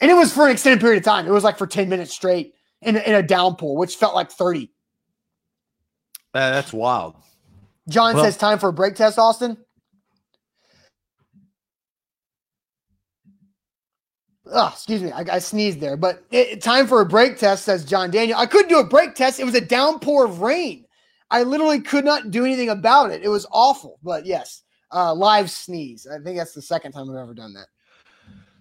And 0.00 0.12
it 0.12 0.14
was 0.14 0.32
for 0.32 0.46
an 0.46 0.52
extended 0.52 0.80
period 0.80 0.98
of 0.98 1.04
time. 1.04 1.26
It 1.26 1.32
was 1.32 1.42
like 1.42 1.58
for 1.58 1.66
10 1.66 1.88
minutes 1.88 2.14
straight 2.14 2.54
in, 2.82 2.96
in 2.98 3.16
a 3.16 3.22
downpour, 3.24 3.76
which 3.76 3.96
felt 3.96 4.14
like 4.14 4.30
30. 4.30 4.70
Uh, 6.32 6.50
that's 6.52 6.72
wild. 6.72 7.16
John 7.88 8.14
well, 8.14 8.24
says 8.24 8.36
time 8.36 8.58
for 8.58 8.68
a 8.68 8.72
brake 8.72 8.94
test, 8.94 9.18
Austin. 9.18 9.56
Oh, 14.46 14.70
excuse 14.72 15.02
me, 15.02 15.10
I, 15.10 15.24
I 15.32 15.38
sneezed 15.38 15.80
there. 15.80 15.96
But 15.96 16.24
it, 16.30 16.62
time 16.62 16.86
for 16.86 17.00
a 17.00 17.06
brake 17.06 17.38
test, 17.38 17.64
says 17.64 17.84
John 17.84 18.10
Daniel. 18.10 18.38
I 18.38 18.46
couldn't 18.46 18.68
do 18.68 18.78
a 18.78 18.84
brake 18.84 19.14
test. 19.14 19.40
It 19.40 19.44
was 19.44 19.54
a 19.54 19.60
downpour 19.60 20.24
of 20.24 20.40
rain. 20.40 20.84
I 21.30 21.44
literally 21.44 21.80
could 21.80 22.04
not 22.04 22.30
do 22.30 22.44
anything 22.44 22.68
about 22.68 23.10
it. 23.10 23.22
It 23.24 23.28
was 23.28 23.46
awful. 23.50 23.98
But 24.02 24.26
yes, 24.26 24.62
uh, 24.92 25.14
live 25.14 25.50
sneeze. 25.50 26.06
I 26.06 26.22
think 26.22 26.36
that's 26.36 26.52
the 26.52 26.62
second 26.62 26.92
time 26.92 27.10
I've 27.10 27.16
ever 27.16 27.34
done 27.34 27.54
that. 27.54 27.66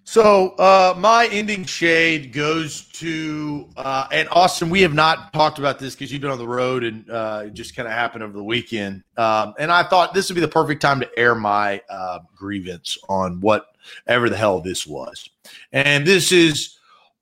So 0.04 0.50
uh, 0.58 0.96
my 0.98 1.28
ending 1.32 1.64
shade 1.64 2.34
goes 2.34 2.82
to 2.94 3.70
uh, 3.78 4.08
and 4.12 4.28
Austin. 4.30 4.70
We 4.70 4.82
have 4.82 4.94
not 4.94 5.32
talked 5.32 5.60
about 5.60 5.80
this 5.80 5.96
because 5.96 6.12
you've 6.12 6.22
been 6.22 6.32
on 6.32 6.38
the 6.38 6.48
road 6.48 6.84
and 6.84 7.10
uh, 7.10 7.44
it 7.46 7.54
just 7.54 7.76
kind 7.76 7.88
of 7.88 7.94
happened 7.94 8.24
over 8.24 8.34
the 8.34 8.44
weekend. 8.44 9.04
Um, 9.18 9.54
and 9.60 9.72
I 9.72 9.84
thought 9.84 10.14
this 10.14 10.30
would 10.30 10.36
be 10.36 10.42
the 10.42 10.48
perfect 10.48 10.82
time 10.82 11.00
to 11.00 11.20
air 11.20 11.36
my 11.36 11.82
uh, 11.90 12.20
grievance 12.36 12.98
on 13.10 13.40
whatever 13.42 14.30
the 14.30 14.38
hell 14.38 14.60
this 14.60 14.88
was. 14.88 15.30
And 15.72 16.06
this 16.06 16.32
is 16.32 16.78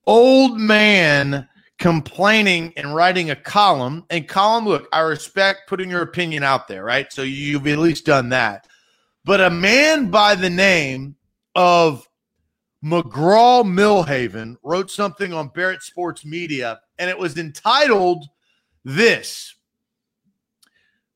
old 0.06 0.58
man 0.58 1.48
complaining 1.78 2.72
and 2.76 2.94
writing 2.94 3.30
a 3.30 3.36
column. 3.36 4.04
And 4.10 4.26
column, 4.26 4.66
look, 4.66 4.88
I 4.92 5.00
respect 5.00 5.68
putting 5.68 5.90
your 5.90 6.02
opinion 6.02 6.42
out 6.42 6.66
there, 6.66 6.84
right? 6.84 7.12
So 7.12 7.22
you've 7.22 7.66
at 7.66 7.78
least 7.78 8.06
done 8.06 8.30
that. 8.30 8.66
But 9.24 9.40
a 9.40 9.50
man 9.50 10.10
by 10.10 10.34
the 10.34 10.50
name 10.50 11.16
of 11.54 12.06
McGraw 12.84 13.62
Milhaven 13.62 14.56
wrote 14.62 14.90
something 14.90 15.32
on 15.34 15.48
Barrett 15.48 15.82
Sports 15.82 16.24
Media, 16.24 16.80
and 16.98 17.10
it 17.10 17.18
was 17.18 17.36
entitled 17.36 18.26
This 18.84 19.54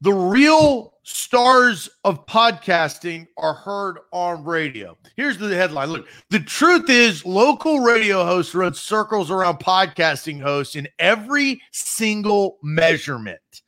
The 0.02 0.12
Real 0.12 0.94
stars 1.04 1.88
of 2.04 2.26
podcasting 2.26 3.26
are 3.38 3.54
heard 3.54 3.98
on 4.12 4.44
radio. 4.44 4.96
Here's 5.16 5.38
the 5.38 5.54
headline. 5.54 5.88
Look, 5.88 6.08
the 6.30 6.40
truth 6.40 6.90
is 6.90 7.24
local 7.24 7.80
radio 7.80 8.24
hosts 8.24 8.54
run 8.54 8.74
circles 8.74 9.30
around 9.30 9.58
podcasting 9.58 10.40
hosts 10.40 10.76
in 10.76 10.88
every 10.98 11.62
single 11.72 12.58
measurement. 12.62 13.62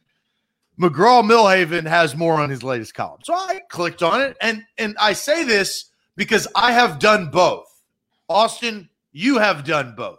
McGraw 0.78 1.24
Milhaven 1.24 1.86
has 1.86 2.14
more 2.14 2.34
on 2.34 2.50
his 2.50 2.62
latest 2.62 2.94
column. 2.94 3.20
So 3.22 3.32
I 3.32 3.60
clicked 3.70 4.02
on 4.02 4.20
it 4.20 4.36
and 4.42 4.62
and 4.76 4.94
I 5.00 5.14
say 5.14 5.44
this 5.44 5.86
because 6.16 6.46
I 6.54 6.72
have 6.72 6.98
done 6.98 7.30
both. 7.30 7.65
Austin, 8.28 8.88
you 9.12 9.38
have 9.38 9.64
done 9.64 9.94
both. 9.96 10.18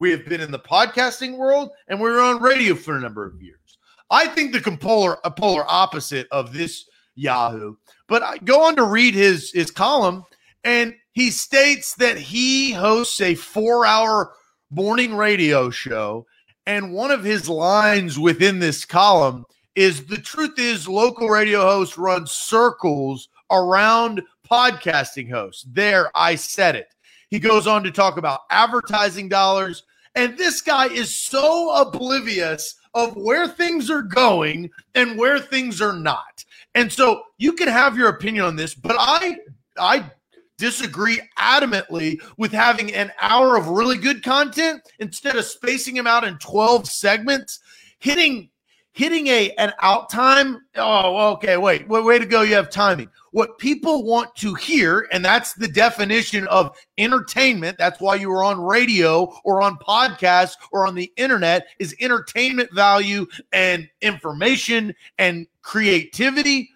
We 0.00 0.10
have 0.12 0.24
been 0.26 0.40
in 0.40 0.52
the 0.52 0.58
podcasting 0.58 1.36
world 1.36 1.70
and 1.88 2.00
we 2.00 2.08
were 2.10 2.20
on 2.20 2.40
radio 2.40 2.74
for 2.74 2.96
a 2.96 3.00
number 3.00 3.26
of 3.26 3.42
years. 3.42 3.78
I 4.10 4.26
think 4.28 4.52
the 4.52 4.76
polar, 4.76 5.18
a 5.24 5.30
polar 5.30 5.64
opposite 5.66 6.28
of 6.30 6.52
this 6.52 6.84
Yahoo. 7.18 7.74
But 8.06 8.22
I 8.22 8.38
go 8.38 8.62
on 8.62 8.76
to 8.76 8.84
read 8.84 9.14
his 9.14 9.50
his 9.52 9.70
column, 9.70 10.24
and 10.64 10.94
he 11.12 11.30
states 11.30 11.94
that 11.96 12.16
he 12.16 12.72
hosts 12.72 13.20
a 13.20 13.34
four 13.34 13.84
hour 13.84 14.32
morning 14.70 15.14
radio 15.14 15.68
show. 15.68 16.26
And 16.66 16.92
one 16.92 17.10
of 17.10 17.24
his 17.24 17.48
lines 17.48 18.18
within 18.18 18.58
this 18.58 18.84
column 18.84 19.44
is 19.74 20.06
the 20.06 20.18
truth 20.18 20.58
is 20.58 20.88
local 20.88 21.28
radio 21.28 21.62
hosts 21.62 21.98
run 21.98 22.26
circles 22.26 23.28
around 23.50 24.22
podcasting 24.50 25.30
hosts. 25.30 25.64
There, 25.68 26.10
I 26.14 26.34
said 26.34 26.76
it. 26.76 26.94
He 27.30 27.38
goes 27.38 27.66
on 27.66 27.82
to 27.84 27.90
talk 27.90 28.16
about 28.16 28.40
advertising 28.50 29.28
dollars. 29.28 29.84
And 30.14 30.36
this 30.36 30.60
guy 30.60 30.86
is 30.86 31.16
so 31.16 31.70
oblivious 31.74 32.74
of 32.94 33.16
where 33.16 33.46
things 33.46 33.90
are 33.90 34.02
going 34.02 34.70
and 34.94 35.18
where 35.18 35.38
things 35.38 35.80
are 35.80 35.92
not. 35.92 36.44
And 36.74 36.92
so 36.92 37.22
you 37.36 37.52
can 37.52 37.68
have 37.68 37.96
your 37.96 38.08
opinion 38.08 38.44
on 38.44 38.56
this, 38.56 38.74
but 38.74 38.96
I 38.98 39.36
I 39.78 40.10
disagree 40.56 41.20
adamantly 41.38 42.20
with 42.36 42.52
having 42.52 42.92
an 42.92 43.12
hour 43.20 43.56
of 43.56 43.68
really 43.68 43.96
good 43.96 44.24
content 44.24 44.82
instead 44.98 45.36
of 45.36 45.44
spacing 45.44 45.94
them 45.94 46.06
out 46.06 46.24
in 46.24 46.36
12 46.38 46.88
segments, 46.88 47.60
hitting 48.00 48.50
hitting 48.98 49.28
a 49.28 49.52
an 49.52 49.72
out 49.80 50.10
time. 50.10 50.60
Oh, 50.74 51.30
okay, 51.34 51.56
wait, 51.56 51.86
wait, 51.86 52.04
way 52.04 52.18
to 52.18 52.26
go. 52.26 52.42
You 52.42 52.56
have 52.56 52.68
timing. 52.68 53.08
What 53.30 53.56
people 53.56 54.02
want 54.02 54.34
to 54.36 54.54
hear, 54.54 55.06
and 55.12 55.24
that's 55.24 55.54
the 55.54 55.68
definition 55.68 56.48
of 56.48 56.76
entertainment. 56.98 57.78
That's 57.78 58.00
why 58.00 58.16
you 58.16 58.28
are 58.32 58.42
on 58.42 58.60
radio 58.60 59.32
or 59.44 59.62
on 59.62 59.76
podcasts 59.76 60.56
or 60.72 60.84
on 60.84 60.96
the 60.96 61.12
internet 61.16 61.68
is 61.78 61.94
entertainment 62.00 62.74
value 62.74 63.24
and 63.52 63.88
information 64.00 64.92
and 65.18 65.46
creativity. 65.62 66.68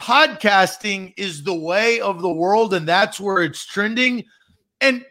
Podcasting 0.00 1.14
is 1.16 1.44
the 1.44 1.54
way 1.54 2.00
of 2.00 2.22
the 2.22 2.32
world, 2.32 2.74
and 2.74 2.88
that's 2.88 3.20
where 3.20 3.40
it's 3.40 3.64
trending. 3.64 4.24
And 4.80 5.04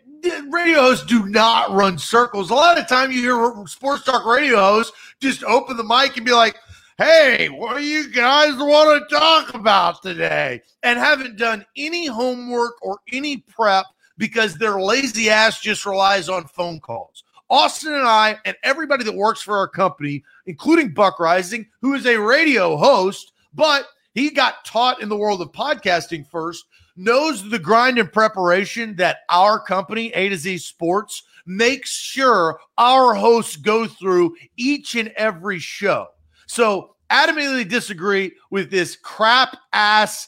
radio 0.49 0.81
hosts 0.81 1.05
do 1.05 1.25
not 1.27 1.71
run 1.71 1.97
circles. 1.97 2.49
A 2.49 2.55
lot 2.55 2.79
of 2.79 2.87
time 2.87 3.11
you 3.11 3.21
hear 3.21 3.67
sports 3.67 4.03
talk 4.03 4.25
radio 4.25 4.57
hosts 4.57 4.93
just 5.19 5.43
open 5.43 5.77
the 5.77 5.83
mic 5.83 6.17
and 6.17 6.25
be 6.25 6.31
like, 6.31 6.57
hey, 6.97 7.47
what 7.47 7.77
do 7.77 7.83
you 7.83 8.11
guys 8.11 8.55
want 8.57 9.09
to 9.09 9.15
talk 9.15 9.53
about 9.53 10.01
today? 10.03 10.61
And 10.83 10.99
haven't 10.99 11.37
done 11.37 11.65
any 11.75 12.05
homework 12.05 12.73
or 12.81 12.99
any 13.11 13.37
prep 13.37 13.85
because 14.17 14.55
their 14.55 14.79
lazy 14.79 15.29
ass 15.29 15.59
just 15.59 15.85
relies 15.85 16.29
on 16.29 16.45
phone 16.45 16.79
calls. 16.79 17.23
Austin 17.49 17.93
and 17.93 18.07
I, 18.07 18.37
and 18.45 18.55
everybody 18.63 19.03
that 19.03 19.15
works 19.15 19.41
for 19.41 19.57
our 19.57 19.67
company, 19.67 20.23
including 20.45 20.93
Buck 20.93 21.17
Reising, 21.17 21.67
who 21.81 21.95
is 21.95 22.05
a 22.05 22.17
radio 22.17 22.77
host, 22.77 23.33
but 23.53 23.87
he 24.13 24.29
got 24.29 24.63
taught 24.63 25.01
in 25.01 25.09
the 25.09 25.17
world 25.17 25.41
of 25.41 25.51
podcasting 25.51 26.25
first, 26.29 26.65
knows 27.01 27.49
the 27.49 27.59
grind 27.59 27.97
and 27.97 28.11
preparation 28.11 28.95
that 28.97 29.19
our 29.29 29.59
company, 29.59 30.11
A 30.13 30.29
to 30.29 30.37
Z 30.37 30.59
Sports, 30.59 31.23
makes 31.45 31.91
sure 31.91 32.59
our 32.77 33.13
hosts 33.13 33.55
go 33.55 33.87
through 33.87 34.35
each 34.57 34.95
and 34.95 35.09
every 35.15 35.59
show. 35.59 36.07
So, 36.47 36.95
adamantly 37.09 37.67
disagree 37.67 38.33
with 38.49 38.71
this 38.71 38.95
crap 38.95 39.57
ass 39.73 40.27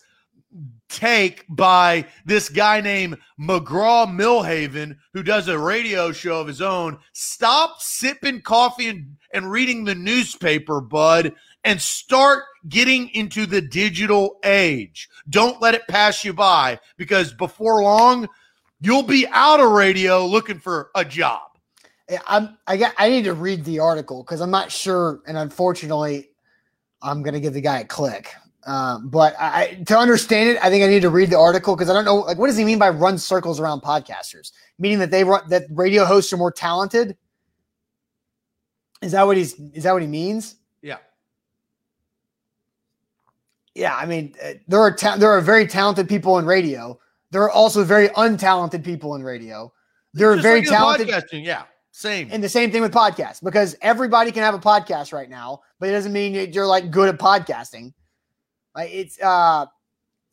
take 0.90 1.46
by 1.50 2.06
this 2.26 2.50
guy 2.50 2.80
named 2.82 3.18
McGraw 3.40 4.08
Milhaven, 4.08 4.98
who 5.14 5.24
does 5.24 5.48
a 5.48 5.58
radio 5.58 6.12
show 6.12 6.40
of 6.42 6.48
his 6.48 6.62
own. 6.62 7.00
Stop 7.14 7.82
sipping 7.82 8.42
coffee 8.42 8.90
and, 8.90 9.18
and 9.34 9.52
reading 9.52 9.84
the 9.84 9.96
newspaper, 9.96 10.82
bud, 10.82 11.34
and 11.64 11.82
start 11.82 12.44
getting 12.70 13.10
into 13.10 13.46
the 13.46 13.62
digital 13.62 14.40
age. 14.44 15.10
Don't 15.30 15.62
let 15.62 15.76
it 15.76 15.88
pass 15.88 16.24
you 16.24 16.34
by 16.34 16.80
because 16.98 17.34
before 17.34 17.84
long, 17.84 18.28
you'll 18.82 19.04
be 19.04 19.28
out 19.32 19.60
of 19.60 19.72
radio 19.72 20.26
looking 20.26 20.60
for 20.60 20.90
a 20.96 21.06
job. 21.06 21.42
I'm, 22.28 22.58
I 22.68 22.78
got, 22.78 22.94
I 22.98 23.10
need 23.10 23.24
to 23.24 23.34
read 23.34 23.64
the 23.66 23.80
article 23.80 24.24
because 24.24 24.42
I'm 24.42 24.52
not 24.52 24.72
sure. 24.72 25.22
And 25.26 25.38
unfortunately, 25.38 26.30
I'm 27.02 27.24
to 27.24 27.40
give 27.40 27.54
the 27.54 27.62
guy 27.62 27.80
a 27.80 27.86
click. 27.86 28.34
Um, 28.66 29.10
but 29.10 29.36
I, 29.40 29.84
to 29.88 29.98
understand 29.98 30.50
it, 30.50 30.64
I 30.64 30.70
think 30.70 30.84
I 30.84 30.88
need 30.88 31.02
to 31.02 31.10
read 31.10 31.30
the 31.30 31.38
article 31.38 31.76
because 31.76 31.90
I 31.90 31.94
don't 31.94 32.06
know. 32.06 32.18
Like, 32.18 32.38
what 32.38 32.48
does 32.48 32.56
he 32.56 32.64
mean 32.64 32.80
by 32.80 32.90
run 32.90 33.18
circles 33.18 33.60
around 33.60 33.82
podcasters? 33.82 34.52
Meaning 34.80 35.00
that 35.00 35.12
they 35.12 35.24
run 35.24 35.42
that 35.50 35.64
radio 35.70 36.06
hosts 36.06 36.32
are 36.32 36.38
more 36.38 36.52
talented. 36.52 37.18
Is 39.02 39.12
that 39.12 39.26
what 39.28 39.36
he's? 39.36 39.60
Is 39.74 39.84
that 39.84 39.92
what 39.92 40.02
he 40.02 40.08
means? 40.08 40.56
Yeah. 43.76 43.96
I 43.96 44.06
mean, 44.06 44.36
uh, 44.44 44.54
there 44.68 44.80
are 44.80 44.92
ta- 44.96 45.18
there 45.18 45.32
are 45.32 45.42
very 45.42 45.68
talented 45.68 46.08
people 46.08 46.38
in 46.40 46.46
radio. 46.46 47.00
There 47.32 47.42
are 47.44 47.52
also 47.52 47.84
very 47.84 48.10
untalented 48.10 48.84
people 48.84 49.16
in 49.16 49.24
radio. 49.24 49.74
There 50.14 50.30
are 50.30 50.36
Just 50.36 50.44
very 50.44 50.60
like 50.60 50.70
talented. 50.70 51.08
podcasting, 51.08 51.44
Yeah, 51.44 51.64
same. 51.92 52.30
And 52.32 52.44
the 52.44 52.50
same 52.50 52.72
thing 52.72 52.84
with 52.84 52.94
podcasts 52.94 53.44
because 53.44 53.76
everybody 53.82 54.32
can 54.32 54.44
have 54.44 54.54
a 54.54 54.60
podcast 54.60 55.12
right 55.12 55.30
now, 55.30 55.62
but 55.80 55.90
it 55.90 55.94
doesn't 55.94 56.14
mean 56.14 56.52
you're 56.54 56.68
like 56.68 56.92
good 56.92 57.10
at 57.10 57.20
podcasting. 57.20 57.94
Like 58.76 58.92
it's 58.94 59.20
uh 59.22 59.66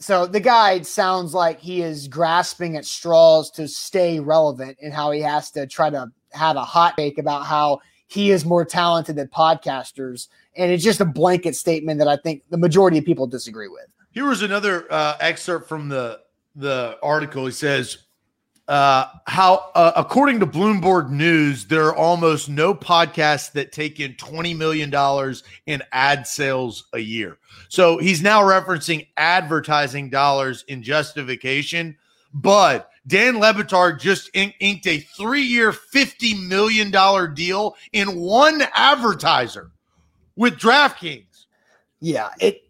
so 0.00 0.26
the 0.26 0.40
guy 0.40 0.80
sounds 0.82 1.34
like 1.34 1.60
he 1.60 1.82
is 1.82 2.08
grasping 2.08 2.76
at 2.76 2.84
straws 2.86 3.50
to 3.52 3.68
stay 3.68 4.18
relevant 4.20 4.78
and 4.82 4.92
how 4.92 5.10
he 5.10 5.20
has 5.20 5.50
to 5.52 5.66
try 5.66 5.90
to 5.90 6.10
have 6.32 6.56
a 6.56 6.64
hot 6.64 6.96
take 6.96 7.18
about 7.18 7.44
how 7.46 7.80
he 8.06 8.30
is 8.30 8.44
more 8.44 8.64
talented 8.64 9.16
than 9.16 9.28
podcasters. 9.28 10.28
And 10.56 10.70
it's 10.70 10.82
just 10.84 11.00
a 11.00 11.04
blanket 11.04 11.54
statement 11.56 11.98
that 11.98 12.08
I 12.08 12.16
think 12.16 12.42
the 12.50 12.58
majority 12.58 12.98
of 12.98 13.04
people 13.04 13.26
disagree 13.26 13.68
with. 13.68 13.86
Here 14.10 14.26
was 14.26 14.42
another 14.42 14.86
uh, 14.90 15.16
excerpt 15.20 15.68
from 15.68 15.88
the 15.88 16.20
the 16.56 16.98
article. 17.02 17.46
He 17.46 17.52
says, 17.52 17.98
uh, 18.66 19.06
"How, 19.28 19.70
uh, 19.76 19.92
according 19.94 20.40
to 20.40 20.46
Bloomberg 20.46 21.10
News, 21.10 21.66
there 21.66 21.86
are 21.86 21.94
almost 21.94 22.48
no 22.48 22.74
podcasts 22.74 23.52
that 23.52 23.70
take 23.70 24.00
in 24.00 24.14
twenty 24.14 24.52
million 24.52 24.90
dollars 24.90 25.44
in 25.66 25.80
ad 25.92 26.26
sales 26.26 26.88
a 26.92 26.98
year." 26.98 27.38
So 27.68 27.98
he's 27.98 28.20
now 28.20 28.42
referencing 28.42 29.06
advertising 29.16 30.10
dollars 30.10 30.64
in 30.66 30.82
justification. 30.82 31.96
But 32.34 32.90
Dan 33.06 33.38
Le 33.38 33.54
Batard 33.54 34.00
just 34.00 34.30
in- 34.34 34.54
inked 34.60 34.86
a 34.86 34.98
three-year, 34.98 35.72
fifty 35.72 36.34
million 36.34 36.90
dollar 36.90 37.28
deal 37.28 37.76
in 37.92 38.18
one 38.18 38.62
advertiser 38.74 39.70
with 40.40 40.58
DraftKings. 40.58 41.44
Yeah, 42.00 42.30
it 42.40 42.62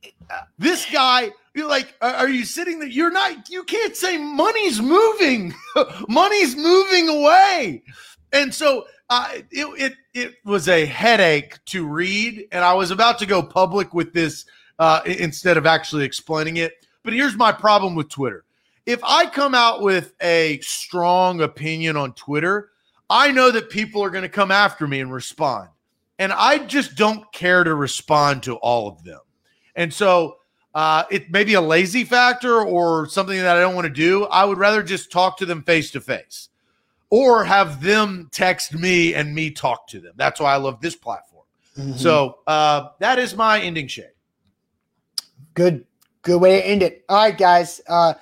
This 0.59 0.91
guy, 0.91 1.31
you're 1.55 1.69
like, 1.69 1.95
are 2.03 2.15
are 2.15 2.29
you 2.29 2.45
sitting 2.45 2.81
there? 2.81 2.89
You're 2.89 3.13
not, 3.13 3.49
you 3.49 3.63
can't 3.63 3.95
say 3.95 4.19
money's 4.19 4.81
moving. 4.83 5.55
money's 6.09 6.57
moving 6.57 7.09
away. 7.09 7.85
And 8.33 8.53
so 8.53 8.87
uh, 9.09 9.29
it, 9.53 9.67
it, 9.81 9.95
it 10.15 10.35
was 10.45 10.69
a 10.69 10.85
headache 10.85 11.65
to 11.67 11.87
read. 11.87 12.49
And 12.51 12.65
I 12.65 12.75
was 12.75 12.91
about 12.91 13.21
to 13.21 13.27
go 13.27 13.41
public 13.41 13.95
with 13.95 14.13
this 14.13 14.47
uh, 14.81 15.03
instead 15.07 15.57
of 15.57 15.65
actually 15.65 16.05
explaining 16.05 16.57
it. 16.57 16.73
But 17.05 17.13
here's 17.13 17.37
my 17.37 17.53
problem 17.53 17.95
with 17.95 18.09
Twitter. 18.09 18.45
If 18.85 19.01
I 19.05 19.27
come 19.27 19.55
out 19.55 19.81
with 19.81 20.15
a 20.21 20.59
strong 20.61 21.43
opinion 21.43 21.97
on 21.97 22.15
Twitter, 22.15 22.71
I 23.09 23.31
know 23.31 23.53
that 23.53 23.71
people 23.71 24.03
are 24.03 24.11
going 24.11 24.23
to 24.23 24.29
come 24.29 24.51
after 24.51 24.89
me 24.89 24.99
and 24.99 25.13
respond. 25.13 25.69
And 26.21 26.33
I 26.33 26.59
just 26.59 26.95
don't 26.95 27.33
care 27.33 27.65
to 27.65 27.75
respond 27.75 28.45
to 28.45 28.55
all 28.57 28.87
of 28.87 29.03
them. 29.03 29.19
And 29.75 29.93
so 29.93 30.37
uh, 30.75 31.05
it 31.11 31.31
may 31.33 31.43
be 31.43 31.55
a 31.55 31.61
lazy 31.61 32.05
factor 32.05 32.61
or 32.63 33.09
something 33.09 33.37
that 33.39 33.57
I 33.57 33.61
don't 33.61 33.75
want 33.75 33.87
to 33.87 33.93
do. 33.93 34.27
I 34.27 34.45
would 34.45 34.59
rather 34.59 34.83
just 34.83 35.11
talk 35.11 35.39
to 35.39 35.47
them 35.47 35.63
face 35.65 35.91
to 35.93 36.01
face 36.01 36.51
or 37.09 37.43
have 37.43 37.83
them 37.83 38.29
text 38.31 38.75
me 38.75 39.15
and 39.15 39.35
me 39.35 39.51
talk 39.51 39.89
to 39.89 39.99
them. 39.99 40.13
That's 40.17 40.39
why 40.39 40.53
I 40.53 40.59
love 40.59 40.81
this 40.81 40.95
platform. 40.95 41.47
So 41.97 42.41
uh, 42.47 42.91
that 42.99 43.19
is 43.19 43.35
my 43.35 43.59
ending 43.61 43.89
shade. 43.89 44.13
good 45.55 45.87
good 46.23 46.41
way 46.41 46.61
to 46.61 46.67
end 46.67 46.83
it 46.83 47.05
all 47.09 47.17
right 47.17 47.39
guys 47.39 47.81
uh 47.89 48.13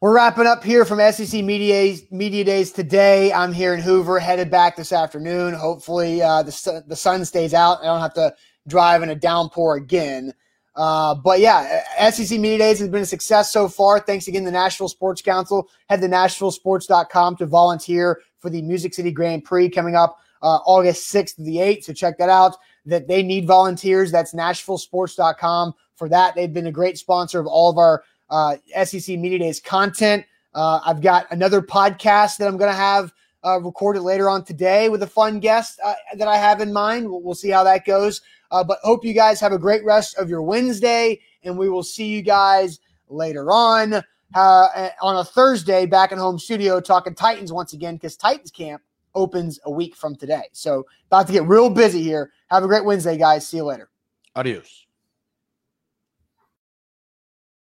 we're 0.00 0.14
wrapping 0.14 0.46
up 0.46 0.62
here 0.62 0.84
from 0.84 0.98
sec 1.12 1.42
media 1.42 1.96
media 2.10 2.44
days 2.44 2.70
today 2.70 3.32
i'm 3.32 3.52
here 3.52 3.74
in 3.74 3.80
hoover 3.80 4.18
headed 4.18 4.50
back 4.50 4.76
this 4.76 4.92
afternoon 4.92 5.54
hopefully 5.54 6.22
uh 6.22 6.42
the, 6.42 6.52
sun- 6.52 6.84
the 6.86 6.96
sun 6.96 7.24
stays 7.24 7.54
out 7.54 7.80
i 7.80 7.84
don't 7.84 8.00
have 8.00 8.14
to 8.14 8.34
drive 8.68 9.02
in 9.02 9.10
a 9.10 9.14
downpour 9.14 9.76
again 9.76 10.32
uh, 10.76 11.14
but 11.14 11.40
yeah, 11.40 11.82
SEC 12.10 12.38
Media 12.38 12.58
Days 12.58 12.78
has 12.78 12.88
been 12.88 13.02
a 13.02 13.06
success 13.06 13.50
so 13.50 13.66
far. 13.66 13.98
Thanks 13.98 14.28
again 14.28 14.42
to 14.42 14.46
the 14.46 14.52
Nashville 14.52 14.90
Sports 14.90 15.22
Council. 15.22 15.68
Head 15.88 16.02
to 16.02 16.08
NashvilleSports.com 16.08 17.36
to 17.36 17.46
volunteer 17.46 18.20
for 18.40 18.50
the 18.50 18.60
Music 18.60 18.92
City 18.92 19.10
Grand 19.10 19.44
Prix 19.44 19.70
coming 19.70 19.96
up 19.96 20.18
uh, 20.42 20.58
August 20.66 21.12
6th 21.12 21.36
to 21.36 21.42
the 21.42 21.56
8th. 21.56 21.84
So 21.84 21.92
check 21.94 22.18
that 22.18 22.28
out. 22.28 22.56
That 22.84 23.08
they 23.08 23.22
need 23.22 23.46
volunteers. 23.46 24.12
That's 24.12 24.34
NashvilleSports.com 24.34 25.72
for 25.96 26.10
that. 26.10 26.34
They've 26.34 26.52
been 26.52 26.66
a 26.66 26.72
great 26.72 26.98
sponsor 26.98 27.40
of 27.40 27.46
all 27.46 27.70
of 27.70 27.78
our 27.78 28.04
uh, 28.30 28.56
SEC 28.84 29.18
Media 29.18 29.38
Days 29.38 29.60
content. 29.60 30.24
Uh, 30.54 30.80
I've 30.84 31.00
got 31.00 31.26
another 31.30 31.60
podcast 31.60 32.38
that 32.38 32.48
I'm 32.48 32.56
going 32.56 32.70
to 32.70 32.76
have 32.76 33.12
uh, 33.44 33.60
recorded 33.60 34.02
later 34.02 34.28
on 34.28 34.44
today 34.44 34.88
with 34.88 35.02
a 35.02 35.06
fun 35.06 35.38
guest 35.38 35.78
uh, 35.84 35.94
that 36.16 36.28
I 36.28 36.36
have 36.36 36.60
in 36.60 36.72
mind. 36.72 37.08
We'll, 37.08 37.22
we'll 37.22 37.34
see 37.34 37.50
how 37.50 37.62
that 37.64 37.84
goes. 37.84 38.22
Uh, 38.50 38.64
but 38.64 38.78
hope 38.82 39.04
you 39.04 39.12
guys 39.12 39.40
have 39.40 39.52
a 39.52 39.58
great 39.58 39.84
rest 39.84 40.16
of 40.18 40.28
your 40.28 40.42
Wednesday, 40.42 41.20
and 41.44 41.58
we 41.58 41.68
will 41.68 41.82
see 41.82 42.06
you 42.06 42.22
guys 42.22 42.80
later 43.08 43.50
on 43.50 44.02
uh, 44.34 44.88
on 45.02 45.16
a 45.16 45.24
Thursday 45.24 45.86
back 45.86 46.12
in 46.12 46.18
home 46.18 46.38
studio 46.38 46.80
talking 46.80 47.14
Titans 47.14 47.52
once 47.52 47.72
again 47.72 47.94
because 47.94 48.16
Titans 48.16 48.50
camp 48.50 48.82
opens 49.14 49.58
a 49.64 49.70
week 49.70 49.96
from 49.96 50.14
today. 50.14 50.44
So 50.52 50.86
about 51.06 51.26
to 51.26 51.32
get 51.32 51.44
real 51.44 51.70
busy 51.70 52.02
here. 52.02 52.32
Have 52.48 52.62
a 52.62 52.66
great 52.66 52.84
Wednesday, 52.84 53.16
guys. 53.16 53.46
See 53.46 53.58
you 53.58 53.64
later. 53.64 53.88
Adios. 54.34 54.85